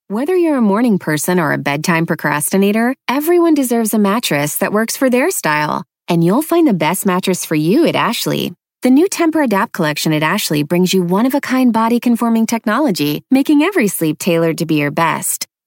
Whether 0.06 0.36
you're 0.36 0.58
a 0.58 0.60
morning 0.60 1.00
person 1.00 1.40
or 1.40 1.50
a 1.50 1.58
bedtime 1.58 2.06
procrastinator, 2.06 2.94
everyone 3.08 3.54
deserves 3.54 3.94
a 3.94 3.98
mattress 3.98 4.58
that 4.58 4.72
works 4.72 4.96
for 4.96 5.10
their 5.10 5.32
style. 5.32 5.84
And 6.06 6.22
you'll 6.22 6.42
find 6.42 6.68
the 6.68 6.72
best 6.86 7.06
mattress 7.06 7.44
for 7.44 7.56
you 7.56 7.84
at 7.88 7.96
Ashley. 7.96 8.52
The 8.82 8.90
new 8.90 9.08
TEMPUR-Adapt 9.08 9.72
collection 9.72 10.12
at 10.12 10.22
Ashley 10.22 10.62
brings 10.62 10.94
you 10.94 11.02
one 11.02 11.26
of 11.26 11.34
a 11.34 11.40
kind 11.40 11.72
body 11.72 11.98
conforming 11.98 12.46
technology, 12.46 13.24
making 13.32 13.62
every 13.62 13.88
sleep 13.88 14.20
tailored 14.20 14.58
to 14.58 14.66
be 14.66 14.76
your 14.76 14.92
best. 14.92 15.48